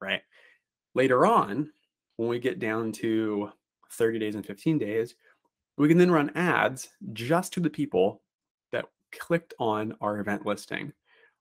right? 0.00 0.22
Later 0.94 1.26
on, 1.26 1.70
when 2.16 2.28
we 2.28 2.38
get 2.38 2.58
down 2.58 2.92
to 2.92 3.50
30 3.92 4.18
days 4.18 4.34
and 4.34 4.46
15 4.46 4.78
days, 4.78 5.14
we 5.76 5.88
can 5.88 5.98
then 5.98 6.10
run 6.10 6.30
ads 6.34 6.88
just 7.12 7.52
to 7.54 7.60
the 7.60 7.70
people 7.70 8.22
that 8.70 8.86
clicked 9.10 9.54
on 9.58 9.94
our 10.00 10.20
event 10.20 10.46
listing 10.46 10.92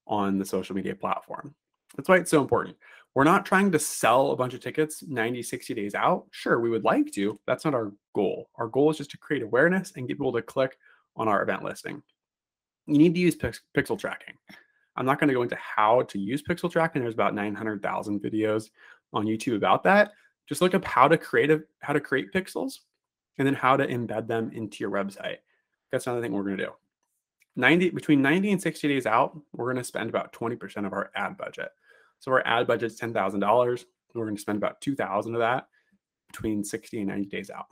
on 0.07 0.39
the 0.39 0.45
social 0.45 0.75
media 0.75 0.95
platform. 0.95 1.53
That's 1.95 2.09
why 2.09 2.17
it's 2.17 2.31
so 2.31 2.41
important. 2.41 2.77
We're 3.13 3.25
not 3.25 3.45
trying 3.45 3.71
to 3.71 3.79
sell 3.79 4.31
a 4.31 4.35
bunch 4.37 4.53
of 4.53 4.61
tickets 4.61 5.03
90, 5.05 5.43
60 5.43 5.73
days 5.73 5.95
out. 5.95 6.27
Sure, 6.31 6.59
we 6.59 6.69
would 6.69 6.85
like 6.85 7.11
to. 7.13 7.39
That's 7.45 7.65
not 7.65 7.73
our 7.73 7.91
goal. 8.15 8.49
Our 8.55 8.67
goal 8.67 8.89
is 8.89 8.97
just 8.97 9.11
to 9.11 9.17
create 9.17 9.43
awareness 9.43 9.93
and 9.95 10.07
get 10.07 10.17
people 10.17 10.31
to 10.31 10.41
click 10.41 10.77
on 11.17 11.27
our 11.27 11.43
event 11.43 11.63
listing. 11.63 12.01
You 12.87 12.97
need 12.97 13.13
to 13.15 13.19
use 13.19 13.35
pix- 13.35 13.61
pixel 13.75 13.99
tracking. 13.99 14.35
I'm 14.95 15.05
not 15.05 15.19
going 15.19 15.27
to 15.27 15.33
go 15.33 15.43
into 15.43 15.57
how 15.57 16.03
to 16.03 16.19
use 16.19 16.41
pixel 16.41 16.71
tracking. 16.71 17.01
There's 17.01 17.13
about 17.13 17.35
900,000 17.35 18.21
videos 18.21 18.69
on 19.13 19.25
YouTube 19.25 19.55
about 19.55 19.83
that. 19.83 20.13
Just 20.47 20.61
look 20.61 20.73
up 20.73 20.85
how 20.85 21.07
to 21.07 21.17
create 21.17 21.51
a, 21.51 21.61
how 21.79 21.93
to 21.93 21.99
create 21.99 22.33
pixels 22.33 22.79
and 23.37 23.47
then 23.47 23.53
how 23.53 23.77
to 23.77 23.87
embed 23.87 24.27
them 24.27 24.51
into 24.53 24.77
your 24.79 24.91
website. 24.91 25.37
That's 25.91 26.07
another 26.07 26.21
thing 26.21 26.31
we're 26.31 26.43
going 26.43 26.57
to 26.57 26.65
do. 26.65 26.71
90 27.57 27.89
between 27.89 28.21
90 28.21 28.51
and 28.53 28.61
60 28.61 28.87
days 28.87 29.05
out, 29.05 29.37
we're 29.53 29.65
going 29.65 29.75
to 29.77 29.83
spend 29.83 30.09
about 30.09 30.31
20% 30.31 30.85
of 30.85 30.93
our 30.93 31.11
ad 31.15 31.37
budget. 31.37 31.69
So 32.21 32.31
our 32.31 32.45
ad 32.45 32.67
budget 32.67 32.91
is 32.91 32.99
$10,000. 32.99 33.85
We're 34.13 34.25
going 34.25 34.35
to 34.35 34.41
spend 34.41 34.57
about 34.57 34.79
2,000 34.81 35.33
of 35.33 35.39
that 35.39 35.67
between 36.27 36.63
60 36.63 36.99
and 36.99 37.09
90 37.09 37.25
days 37.25 37.49
out. 37.49 37.65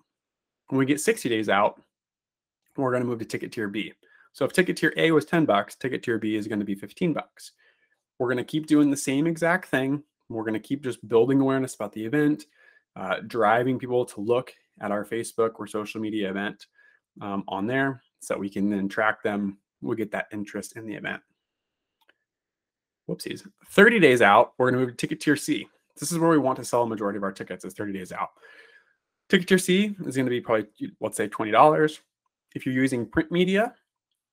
When 0.68 0.80
we 0.80 0.86
get 0.86 1.00
60 1.00 1.30
days 1.30 1.50
out, 1.50 1.82
we're 2.76 2.92
going 2.92 3.04
to 3.04 3.08
move 3.08 3.20
to 3.20 3.26
ticket 3.26 3.52
tier 3.52 3.68
B. 3.68 3.94
So 4.34 4.46
if 4.46 4.54
ticket 4.54 4.76
tier 4.76 4.94
A 4.98 5.12
was 5.12 5.26
10 5.26 5.46
bucks, 5.46 5.76
ticket 5.76 6.04
tier 6.04 6.18
B 6.18 6.36
is 6.36 6.48
going 6.48 6.60
to 6.60 6.66
be 6.66 6.76
15 6.76 7.14
bucks. 7.14 7.52
We're 8.18 8.28
going 8.28 8.38
to 8.38 8.44
keep 8.44 8.68
doing 8.68 8.90
the 8.90 8.98
same 8.98 9.28
exact 9.28 9.70
thing. 9.70 10.04
We're 10.30 10.44
going 10.44 10.54
to 10.54 10.60
keep 10.60 10.84
just 10.84 11.08
building 11.08 11.42
awareness 11.42 11.76
about 11.76 11.94
the 11.94 12.06
event, 12.06 12.46
uh, 12.96 13.18
driving 13.28 13.80
people 13.80 14.06
to 14.06 14.22
look 14.22 14.54
at 14.82 14.92
our 14.92 15.06
Facebook 15.06 15.54
or 15.56 15.68
social 15.68 16.02
media 16.02 16.30
event 16.30 16.66
um, 17.22 17.44
on 17.48 17.68
there 17.68 18.02
so 18.20 18.38
we 18.38 18.50
can 18.50 18.70
then 18.70 18.90
track 18.90 19.22
them. 19.24 19.58
We'll 19.82 19.96
get 19.96 20.12
that 20.12 20.28
interest 20.32 20.76
in 20.76 20.86
the 20.86 20.96
event. 20.96 21.22
Whoopsies. 23.10 23.46
30 23.72 24.00
days 24.00 24.22
out, 24.22 24.54
we're 24.58 24.70
going 24.70 24.80
to 24.80 24.86
move 24.86 24.96
to 24.96 25.02
ticket 25.02 25.20
tier 25.20 25.36
C. 25.36 25.68
This 26.00 26.12
is 26.12 26.20
where 26.20 26.30
we 26.30 26.38
want 26.38 26.58
to 26.58 26.66
sell 26.66 26.84
a 26.84 26.88
majority 26.88 27.18
of 27.18 27.24
our 27.24 27.32
tickets 27.32 27.66
is 27.66 27.74
30 27.74 27.94
days 27.94 28.12
out. 28.12 28.30
Ticket 29.28 29.48
tier 29.48 29.58
C 29.58 29.96
is 30.06 30.16
going 30.16 30.26
to 30.26 30.30
be 30.30 30.42
probably, 30.42 30.68
let's 31.02 31.18
say, 31.18 31.28
$20. 31.28 32.00
If 32.56 32.66
you're 32.66 32.76
using 32.76 33.06
print 33.06 33.32
media, 33.32 33.74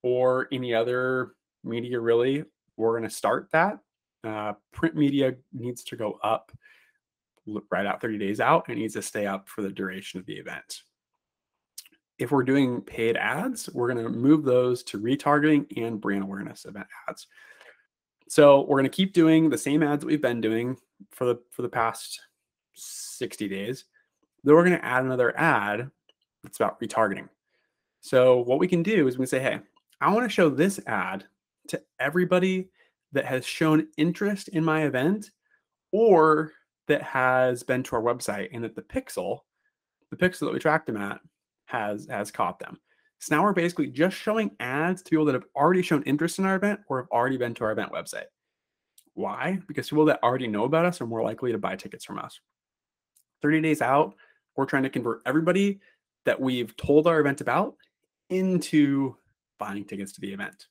or 0.06 0.46
any 0.52 0.72
other 0.72 1.32
media 1.64 1.98
really, 1.98 2.44
we're 2.76 2.96
going 2.96 3.08
to 3.08 3.14
start 3.14 3.48
that. 3.50 3.80
Uh, 4.22 4.52
print 4.72 4.94
media 4.94 5.34
needs 5.52 5.82
to 5.82 5.96
go 5.96 6.18
up 6.22 6.52
right 7.72 7.86
out 7.86 8.00
30 8.00 8.16
days 8.18 8.40
out 8.40 8.66
and 8.68 8.78
needs 8.78 8.94
to 8.94 9.02
stay 9.02 9.26
up 9.26 9.48
for 9.48 9.62
the 9.62 9.68
duration 9.68 10.20
of 10.20 10.26
the 10.26 10.34
event. 10.34 10.82
If 12.18 12.30
we're 12.30 12.44
doing 12.44 12.82
paid 12.82 13.16
ads, 13.16 13.68
we're 13.72 13.92
going 13.92 14.04
to 14.04 14.10
move 14.10 14.44
those 14.44 14.84
to 14.84 15.00
retargeting 15.00 15.66
and 15.76 16.00
brand 16.00 16.22
awareness 16.22 16.64
event 16.66 16.86
ads. 17.08 17.26
So 18.28 18.62
we're 18.62 18.78
going 18.78 18.84
to 18.84 18.96
keep 18.96 19.12
doing 19.12 19.48
the 19.48 19.58
same 19.58 19.82
ads 19.82 20.00
that 20.00 20.06
we've 20.06 20.20
been 20.20 20.40
doing 20.40 20.76
for 21.10 21.26
the 21.26 21.36
for 21.50 21.62
the 21.62 21.68
past 21.68 22.20
60 22.74 23.48
days. 23.48 23.84
Then 24.44 24.54
we're 24.54 24.64
going 24.64 24.78
to 24.78 24.84
add 24.84 25.04
another 25.04 25.36
ad 25.38 25.90
that's 26.42 26.58
about 26.58 26.80
retargeting. 26.80 27.28
So 28.00 28.38
what 28.38 28.58
we 28.58 28.68
can 28.68 28.82
do 28.82 29.08
is 29.08 29.16
we 29.16 29.22
can 29.22 29.28
say, 29.28 29.40
hey, 29.40 29.60
I 30.00 30.12
want 30.12 30.24
to 30.24 30.32
show 30.32 30.48
this 30.48 30.78
ad 30.86 31.24
to 31.68 31.82
everybody 31.98 32.68
that 33.12 33.24
has 33.24 33.46
shown 33.46 33.88
interest 33.96 34.48
in 34.48 34.64
my 34.64 34.84
event 34.84 35.30
or 35.92 36.52
that 36.86 37.02
has 37.02 37.62
been 37.62 37.82
to 37.82 37.96
our 37.96 38.02
website 38.02 38.48
and 38.52 38.62
that 38.62 38.76
the 38.76 38.82
pixel, 38.82 39.40
the 40.10 40.16
pixel 40.16 40.40
that 40.40 40.52
we 40.52 40.58
tracked 40.58 40.86
them 40.86 40.96
at, 40.96 41.20
has 41.66 42.06
has 42.08 42.30
caught 42.30 42.58
them. 42.58 42.78
So 43.18 43.34
now 43.34 43.42
we're 43.42 43.52
basically 43.52 43.88
just 43.88 44.16
showing 44.16 44.50
ads 44.60 45.02
to 45.02 45.10
people 45.10 45.24
that 45.24 45.34
have 45.34 45.46
already 45.54 45.82
shown 45.82 46.02
interest 46.02 46.38
in 46.38 46.44
our 46.44 46.56
event 46.56 46.80
or 46.88 46.98
have 46.98 47.10
already 47.10 47.36
been 47.36 47.54
to 47.54 47.64
our 47.64 47.72
event 47.72 47.92
website. 47.92 48.26
Why? 49.14 49.58
Because 49.66 49.88
people 49.88 50.04
that 50.06 50.22
already 50.22 50.46
know 50.46 50.64
about 50.64 50.84
us 50.84 51.00
are 51.00 51.06
more 51.06 51.22
likely 51.22 51.50
to 51.52 51.58
buy 51.58 51.76
tickets 51.76 52.04
from 52.04 52.18
us. 52.18 52.38
30 53.42 53.62
days 53.62 53.80
out, 53.80 54.14
we're 54.56 54.66
trying 54.66 54.82
to 54.82 54.90
convert 54.90 55.22
everybody 55.24 55.80
that 56.24 56.40
we've 56.40 56.76
told 56.76 57.06
our 57.06 57.20
event 57.20 57.40
about 57.40 57.76
into 58.28 59.16
buying 59.58 59.84
tickets 59.84 60.12
to 60.12 60.20
the 60.20 60.32
event. 60.32 60.66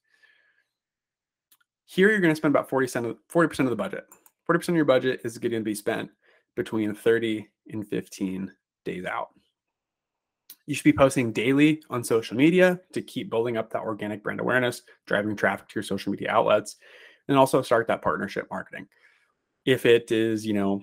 Here, 1.86 2.10
you're 2.10 2.20
going 2.20 2.32
to 2.32 2.36
spend 2.36 2.54
about 2.54 2.70
40% 2.70 3.10
of, 3.10 3.18
40% 3.32 3.60
of 3.62 3.70
the 3.70 3.76
budget. 3.76 4.06
40% 4.50 4.70
of 4.70 4.76
your 4.76 4.86
budget 4.86 5.22
is 5.24 5.38
going 5.38 5.52
to 5.52 5.62
be 5.62 5.76
spent 5.76 6.10
between 6.56 6.94
30 6.94 7.48
and 7.72 7.88
15 7.88 8.52
days 8.84 9.06
out. 9.06 9.30
You 10.66 10.74
should 10.74 10.84
be 10.84 10.94
posting 10.94 11.32
daily 11.32 11.84
on 11.90 12.04
social 12.04 12.36
media 12.36 12.80
to 12.94 13.02
keep 13.02 13.30
building 13.30 13.58
up 13.58 13.70
that 13.72 13.82
organic 13.82 14.24
brand 14.24 14.40
awareness, 14.40 14.82
driving 15.06 15.36
traffic 15.36 15.68
to 15.70 15.76
your 15.76 15.84
social 15.84 16.12
media 16.12 16.32
outlets, 16.32 16.78
and 17.28 17.38
also 17.38 17.62
start 17.62 17.88
that 17.88 18.02
partnership 18.02 18.48
marketing. 18.50 18.88
If 19.66 19.86
it 19.86 20.12
is, 20.12 20.46
you 20.46 20.54
know, 20.54 20.82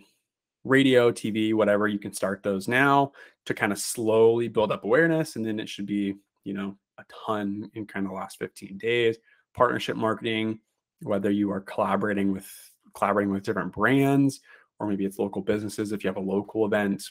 radio, 0.64 1.10
TV, 1.10 1.54
whatever, 1.54 1.88
you 1.88 1.98
can 1.98 2.12
start 2.12 2.42
those 2.42 2.68
now 2.68 3.12
to 3.46 3.54
kind 3.54 3.72
of 3.72 3.78
slowly 3.78 4.48
build 4.48 4.70
up 4.70 4.84
awareness. 4.84 5.36
And 5.36 5.44
then 5.44 5.58
it 5.58 5.68
should 5.68 5.86
be, 5.86 6.14
you 6.44 6.54
know, 6.54 6.76
a 6.98 7.04
ton 7.26 7.70
in 7.74 7.86
kind 7.86 8.06
of 8.06 8.12
the 8.12 8.16
last 8.16 8.38
15 8.38 8.78
days. 8.78 9.16
Partnership 9.54 9.96
marketing, 9.96 10.60
whether 11.02 11.30
you 11.30 11.50
are 11.50 11.60
collaborating 11.60 12.32
with 12.32 12.48
collaborating 12.94 13.32
with 13.32 13.42
different 13.42 13.72
brands 13.72 14.40
or 14.78 14.86
maybe 14.86 15.04
it's 15.04 15.18
local 15.18 15.40
businesses 15.40 15.92
if 15.92 16.04
you 16.04 16.08
have 16.08 16.16
a 16.16 16.20
local 16.20 16.66
event 16.66 17.02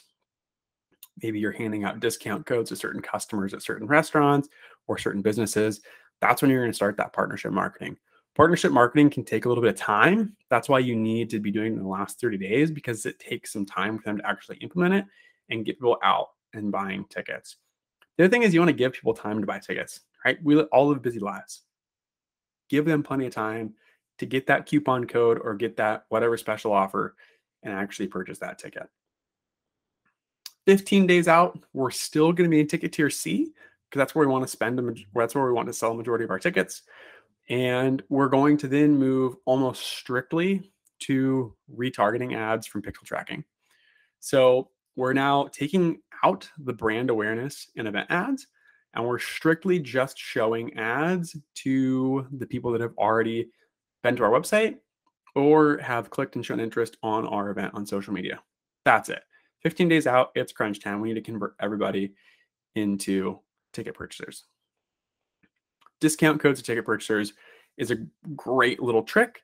maybe 1.22 1.40
you're 1.40 1.52
handing 1.52 1.84
out 1.84 2.00
discount 2.00 2.46
codes 2.46 2.68
to 2.70 2.76
certain 2.76 3.02
customers 3.02 3.52
at 3.54 3.62
certain 3.62 3.86
restaurants 3.86 4.48
or 4.86 4.98
certain 4.98 5.22
businesses 5.22 5.80
that's 6.20 6.40
when 6.40 6.52
you're 6.52 6.60
going 6.60 6.70
to 6.70 6.76
start 6.76 6.96
that 6.96 7.12
partnership 7.12 7.50
marketing. 7.50 7.96
Partnership 8.36 8.70
marketing 8.70 9.10
can 9.10 9.24
take 9.24 9.44
a 9.44 9.48
little 9.48 9.60
bit 9.60 9.74
of 9.74 9.76
time. 9.76 10.36
That's 10.50 10.68
why 10.68 10.78
you 10.78 10.94
need 10.94 11.28
to 11.30 11.40
be 11.40 11.50
doing 11.50 11.72
it 11.72 11.76
in 11.76 11.82
the 11.82 11.88
last 11.88 12.20
30 12.20 12.38
days 12.38 12.70
because 12.70 13.04
it 13.06 13.18
takes 13.18 13.52
some 13.52 13.66
time 13.66 13.98
for 13.98 14.04
them 14.04 14.18
to 14.18 14.26
actually 14.26 14.58
implement 14.58 14.94
it 14.94 15.04
and 15.50 15.64
get 15.64 15.78
people 15.78 15.98
out 16.04 16.28
and 16.54 16.70
buying 16.70 17.04
tickets. 17.06 17.56
The 18.16 18.24
other 18.24 18.30
thing 18.30 18.44
is 18.44 18.54
you 18.54 18.60
want 18.60 18.68
to 18.68 18.76
give 18.76 18.92
people 18.92 19.14
time 19.14 19.40
to 19.40 19.46
buy 19.46 19.58
tickets 19.58 20.00
right? 20.24 20.38
We 20.42 20.60
all 20.60 20.88
live 20.88 21.02
busy 21.02 21.18
lives. 21.18 21.62
Give 22.68 22.84
them 22.84 23.02
plenty 23.02 23.26
of 23.26 23.34
time 23.34 23.74
to 24.18 24.26
get 24.26 24.46
that 24.46 24.66
coupon 24.66 25.06
code 25.06 25.40
or 25.42 25.54
get 25.54 25.76
that 25.78 26.04
whatever 26.08 26.36
special 26.36 26.72
offer 26.72 27.16
and 27.62 27.72
actually 27.72 28.06
purchase 28.06 28.38
that 28.38 28.58
ticket. 28.58 28.88
15 30.66 31.06
days 31.06 31.28
out, 31.28 31.58
we're 31.72 31.90
still 31.90 32.32
going 32.32 32.48
to 32.48 32.54
be 32.54 32.60
in 32.60 32.66
ticket 32.66 32.92
tier 32.92 33.10
C 33.10 33.52
because 33.88 33.98
that's 33.98 34.14
where 34.14 34.26
we 34.26 34.32
want 34.32 34.44
to 34.44 34.48
spend, 34.48 34.78
that's 35.14 35.34
where 35.34 35.46
we 35.46 35.52
want 35.52 35.66
to 35.68 35.72
sell 35.72 35.92
a 35.92 35.94
majority 35.94 36.24
of 36.24 36.30
our 36.30 36.38
tickets. 36.38 36.82
And 37.48 38.02
we're 38.08 38.28
going 38.28 38.56
to 38.58 38.68
then 38.68 38.96
move 38.96 39.34
almost 39.44 39.82
strictly 39.82 40.70
to 41.00 41.54
retargeting 41.76 42.34
ads 42.36 42.66
from 42.66 42.82
pixel 42.82 43.04
tracking. 43.04 43.44
So 44.20 44.70
we're 44.94 45.12
now 45.12 45.48
taking 45.48 46.00
out 46.22 46.48
the 46.58 46.72
brand 46.72 47.10
awareness 47.10 47.68
and 47.76 47.88
event 47.88 48.06
ads, 48.10 48.46
and 48.94 49.04
we're 49.04 49.18
strictly 49.18 49.80
just 49.80 50.16
showing 50.16 50.74
ads 50.78 51.36
to 51.56 52.26
the 52.32 52.46
people 52.46 52.70
that 52.72 52.80
have 52.80 52.94
already 52.96 53.50
been 54.02 54.16
to 54.16 54.24
our 54.24 54.30
website 54.30 54.76
or 55.34 55.78
have 55.78 56.10
clicked 56.10 56.36
and 56.36 56.46
shown 56.46 56.60
interest 56.60 56.96
on 57.02 57.26
our 57.26 57.50
event 57.50 57.74
on 57.74 57.84
social 57.86 58.12
media. 58.12 58.40
That's 58.84 59.08
it. 59.08 59.22
15 59.62 59.88
days 59.88 60.06
out, 60.06 60.32
it's 60.34 60.52
crunch 60.52 60.80
time. 60.80 61.00
We 61.00 61.08
need 61.08 61.14
to 61.14 61.20
convert 61.20 61.54
everybody 61.60 62.14
into 62.74 63.38
ticket 63.72 63.94
purchasers. 63.94 64.44
Discount 66.00 66.40
codes 66.40 66.60
to 66.60 66.66
ticket 66.66 66.84
purchasers 66.84 67.32
is 67.76 67.90
a 67.90 68.04
great 68.36 68.82
little 68.82 69.02
trick. 69.02 69.42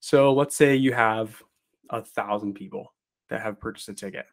So 0.00 0.32
let's 0.32 0.56
say 0.56 0.76
you 0.76 0.92
have 0.92 1.42
a 1.90 2.02
thousand 2.02 2.54
people 2.54 2.92
that 3.28 3.40
have 3.40 3.60
purchased 3.60 3.88
a 3.88 3.94
ticket. 3.94 4.26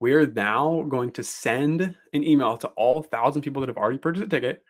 We 0.00 0.12
are 0.12 0.26
now 0.26 0.84
going 0.88 1.10
to 1.12 1.24
send 1.24 1.82
an 2.12 2.24
email 2.24 2.56
to 2.58 2.68
all 2.68 3.02
thousand 3.02 3.42
people 3.42 3.60
that 3.60 3.68
have 3.68 3.76
already 3.76 3.98
purchased 3.98 4.26
a 4.26 4.28
ticket, 4.28 4.62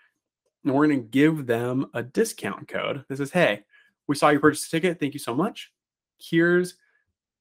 and 0.65 0.73
we're 0.73 0.87
going 0.87 1.03
to 1.03 1.09
give 1.09 1.47
them 1.47 1.91
a 1.95 2.03
discount 2.03 2.69
code 2.69 3.05
that 3.09 3.17
says, 3.19 3.31
"Hey, 3.31 3.65
we 4.07 4.15
saw 4.15 4.31
you 4.31 4.41
purchase 4.41 4.67
a 4.67 4.71
ticket. 4.71 4.99
Thank 4.99 5.15
you 5.15 5.21
so 5.21 5.35
much. 5.35 5.73
Here's 6.19 6.77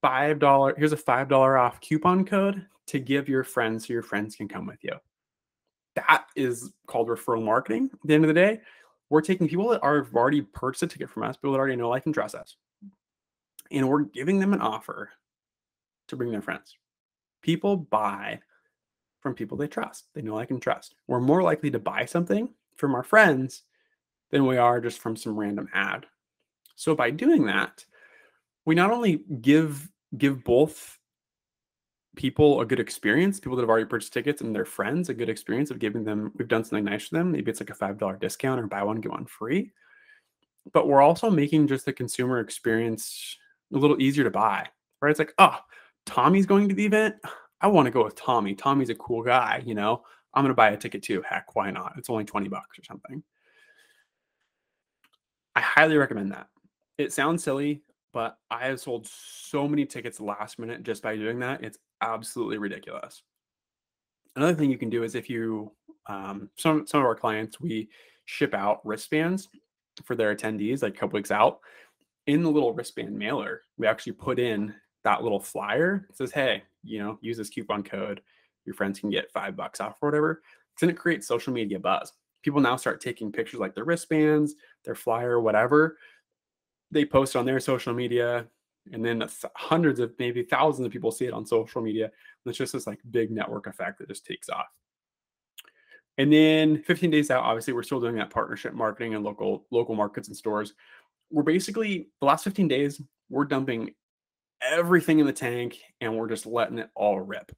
five 0.07 0.39
dollar. 0.39 0.73
Here's 0.77 0.93
a 0.93 0.97
five 0.97 1.27
dollar 1.27 1.57
off 1.57 1.81
coupon 1.81 2.25
code 2.25 2.65
to 2.87 2.99
give 2.99 3.27
your 3.27 3.43
friends 3.43 3.87
so 3.87 3.93
your 3.93 4.03
friends 4.03 4.35
can 4.35 4.47
come 4.47 4.65
with 4.65 4.83
you. 4.83 4.93
That 5.95 6.25
is 6.35 6.71
called 6.85 7.09
referral 7.09 7.43
marketing. 7.43 7.89
At 7.93 8.07
the 8.07 8.13
end 8.13 8.23
of 8.23 8.27
the 8.27 8.33
day, 8.33 8.61
we're 9.09 9.21
taking 9.21 9.47
people 9.47 9.69
that 9.69 9.81
are 9.83 10.07
already 10.13 10.41
purchased 10.41 10.83
a 10.83 10.87
ticket 10.87 11.09
from 11.09 11.23
us, 11.23 11.37
people 11.37 11.53
that 11.53 11.59
already 11.59 11.75
know, 11.75 11.89
like, 11.89 12.05
and 12.05 12.13
trust 12.13 12.35
us, 12.35 12.55
and 13.71 13.89
we're 13.89 14.03
giving 14.03 14.39
them 14.39 14.53
an 14.53 14.61
offer 14.61 15.09
to 16.07 16.15
bring 16.15 16.31
their 16.31 16.41
friends. 16.41 16.77
People 17.41 17.77
buy 17.77 18.39
from 19.21 19.33
people 19.33 19.57
they 19.57 19.67
trust. 19.67 20.05
They 20.13 20.21
know, 20.21 20.35
like, 20.35 20.51
and 20.51 20.61
trust. 20.61 20.95
We're 21.07 21.19
more 21.19 21.41
likely 21.41 21.71
to 21.71 21.79
buy 21.79 22.05
something 22.05 22.53
from 22.75 22.95
our 22.95 23.03
friends 23.03 23.63
than 24.29 24.45
we 24.45 24.57
are 24.57 24.79
just 24.79 24.99
from 24.99 25.15
some 25.15 25.37
random 25.37 25.67
ad 25.73 26.05
so 26.77 26.95
by 26.95 27.09
doing 27.09 27.47
that, 27.47 27.83
we 28.63 28.75
not 28.75 28.91
only 28.91 29.23
give 29.41 29.89
give 30.15 30.43
both 30.43 30.97
people 32.15 32.61
a 32.61 32.65
good 32.65 32.79
experience, 32.79 33.39
people 33.39 33.55
that 33.55 33.63
have 33.63 33.69
already 33.69 33.85
purchased 33.85 34.13
tickets 34.13 34.41
and 34.41 34.55
their 34.55 34.65
friends 34.65 35.09
a 35.09 35.13
good 35.13 35.29
experience 35.29 35.71
of 35.71 35.79
giving 35.79 36.03
them, 36.03 36.31
we've 36.35 36.47
done 36.47 36.63
something 36.63 36.85
nice 36.85 37.07
for 37.07 37.17
them. 37.17 37.31
Maybe 37.31 37.51
it's 37.51 37.59
like 37.59 37.69
a 37.69 37.73
$5 37.73 38.19
discount 38.19 38.59
or 38.59 38.67
buy 38.67 38.83
one, 38.83 39.01
get 39.01 39.11
one 39.11 39.25
free. 39.25 39.71
But 40.73 40.87
we're 40.87 41.01
also 41.01 41.29
making 41.29 41.67
just 41.67 41.85
the 41.85 41.93
consumer 41.93 42.39
experience 42.39 43.37
a 43.73 43.77
little 43.77 44.01
easier 44.01 44.23
to 44.23 44.31
buy, 44.31 44.67
right? 45.01 45.11
It's 45.11 45.19
like, 45.19 45.33
oh, 45.37 45.57
Tommy's 46.05 46.45
going 46.45 46.69
to 46.69 46.75
the 46.75 46.85
event. 46.85 47.15
I 47.61 47.67
want 47.67 47.85
to 47.85 47.91
go 47.91 48.03
with 48.03 48.15
Tommy. 48.15 48.55
Tommy's 48.55 48.89
a 48.89 48.95
cool 48.95 49.23
guy, 49.23 49.63
you 49.65 49.75
know. 49.75 50.03
I'm 50.33 50.43
going 50.43 50.51
to 50.51 50.55
buy 50.55 50.69
a 50.69 50.77
ticket 50.77 51.03
too. 51.03 51.23
Heck, 51.27 51.55
why 51.55 51.71
not? 51.71 51.93
It's 51.97 52.09
only 52.09 52.25
20 52.25 52.49
bucks 52.49 52.77
or 52.77 52.83
something. 52.83 53.23
I 55.55 55.61
highly 55.61 55.97
recommend 55.97 56.31
that 56.33 56.47
it 56.97 57.13
sounds 57.13 57.43
silly, 57.43 57.81
but 58.13 58.37
I 58.49 58.67
have 58.67 58.79
sold 58.79 59.07
so 59.07 59.67
many 59.67 59.85
tickets 59.85 60.19
last 60.19 60.59
minute 60.59 60.83
just 60.83 61.03
by 61.03 61.15
doing 61.15 61.39
that. 61.39 61.63
It's 61.63 61.77
absolutely 62.01 62.57
ridiculous. 62.57 63.23
Another 64.35 64.53
thing 64.53 64.71
you 64.71 64.77
can 64.77 64.89
do 64.89 65.03
is 65.03 65.15
if 65.15 65.29
you, 65.29 65.71
um, 66.07 66.49
some 66.57 66.85
some 66.87 67.01
of 67.01 67.05
our 67.05 67.15
clients, 67.15 67.59
we 67.59 67.89
ship 68.25 68.53
out 68.53 68.85
wristbands 68.85 69.49
for 70.03 70.15
their 70.15 70.35
attendees 70.35 70.83
like 70.83 70.93
a 70.93 70.97
couple 70.97 71.17
weeks 71.17 71.31
out. 71.31 71.59
In 72.27 72.43
the 72.43 72.51
little 72.51 72.73
wristband 72.73 73.17
mailer, 73.17 73.61
we 73.77 73.87
actually 73.87 74.13
put 74.13 74.37
in 74.37 74.73
that 75.03 75.23
little 75.23 75.39
flyer. 75.39 76.05
It 76.09 76.17
says, 76.17 76.31
"Hey, 76.31 76.63
you 76.83 76.99
know, 76.99 77.17
use 77.21 77.37
this 77.37 77.49
coupon 77.49 77.83
code. 77.83 78.21
Your 78.65 78.75
friends 78.75 78.99
can 78.99 79.09
get 79.09 79.31
five 79.31 79.55
bucks 79.55 79.79
off 79.79 79.97
or 80.01 80.09
whatever." 80.09 80.43
Then 80.79 80.89
it 80.89 80.97
creates 80.97 81.27
social 81.27 81.53
media 81.53 81.79
buzz. 81.79 82.13
People 82.43 82.61
now 82.61 82.75
start 82.75 83.01
taking 83.01 83.31
pictures 83.31 83.59
like 83.59 83.73
their 83.73 83.85
wristbands, 83.85 84.55
their 84.83 84.95
flyer, 84.95 85.39
whatever, 85.39 85.97
they 86.91 87.05
post 87.05 87.35
on 87.35 87.45
their 87.45 87.59
social 87.59 87.93
media 87.93 88.47
and 88.93 89.03
then 89.03 89.27
hundreds 89.55 89.99
of 89.99 90.13
maybe 90.17 90.43
thousands 90.43 90.85
of 90.85 90.91
people 90.91 91.11
see 91.11 91.25
it 91.25 91.33
on 91.33 91.45
social 91.45 91.81
media 91.81 92.05
and 92.05 92.11
it's 92.45 92.57
just 92.57 92.73
this 92.73 92.87
like 92.87 92.99
big 93.11 93.31
network 93.31 93.67
effect 93.67 93.99
that 93.99 94.07
just 94.07 94.25
takes 94.25 94.49
off. 94.49 94.67
And 96.17 96.33
then 96.33 96.81
15 96.83 97.11
days 97.11 97.29
out 97.29 97.43
obviously 97.43 97.73
we're 97.73 97.83
still 97.83 97.99
doing 97.99 98.15
that 98.15 98.29
partnership 98.29 98.73
marketing 98.73 99.15
and 99.15 99.23
local 99.23 99.65
local 99.71 99.95
markets 99.95 100.27
and 100.27 100.37
stores. 100.37 100.73
We're 101.31 101.43
basically 101.43 102.09
the 102.21 102.27
last 102.27 102.43
15 102.43 102.67
days 102.67 103.01
we're 103.29 103.45
dumping 103.45 103.93
everything 104.61 105.19
in 105.19 105.25
the 105.27 105.33
tank 105.33 105.77
and 106.01 106.15
we're 106.15 106.29
just 106.29 106.45
letting 106.45 106.79
it 106.79 106.89
all 106.95 107.19
rip. 107.19 107.51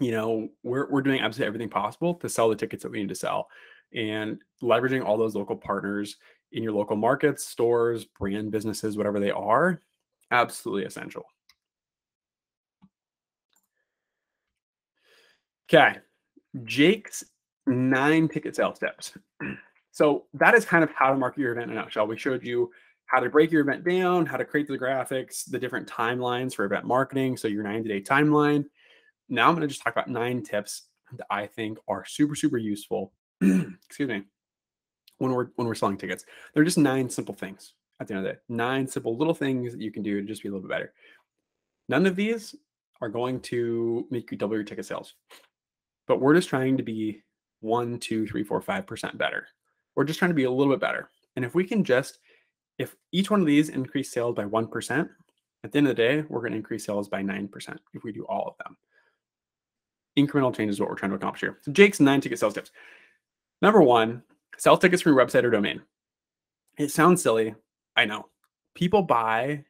You 0.00 0.12
know 0.12 0.48
we're, 0.62 0.90
we're 0.90 1.02
doing 1.02 1.20
absolutely 1.20 1.48
everything 1.48 1.70
possible 1.70 2.14
to 2.14 2.28
sell 2.28 2.48
the 2.48 2.56
tickets 2.56 2.82
that 2.82 2.92
we 2.92 3.00
need 3.00 3.08
to 3.10 3.14
sell 3.14 3.48
and 3.94 4.38
leveraging 4.62 5.04
all 5.04 5.16
those 5.16 5.34
local 5.34 5.56
partners 5.56 6.16
in 6.52 6.62
your 6.62 6.72
local 6.72 6.96
markets, 6.96 7.46
stores, 7.46 8.04
brand 8.04 8.50
businesses, 8.50 8.96
whatever 8.96 9.20
they 9.20 9.30
are, 9.30 9.82
absolutely 10.30 10.84
essential. 10.84 11.24
Okay. 15.68 15.98
Jake's 16.64 17.24
nine 17.66 18.28
ticket 18.28 18.56
sales 18.56 18.78
tips. 18.78 19.12
So 19.90 20.26
that 20.34 20.54
is 20.54 20.64
kind 20.64 20.84
of 20.84 20.92
how 20.92 21.10
to 21.10 21.18
market 21.18 21.40
your 21.40 21.50
event 21.50 21.72
in 21.72 21.76
a 21.76 21.80
nutshell. 21.80 22.06
We 22.06 22.16
showed 22.16 22.44
you 22.44 22.70
how 23.06 23.18
to 23.18 23.28
break 23.28 23.50
your 23.50 23.62
event 23.62 23.82
down, 23.82 24.26
how 24.26 24.36
to 24.36 24.44
create 24.44 24.68
the 24.68 24.78
graphics, 24.78 25.50
the 25.50 25.58
different 25.58 25.88
timelines 25.88 26.54
for 26.54 26.64
event 26.64 26.84
marketing. 26.84 27.36
So 27.36 27.48
your 27.48 27.64
90 27.64 27.88
day 27.88 28.00
timeline. 28.00 28.66
Now 29.28 29.48
I'm 29.48 29.56
going 29.56 29.62
to 29.62 29.66
just 29.66 29.82
talk 29.82 29.94
about 29.94 30.08
nine 30.08 30.44
tips 30.44 30.84
that 31.16 31.26
I 31.30 31.46
think 31.46 31.78
are 31.88 32.04
super, 32.04 32.36
super 32.36 32.58
useful. 32.58 33.12
Excuse 33.40 34.08
me. 34.08 34.22
When 35.18 35.32
we're 35.32 35.48
when 35.56 35.66
we're 35.66 35.74
selling 35.74 35.98
tickets, 35.98 36.24
they're 36.54 36.64
just 36.64 36.78
nine 36.78 37.10
simple 37.10 37.34
things 37.34 37.74
at 38.00 38.06
the 38.06 38.14
end 38.14 38.24
of 38.24 38.24
the 38.24 38.34
day. 38.34 38.38
Nine 38.48 38.86
simple 38.86 39.16
little 39.16 39.34
things 39.34 39.72
that 39.72 39.80
you 39.80 39.90
can 39.90 40.02
do 40.02 40.20
to 40.20 40.26
just 40.26 40.42
be 40.42 40.48
a 40.48 40.52
little 40.52 40.66
bit 40.66 40.70
better. 40.70 40.92
None 41.88 42.06
of 42.06 42.16
these 42.16 42.54
are 43.00 43.08
going 43.08 43.40
to 43.40 44.06
make 44.10 44.30
you 44.30 44.36
double 44.36 44.54
your 44.54 44.64
ticket 44.64 44.86
sales, 44.86 45.14
but 46.06 46.20
we're 46.20 46.34
just 46.34 46.48
trying 46.48 46.76
to 46.76 46.82
be 46.82 47.22
one, 47.60 47.98
two, 47.98 48.26
three, 48.26 48.44
four, 48.44 48.60
five 48.60 48.86
percent 48.86 49.18
better. 49.18 49.46
We're 49.96 50.04
just 50.04 50.20
trying 50.20 50.30
to 50.30 50.34
be 50.34 50.44
a 50.44 50.50
little 50.50 50.72
bit 50.72 50.80
better. 50.80 51.08
And 51.34 51.44
if 51.44 51.54
we 51.54 51.64
can 51.64 51.82
just, 51.84 52.20
if 52.78 52.94
each 53.12 53.30
one 53.30 53.40
of 53.40 53.46
these 53.46 53.68
increase 53.68 54.12
sales 54.12 54.34
by 54.34 54.44
1%, 54.44 55.08
at 55.64 55.72
the 55.72 55.78
end 55.78 55.88
of 55.88 55.96
the 55.96 56.02
day, 56.02 56.24
we're 56.28 56.40
going 56.40 56.52
to 56.52 56.58
increase 56.58 56.84
sales 56.84 57.08
by 57.08 57.22
9% 57.22 57.76
if 57.94 58.04
we 58.04 58.12
do 58.12 58.24
all 58.24 58.46
of 58.48 58.64
them. 58.64 58.76
Incremental 60.16 60.54
change 60.54 60.70
is 60.70 60.80
what 60.80 60.88
we're 60.88 60.96
trying 60.96 61.10
to 61.10 61.16
accomplish 61.16 61.40
here. 61.40 61.58
So 61.62 61.72
Jake's 61.72 62.00
nine 62.00 62.20
ticket 62.20 62.38
sales 62.38 62.54
tips. 62.54 62.70
Number 63.60 63.82
one, 63.82 64.22
sell 64.56 64.78
tickets 64.78 65.02
from 65.02 65.14
your 65.14 65.24
website 65.24 65.44
or 65.44 65.50
domain. 65.50 65.82
It 66.78 66.90
sounds 66.90 67.22
silly. 67.22 67.54
I 67.96 68.04
know. 68.04 68.28
People 68.74 69.02
buy 69.02 69.64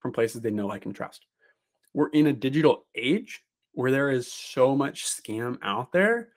from 0.00 0.12
places 0.12 0.40
they 0.40 0.50
know, 0.50 0.66
like, 0.66 0.84
and 0.84 0.94
trust. 0.94 1.26
We're 1.94 2.10
in 2.10 2.28
a 2.28 2.32
digital 2.32 2.84
age 2.94 3.42
where 3.72 3.90
there 3.90 4.10
is 4.10 4.30
so 4.30 4.76
much 4.76 5.06
scam 5.06 5.58
out 5.62 5.92
there. 5.92 6.28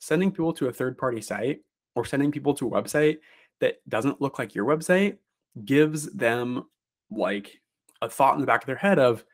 Sending 0.00 0.30
people 0.30 0.52
to 0.54 0.68
a 0.68 0.72
third 0.72 0.98
party 0.98 1.20
site 1.20 1.60
or 1.94 2.04
sending 2.04 2.30
people 2.30 2.54
to 2.54 2.68
a 2.68 2.70
website 2.70 3.18
that 3.60 3.76
doesn't 3.88 4.20
look 4.20 4.38
like 4.38 4.54
your 4.54 4.64
website 4.64 5.18
gives 5.64 6.12
them 6.12 6.64
like 7.10 7.60
a 8.02 8.08
thought 8.08 8.34
in 8.34 8.40
the 8.40 8.46
back 8.46 8.62
of 8.62 8.66
their 8.66 8.76
head 8.76 8.98
of 8.98 9.24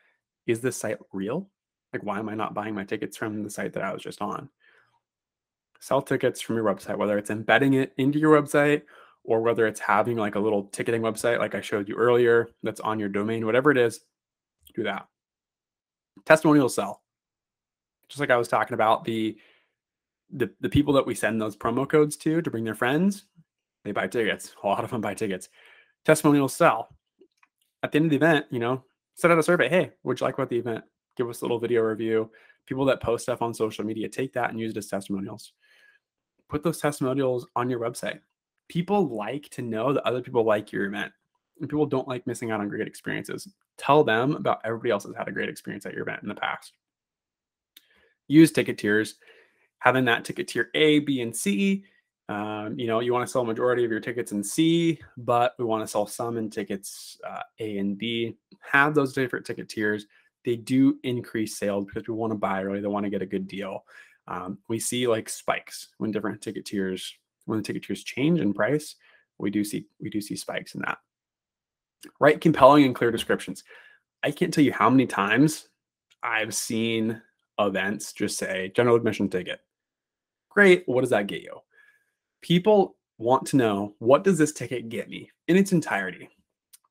is 0.47 0.61
this 0.61 0.77
site 0.77 0.97
real 1.11 1.49
like 1.93 2.03
why 2.03 2.19
am 2.19 2.29
i 2.29 2.33
not 2.33 2.53
buying 2.53 2.73
my 2.73 2.83
tickets 2.83 3.17
from 3.17 3.43
the 3.43 3.49
site 3.49 3.73
that 3.73 3.83
i 3.83 3.93
was 3.93 4.01
just 4.01 4.21
on 4.21 4.49
sell 5.85 6.01
tickets 6.01 6.41
from 6.41 6.55
your 6.55 6.65
website 6.65 6.97
whether 6.97 7.17
it's 7.17 7.29
embedding 7.29 7.73
it 7.73 7.93
into 7.97 8.19
your 8.19 8.41
website 8.41 8.81
or 9.23 9.41
whether 9.41 9.67
it's 9.67 9.79
having 9.79 10.17
like 10.17 10.35
a 10.35 10.39
little 10.39 10.63
ticketing 10.65 11.01
website 11.01 11.39
like 11.39 11.55
i 11.55 11.61
showed 11.61 11.87
you 11.87 11.95
earlier 11.95 12.49
that's 12.63 12.79
on 12.79 12.99
your 12.99 13.09
domain 13.09 13.45
whatever 13.45 13.71
it 13.71 13.77
is 13.77 14.01
do 14.73 14.83
that 14.83 15.07
testimonial 16.25 16.69
sell 16.69 17.01
just 18.07 18.19
like 18.19 18.31
i 18.31 18.37
was 18.37 18.47
talking 18.47 18.73
about 18.73 19.03
the 19.03 19.37
the, 20.31 20.49
the 20.61 20.69
people 20.69 20.93
that 20.93 21.05
we 21.05 21.15
send 21.15 21.41
those 21.41 21.55
promo 21.55 21.87
codes 21.87 22.17
to 22.17 22.41
to 22.41 22.51
bring 22.51 22.63
their 22.63 22.75
friends, 22.75 23.25
they 23.83 23.91
buy 23.91 24.07
tickets. 24.07 24.53
A 24.63 24.67
lot 24.67 24.83
of 24.83 24.89
them 24.89 25.01
buy 25.01 25.13
tickets. 25.13 25.49
Testimonials 26.03 26.53
sell. 26.55 26.89
At 27.83 27.91
the 27.91 27.97
end 27.97 28.05
of 28.05 28.09
the 28.11 28.17
event, 28.17 28.45
you 28.49 28.59
know, 28.59 28.83
set 29.15 29.31
out 29.31 29.39
a 29.39 29.43
survey. 29.43 29.69
Hey, 29.69 29.91
would 30.03 30.19
you 30.19 30.25
like 30.25 30.35
about 30.35 30.49
the 30.49 30.57
event? 30.57 30.83
Give 31.15 31.29
us 31.29 31.41
a 31.41 31.43
little 31.43 31.59
video 31.59 31.81
review. 31.81 32.31
People 32.65 32.85
that 32.85 33.01
post 33.01 33.23
stuff 33.23 33.41
on 33.41 33.53
social 33.53 33.85
media, 33.85 34.09
take 34.09 34.33
that 34.33 34.49
and 34.49 34.59
use 34.59 34.71
it 34.71 34.77
as 34.77 34.87
testimonials. 34.87 35.53
Put 36.49 36.63
those 36.63 36.79
testimonials 36.79 37.47
on 37.55 37.69
your 37.69 37.79
website. 37.79 38.19
People 38.67 39.15
like 39.15 39.49
to 39.49 39.61
know 39.61 39.93
that 39.93 40.05
other 40.05 40.21
people 40.21 40.43
like 40.43 40.71
your 40.71 40.85
event. 40.85 41.11
And 41.59 41.69
people 41.69 41.85
don't 41.85 42.07
like 42.07 42.27
missing 42.27 42.51
out 42.51 42.59
on 42.59 42.69
great 42.69 42.87
experiences. 42.87 43.47
Tell 43.77 44.03
them 44.03 44.35
about 44.35 44.61
everybody 44.65 44.91
else 44.91 45.05
has 45.05 45.15
had 45.15 45.27
a 45.27 45.31
great 45.31 45.49
experience 45.49 45.85
at 45.85 45.93
your 45.93 46.03
event 46.03 46.21
in 46.23 46.29
the 46.29 46.35
past. 46.35 46.73
Use 48.27 48.51
ticket 48.51 48.77
tiers 48.77 49.15
having 49.85 50.05
that 50.05 50.25
ticket 50.25 50.47
tier 50.47 50.69
A, 50.73 50.99
B, 50.99 51.21
and 51.21 51.35
C. 51.35 51.85
Um, 52.27 52.77
you 52.77 52.87
know, 52.87 53.01
you 53.01 53.13
want 53.13 53.25
to 53.25 53.31
sell 53.31 53.43
a 53.43 53.45
majority 53.45 53.85
of 53.85 53.91
your 53.91 53.99
tickets 53.99 54.31
in 54.31 54.43
C, 54.43 54.99
but 55.15 55.53
we 55.59 55.65
want 55.65 55.83
to 55.83 55.87
sell 55.87 56.07
some 56.07 56.37
in 56.37 56.49
tickets 56.49 57.19
uh, 57.25 57.41
A 57.59 57.77
and 57.77 57.95
B. 57.95 58.35
Have 58.61 58.95
those 58.95 59.13
different 59.13 59.45
ticket 59.45 59.69
tiers. 59.69 60.07
They 60.43 60.55
do 60.55 60.97
increase 61.03 61.55
sales 61.55 61.85
because 61.85 62.07
we 62.07 62.15
want 62.15 62.31
to 62.31 62.37
buy 62.37 62.63
early. 62.63 62.81
They 62.81 62.87
want 62.87 63.05
to 63.05 63.11
get 63.11 63.21
a 63.21 63.27
good 63.27 63.47
deal. 63.47 63.85
Um, 64.27 64.57
we 64.67 64.79
see 64.79 65.07
like 65.07 65.29
spikes 65.29 65.89
when 65.97 66.11
different 66.11 66.41
ticket 66.41 66.65
tiers, 66.65 67.13
when 67.45 67.59
the 67.59 67.63
ticket 67.63 67.83
tiers 67.83 68.03
change 68.03 68.39
in 68.39 68.53
price. 68.53 68.95
We 69.37 69.51
do 69.51 69.63
see 69.63 69.85
we 69.99 70.09
do 70.09 70.21
see 70.21 70.35
spikes 70.35 70.75
in 70.75 70.81
that. 70.81 70.97
Write 72.19 72.41
compelling 72.41 72.85
and 72.85 72.95
clear 72.95 73.11
descriptions. 73.11 73.63
I 74.23 74.31
can't 74.31 74.53
tell 74.53 74.63
you 74.63 74.73
how 74.73 74.89
many 74.89 75.05
times 75.05 75.67
I've 76.23 76.55
seen 76.55 77.21
events 77.59 78.13
just 78.13 78.37
say 78.37 78.71
general 78.75 78.95
admission 78.95 79.29
ticket 79.29 79.61
Great. 80.55 80.83
What 80.85 81.01
does 81.01 81.09
that 81.09 81.27
get 81.27 81.41
you? 81.41 81.59
People 82.41 82.95
want 83.17 83.45
to 83.47 83.57
know 83.57 83.93
what 83.99 84.23
does 84.23 84.37
this 84.37 84.53
ticket 84.53 84.87
get 84.87 85.09
me 85.09 85.29
in 85.49 85.57
its 85.57 85.73
entirety? 85.73 86.29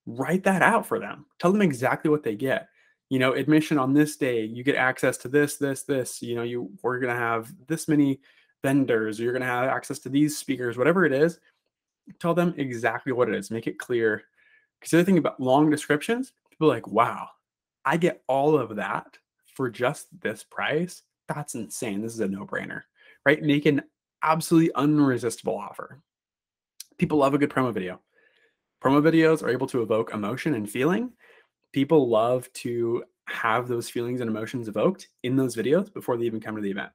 Write 0.07 0.45
that 0.45 0.61
out 0.61 0.87
for 0.87 0.99
them. 1.01 1.24
Tell 1.39 1.51
them 1.51 1.62
exactly 1.62 2.11
what 2.11 2.22
they 2.22 2.35
get. 2.35 2.68
You 3.11 3.19
know, 3.19 3.33
admission 3.33 3.79
on 3.79 3.93
this 3.93 4.17
day, 4.17 4.45
you 4.45 4.65
get 4.65 4.77
access 4.77 5.17
to 5.19 5.29
this, 5.29 5.57
this, 5.57 5.83
this. 5.83 6.23
You 6.23 6.37
know, 6.37 6.43
you 6.43 6.71
we're 6.83 6.99
gonna 6.99 7.15
have 7.15 7.53
this 7.67 7.89
many 7.89 8.21
vendors, 8.63 9.21
you're 9.21 9.33
gonna 9.33 9.45
have 9.45 9.69
access 9.69 9.99
to 10.01 10.09
these 10.09 10.37
speakers, 10.37 10.79
whatever 10.79 11.05
it 11.05 11.13
is. 11.13 11.39
Tell 12.21 12.35
them 12.35 12.55
exactly 12.57 13.13
what 13.13 13.29
it 13.29 13.35
is. 13.35 13.51
Make 13.51 13.67
it 13.67 13.79
clear. 13.79 14.25
Because 14.79 14.91
the 14.91 14.99
other 14.99 15.05
thing 15.05 15.19
about 15.19 15.41
long 15.41 15.71
descriptions, 15.71 16.33
people 16.51 16.69
like, 16.69 16.87
wow, 16.87 17.29
I 17.85 17.97
get 17.97 18.23
all 18.27 18.59
of 18.59 18.77
that 18.77 19.19
for 19.55 19.71
just 19.71 20.09
this 20.21 20.45
price. 20.45 21.03
That's 21.29 21.55
insane. 21.55 22.03
This 22.03 22.13
is 22.13 22.21
a 22.21 22.29
no-brainer 22.29 22.83
right? 23.25 23.43
Make 23.43 23.67
an 23.67 23.83
absolutely 24.23 24.73
unresistible 24.75 25.57
offer. 25.57 26.01
People 26.99 27.19
love 27.19 27.35
a 27.35 27.39
good 27.39 27.51
promo 27.51 27.73
video. 27.73 28.01
Promo 28.83 29.03
videos 29.03 29.43
are 29.43 29.51
able 29.51 29.67
to 29.69 29.83
evoke 29.83 30.13
emotion 30.13 30.55
and 30.55 30.69
feeling. 30.69 31.13
People 31.75 32.09
love 32.09 32.53
to 32.53 33.03
have 33.27 33.66
those 33.66 33.91
feelings 33.91 34.20
and 34.20 34.31
emotions 34.31 34.68
evoked 34.68 35.09
in 35.25 35.35
those 35.35 35.57
videos 35.57 35.93
before 35.93 36.16
they 36.16 36.25
even 36.25 36.39
come 36.39 36.55
to 36.55 36.62
the 36.62 36.70
event. 36.70 36.93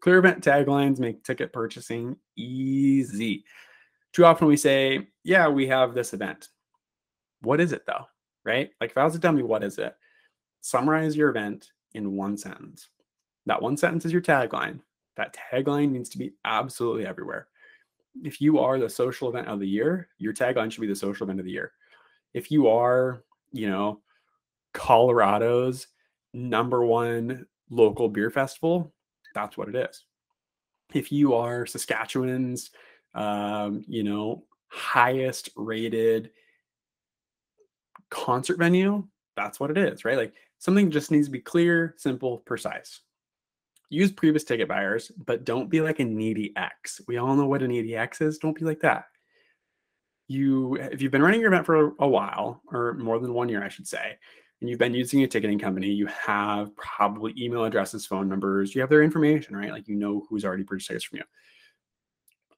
Clear 0.00 0.16
event 0.16 0.42
taglines 0.42 0.98
make 0.98 1.22
ticket 1.22 1.52
purchasing 1.52 2.16
easy. 2.34 3.44
Too 4.14 4.24
often 4.24 4.48
we 4.48 4.56
say, 4.56 5.08
Yeah, 5.22 5.48
we 5.48 5.66
have 5.66 5.92
this 5.92 6.14
event. 6.14 6.48
What 7.42 7.60
is 7.60 7.72
it 7.72 7.84
though? 7.84 8.06
Right? 8.42 8.70
Like 8.80 8.92
if 8.92 8.96
I 8.96 9.04
was 9.04 9.12
to 9.12 9.18
tell 9.18 9.32
me 9.32 9.42
what 9.42 9.62
is 9.62 9.76
it, 9.76 9.94
summarize 10.62 11.14
your 11.14 11.28
event 11.28 11.72
in 11.92 12.16
one 12.16 12.38
sentence. 12.38 12.88
That 13.44 13.60
one 13.60 13.76
sentence 13.76 14.06
is 14.06 14.12
your 14.12 14.22
tagline. 14.22 14.80
That 15.18 15.36
tagline 15.52 15.90
needs 15.90 16.08
to 16.08 16.18
be 16.18 16.32
absolutely 16.46 17.06
everywhere. 17.06 17.48
If 18.22 18.40
you 18.40 18.60
are 18.60 18.78
the 18.78 18.88
social 18.88 19.28
event 19.28 19.48
of 19.48 19.60
the 19.60 19.68
year, 19.68 20.08
your 20.16 20.32
tagline 20.32 20.72
should 20.72 20.80
be 20.80 20.86
the 20.86 20.96
social 20.96 21.24
event 21.24 21.40
of 21.40 21.44
the 21.44 21.52
year. 21.52 21.72
If 22.32 22.50
you 22.50 22.66
are, 22.68 23.22
you 23.54 23.68
know, 23.68 24.00
Colorado's 24.72 25.86
number 26.32 26.84
one 26.84 27.46
local 27.70 28.08
beer 28.08 28.30
festival, 28.30 28.92
that's 29.34 29.56
what 29.56 29.68
it 29.68 29.76
is. 29.76 30.04
If 30.92 31.10
you 31.10 31.34
are 31.34 31.64
Saskatchewan's, 31.64 32.70
um, 33.14 33.84
you 33.88 34.02
know, 34.02 34.44
highest 34.68 35.50
rated 35.56 36.30
concert 38.10 38.58
venue, 38.58 39.06
that's 39.36 39.58
what 39.58 39.70
it 39.70 39.78
is, 39.78 40.04
right? 40.04 40.16
Like 40.18 40.34
something 40.58 40.90
just 40.90 41.10
needs 41.10 41.28
to 41.28 41.32
be 41.32 41.40
clear, 41.40 41.94
simple, 41.96 42.38
precise 42.38 43.00
use 43.94 44.12
previous 44.12 44.44
ticket 44.44 44.68
buyers, 44.68 45.10
but 45.24 45.44
don't 45.44 45.70
be 45.70 45.80
like 45.80 46.00
a 46.00 46.04
needy 46.04 46.52
X. 46.56 47.00
We 47.06 47.16
all 47.18 47.34
know 47.36 47.46
what 47.46 47.62
a 47.62 47.68
needy 47.68 47.96
X 47.96 48.20
is. 48.20 48.38
Don't 48.38 48.58
be 48.58 48.64
like 48.64 48.80
that. 48.80 49.04
You, 50.26 50.76
if 50.76 51.02
you've 51.02 51.12
been 51.12 51.22
running 51.22 51.40
your 51.40 51.52
event 51.52 51.66
for 51.66 51.92
a 51.98 52.08
while 52.08 52.62
or 52.72 52.94
more 52.94 53.18
than 53.18 53.34
one 53.34 53.48
year, 53.48 53.62
I 53.62 53.68
should 53.68 53.86
say, 53.86 54.16
and 54.60 54.70
you've 54.70 54.78
been 54.78 54.94
using 54.94 55.22
a 55.22 55.26
ticketing 55.26 55.58
company, 55.58 55.88
you 55.88 56.06
have 56.06 56.74
probably 56.76 57.34
email 57.36 57.64
addresses, 57.64 58.06
phone 58.06 58.28
numbers, 58.28 58.74
you 58.74 58.80
have 58.80 58.90
their 58.90 59.02
information, 59.02 59.54
right? 59.56 59.70
Like 59.70 59.86
you 59.86 59.96
know 59.96 60.24
who's 60.28 60.44
already 60.44 60.64
purchased 60.64 60.88
tickets 60.88 61.04
from 61.04 61.18
you. 61.18 61.24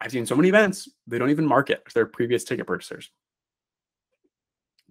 I've 0.00 0.12
seen 0.12 0.26
so 0.26 0.36
many 0.36 0.48
events, 0.48 0.88
they 1.06 1.18
don't 1.18 1.30
even 1.30 1.46
market 1.46 1.82
their 1.94 2.06
previous 2.06 2.44
ticket 2.44 2.66
purchasers 2.66 3.10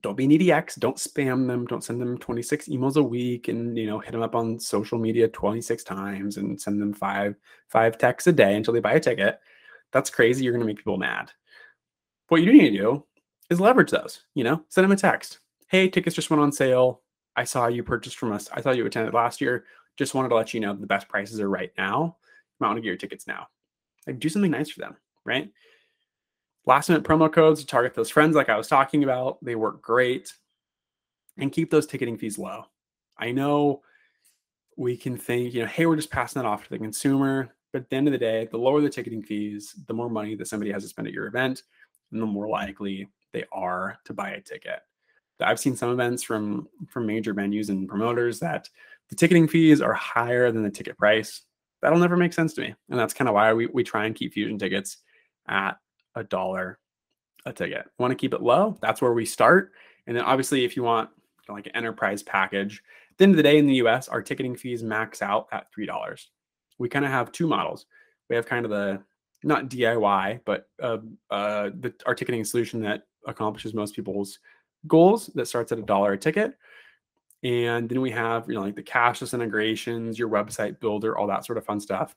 don't 0.05 0.15
be 0.15 0.25
an 0.25 0.31
EDX. 0.31 0.77
Don't 0.77 0.97
spam 0.97 1.47
them. 1.47 1.65
Don't 1.65 1.83
send 1.83 1.99
them 1.99 2.19
26 2.19 2.67
emails 2.67 2.95
a 2.95 3.01
week 3.01 3.47
and 3.47 3.75
you 3.75 3.87
know 3.87 3.97
hit 3.97 4.11
them 4.11 4.21
up 4.21 4.35
on 4.35 4.59
social 4.59 4.99
media 4.99 5.27
26 5.27 5.83
times 5.83 6.37
and 6.37 6.61
send 6.61 6.79
them 6.79 6.93
five 6.93 7.35
five 7.69 7.97
texts 7.97 8.27
a 8.27 8.31
day 8.31 8.55
until 8.55 8.71
they 8.71 8.79
buy 8.79 8.93
a 8.93 8.99
ticket. 8.99 9.39
That's 9.91 10.11
crazy. 10.11 10.43
You're 10.43 10.53
gonna 10.53 10.65
make 10.65 10.77
people 10.77 10.97
mad. 10.97 11.31
What 12.27 12.41
you 12.41 12.51
need 12.51 12.71
to 12.71 12.77
do 12.77 13.05
is 13.49 13.59
leverage 13.59 13.91
those. 13.91 14.23
You 14.33 14.43
know, 14.43 14.63
send 14.69 14.83
them 14.83 14.91
a 14.91 14.95
text. 14.95 15.39
Hey, 15.67 15.89
tickets 15.89 16.15
just 16.15 16.29
went 16.29 16.41
on 16.41 16.51
sale. 16.51 17.01
I 17.35 17.43
saw 17.43 17.67
you 17.67 17.83
purchased 17.83 18.17
from 18.17 18.31
us. 18.31 18.49
I 18.53 18.61
thought 18.61 18.77
you 18.77 18.85
attended 18.85 19.13
last 19.13 19.41
year. 19.41 19.65
Just 19.97 20.13
wanted 20.13 20.29
to 20.29 20.35
let 20.35 20.53
you 20.53 20.59
know 20.59 20.73
the 20.73 20.87
best 20.87 21.07
prices 21.07 21.39
are 21.39 21.49
right 21.49 21.71
now. 21.77 22.17
You 22.23 22.57
might 22.59 22.67
want 22.67 22.77
to 22.77 22.81
get 22.81 22.87
your 22.87 22.97
tickets 22.97 23.27
now. 23.27 23.47
Like 24.07 24.19
do 24.19 24.29
something 24.29 24.51
nice 24.51 24.69
for 24.69 24.79
them, 24.79 24.95
right? 25.25 25.51
Last 26.65 26.89
minute 26.89 27.03
promo 27.03 27.31
codes 27.31 27.59
to 27.59 27.65
target 27.65 27.93
those 27.93 28.09
friends, 28.09 28.35
like 28.35 28.49
I 28.49 28.57
was 28.57 28.67
talking 28.67 29.03
about, 29.03 29.43
they 29.43 29.55
work 29.55 29.81
great. 29.81 30.33
And 31.37 31.51
keep 31.51 31.69
those 31.69 31.85
ticketing 31.85 32.17
fees 32.17 32.37
low. 32.39 32.65
I 33.17 33.31
know 33.31 33.81
we 34.77 34.95
can 34.97 35.17
think, 35.17 35.53
you 35.53 35.61
know, 35.61 35.67
hey, 35.67 35.85
we're 35.85 35.95
just 35.95 36.11
passing 36.11 36.41
that 36.41 36.47
off 36.47 36.63
to 36.63 36.69
the 36.69 36.79
consumer. 36.79 37.53
But 37.71 37.83
at 37.83 37.89
the 37.89 37.95
end 37.97 38.07
of 38.07 38.13
the 38.13 38.17
day, 38.17 38.47
the 38.49 38.57
lower 38.57 38.79
the 38.79 38.89
ticketing 38.89 39.21
fees, 39.21 39.75
the 39.87 39.93
more 39.93 40.09
money 40.09 40.35
that 40.35 40.47
somebody 40.47 40.71
has 40.71 40.83
to 40.83 40.89
spend 40.89 41.07
at 41.07 41.13
your 41.13 41.27
event, 41.27 41.63
the 42.19 42.25
more 42.25 42.47
likely 42.47 43.07
they 43.33 43.43
are 43.51 43.97
to 44.05 44.13
buy 44.13 44.31
a 44.31 44.41
ticket. 44.41 44.79
I've 45.41 45.59
seen 45.59 45.75
some 45.75 45.91
events 45.91 46.23
from 46.23 46.67
from 46.87 47.05
major 47.05 47.33
venues 47.33 47.69
and 47.69 47.89
promoters 47.89 48.39
that 48.39 48.69
the 49.09 49.15
ticketing 49.15 49.47
fees 49.47 49.81
are 49.81 49.93
higher 49.93 50.51
than 50.51 50.63
the 50.63 50.69
ticket 50.69 50.97
price. 50.97 51.41
That'll 51.81 51.99
never 51.99 52.17
make 52.17 52.33
sense 52.33 52.53
to 52.53 52.61
me. 52.61 52.73
And 52.89 52.99
that's 52.99 53.13
kind 53.13 53.27
of 53.27 53.35
why 53.35 53.53
we, 53.53 53.67
we 53.67 53.83
try 53.83 54.05
and 54.05 54.15
keep 54.15 54.33
fusion 54.33 54.57
tickets 54.57 54.97
at 55.47 55.77
a 56.15 56.23
dollar 56.23 56.79
a 57.45 57.53
ticket. 57.53 57.85
Want 57.99 58.11
to 58.11 58.15
keep 58.15 58.33
it 58.33 58.41
low? 58.41 58.77
That's 58.81 59.01
where 59.01 59.13
we 59.13 59.25
start. 59.25 59.71
And 60.07 60.15
then 60.15 60.23
obviously 60.23 60.65
if 60.65 60.75
you 60.75 60.83
want 60.83 61.09
like 61.47 61.67
an 61.67 61.75
enterprise 61.75 62.23
package, 62.23 62.81
at 63.11 63.17
the 63.17 63.23
end 63.25 63.33
of 63.33 63.37
the 63.37 63.43
day 63.43 63.57
in 63.57 63.67
the 63.67 63.75
US, 63.75 64.07
our 64.07 64.21
ticketing 64.21 64.55
fees 64.55 64.83
max 64.83 65.21
out 65.21 65.47
at 65.51 65.67
$3. 65.77 66.25
We 66.79 66.89
kind 66.89 67.05
of 67.05 67.11
have 67.11 67.31
two 67.31 67.47
models. 67.47 67.85
We 68.29 68.35
have 68.35 68.47
kind 68.47 68.65
of 68.65 68.71
the 68.71 69.03
not 69.45 69.69
DIY, 69.69 70.41
but 70.43 70.67
uh, 70.81 70.97
uh, 71.29 71.69
the 71.79 71.93
our 72.05 72.15
ticketing 72.15 72.43
solution 72.43 72.81
that 72.81 73.03
accomplishes 73.27 73.73
most 73.73 73.95
people's 73.95 74.39
goals 74.87 75.27
that 75.35 75.47
starts 75.47 75.71
at 75.71 75.79
a 75.79 75.83
dollar 75.83 76.13
a 76.13 76.17
ticket. 76.17 76.57
And 77.43 77.87
then 77.87 78.01
we 78.01 78.09
have, 78.09 78.47
you 78.47 78.55
know, 78.55 78.61
like 78.61 78.75
the 78.75 78.83
cashless 78.83 79.33
integrations, 79.33 80.17
your 80.17 80.29
website 80.29 80.79
builder, 80.79 81.15
all 81.15 81.27
that 81.27 81.45
sort 81.45 81.59
of 81.59 81.65
fun 81.65 81.79
stuff 81.79 82.15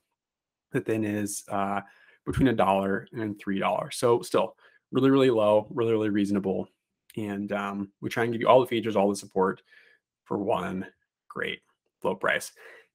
that 0.71 0.85
then 0.85 1.03
is 1.03 1.43
uh, 1.49 1.81
between 2.25 2.47
a 2.47 2.53
dollar 2.53 3.07
and 3.13 3.39
three 3.39 3.59
dollars. 3.59 3.97
So 3.97 4.23
still 4.23 4.55
really, 4.91 5.11
really 5.11 5.29
low, 5.29 5.67
really, 5.69 5.91
really 5.91 6.09
reasonable. 6.09 6.67
And 7.15 7.51
um, 7.51 7.91
we 8.01 8.09
try 8.09 8.23
and 8.23 8.33
give 8.33 8.41
you 8.41 8.47
all 8.47 8.59
the 8.59 8.67
features, 8.67 8.95
all 8.95 9.09
the 9.09 9.15
support 9.15 9.61
for 10.23 10.37
one 10.37 10.87
great 11.27 11.59
low 12.03 12.15
price. 12.15 12.51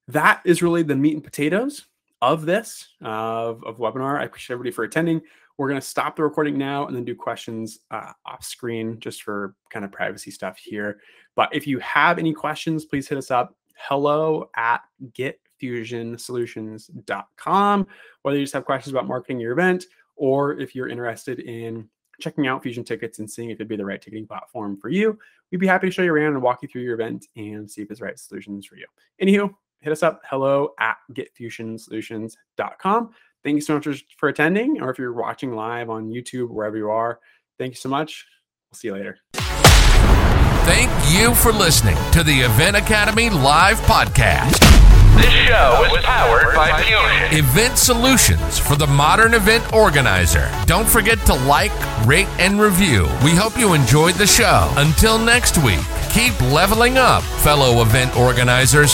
That 0.09 0.41
is 0.43 0.61
really 0.61 0.83
the 0.83 0.95
meat 0.95 1.13
and 1.13 1.23
potatoes 1.23 1.85
of 2.25 2.45
this 2.47 2.87
of, 3.03 3.63
of 3.63 3.77
webinar. 3.77 4.19
I 4.19 4.23
appreciate 4.23 4.55
everybody 4.55 4.71
for 4.71 4.83
attending. 4.83 5.21
We're 5.57 5.69
going 5.69 5.79
to 5.79 5.87
stop 5.87 6.15
the 6.15 6.23
recording 6.23 6.57
now 6.57 6.87
and 6.87 6.95
then 6.95 7.05
do 7.05 7.13
questions 7.13 7.81
uh, 7.91 8.13
off 8.25 8.43
screen 8.43 8.99
just 8.99 9.21
for 9.21 9.53
kind 9.69 9.85
of 9.85 9.91
privacy 9.91 10.31
stuff 10.31 10.57
here. 10.57 10.99
But 11.35 11.53
if 11.53 11.67
you 11.67 11.77
have 11.79 12.17
any 12.17 12.33
questions, 12.33 12.83
please 12.83 13.07
hit 13.07 13.19
us 13.19 13.29
up. 13.29 13.55
Hello 13.77 14.49
at 14.55 14.81
getfusionsolutions.com. 15.11 17.87
Whether 18.23 18.37
you 18.37 18.43
just 18.43 18.55
have 18.55 18.65
questions 18.65 18.91
about 18.91 19.07
marketing 19.07 19.39
your 19.39 19.51
event 19.51 19.85
or 20.15 20.59
if 20.59 20.73
you're 20.73 20.89
interested 20.89 21.41
in 21.41 21.87
checking 22.19 22.47
out 22.47 22.63
Fusion 22.63 22.83
tickets 22.83 23.19
and 23.19 23.29
seeing 23.29 23.51
if 23.51 23.57
it'd 23.57 23.67
be 23.67 23.75
the 23.75 23.85
right 23.85 24.01
ticketing 24.01 24.25
platform 24.25 24.77
for 24.77 24.89
you, 24.89 25.19
we'd 25.51 25.59
be 25.59 25.67
happy 25.67 25.85
to 25.87 25.91
show 25.91 26.01
you 26.01 26.11
around 26.11 26.33
and 26.33 26.41
walk 26.41 26.63
you 26.63 26.67
through 26.67 26.81
your 26.81 26.95
event 26.95 27.27
and 27.35 27.69
see 27.69 27.83
if 27.83 27.91
it's 27.91 27.99
the 27.99 28.05
right 28.05 28.17
solutions 28.17 28.65
for 28.65 28.77
you. 28.77 28.87
Anywho, 29.21 29.53
hit 29.79 29.91
us 29.91 30.03
up 30.03 30.21
hello 30.29 30.73
at 30.79 30.97
getfusionsolutions.com. 31.13 33.09
Thank 33.43 33.55
you 33.55 33.61
so 33.61 33.75
much 33.75 34.05
for 34.17 34.29
attending, 34.29 34.81
or 34.81 34.89
if 34.89 34.97
you're 34.97 35.13
watching 35.13 35.53
live 35.53 35.89
on 35.89 36.09
YouTube, 36.09 36.49
wherever 36.49 36.75
you 36.77 36.89
are, 36.89 37.19
thank 37.59 37.73
you 37.73 37.77
so 37.77 37.89
much. 37.89 38.25
We'll 38.71 38.77
see 38.77 38.87
you 38.87 38.93
later. 38.93 39.19
Thank 40.65 40.89
you 41.13 41.35
for 41.35 41.51
listening 41.51 41.95
to 42.11 42.23
the 42.23 42.41
Event 42.41 42.75
Academy 42.75 43.29
Live 43.29 43.79
Podcast. 43.81 44.59
This 45.15 45.31
show 45.47 45.85
is 45.95 46.03
powered 46.03 46.55
by 46.55 46.81
Fusion. 46.81 47.39
Event 47.39 47.77
solutions 47.77 48.57
for 48.57 48.75
the 48.75 48.87
modern 48.87 49.35
event 49.35 49.71
organizer. 49.73 50.51
Don't 50.65 50.89
forget 50.89 51.19
to 51.27 51.35
like, 51.45 51.71
rate, 52.05 52.27
and 52.39 52.59
review. 52.59 53.03
We 53.23 53.31
hope 53.31 53.57
you 53.57 53.75
enjoyed 53.75 54.15
the 54.15 54.27
show. 54.27 54.73
Until 54.75 55.19
next 55.19 55.57
week, 55.59 55.79
keep 56.11 56.39
leveling 56.51 56.97
up, 56.97 57.23
fellow 57.23 57.81
event 57.81 58.17
organizers. 58.17 58.91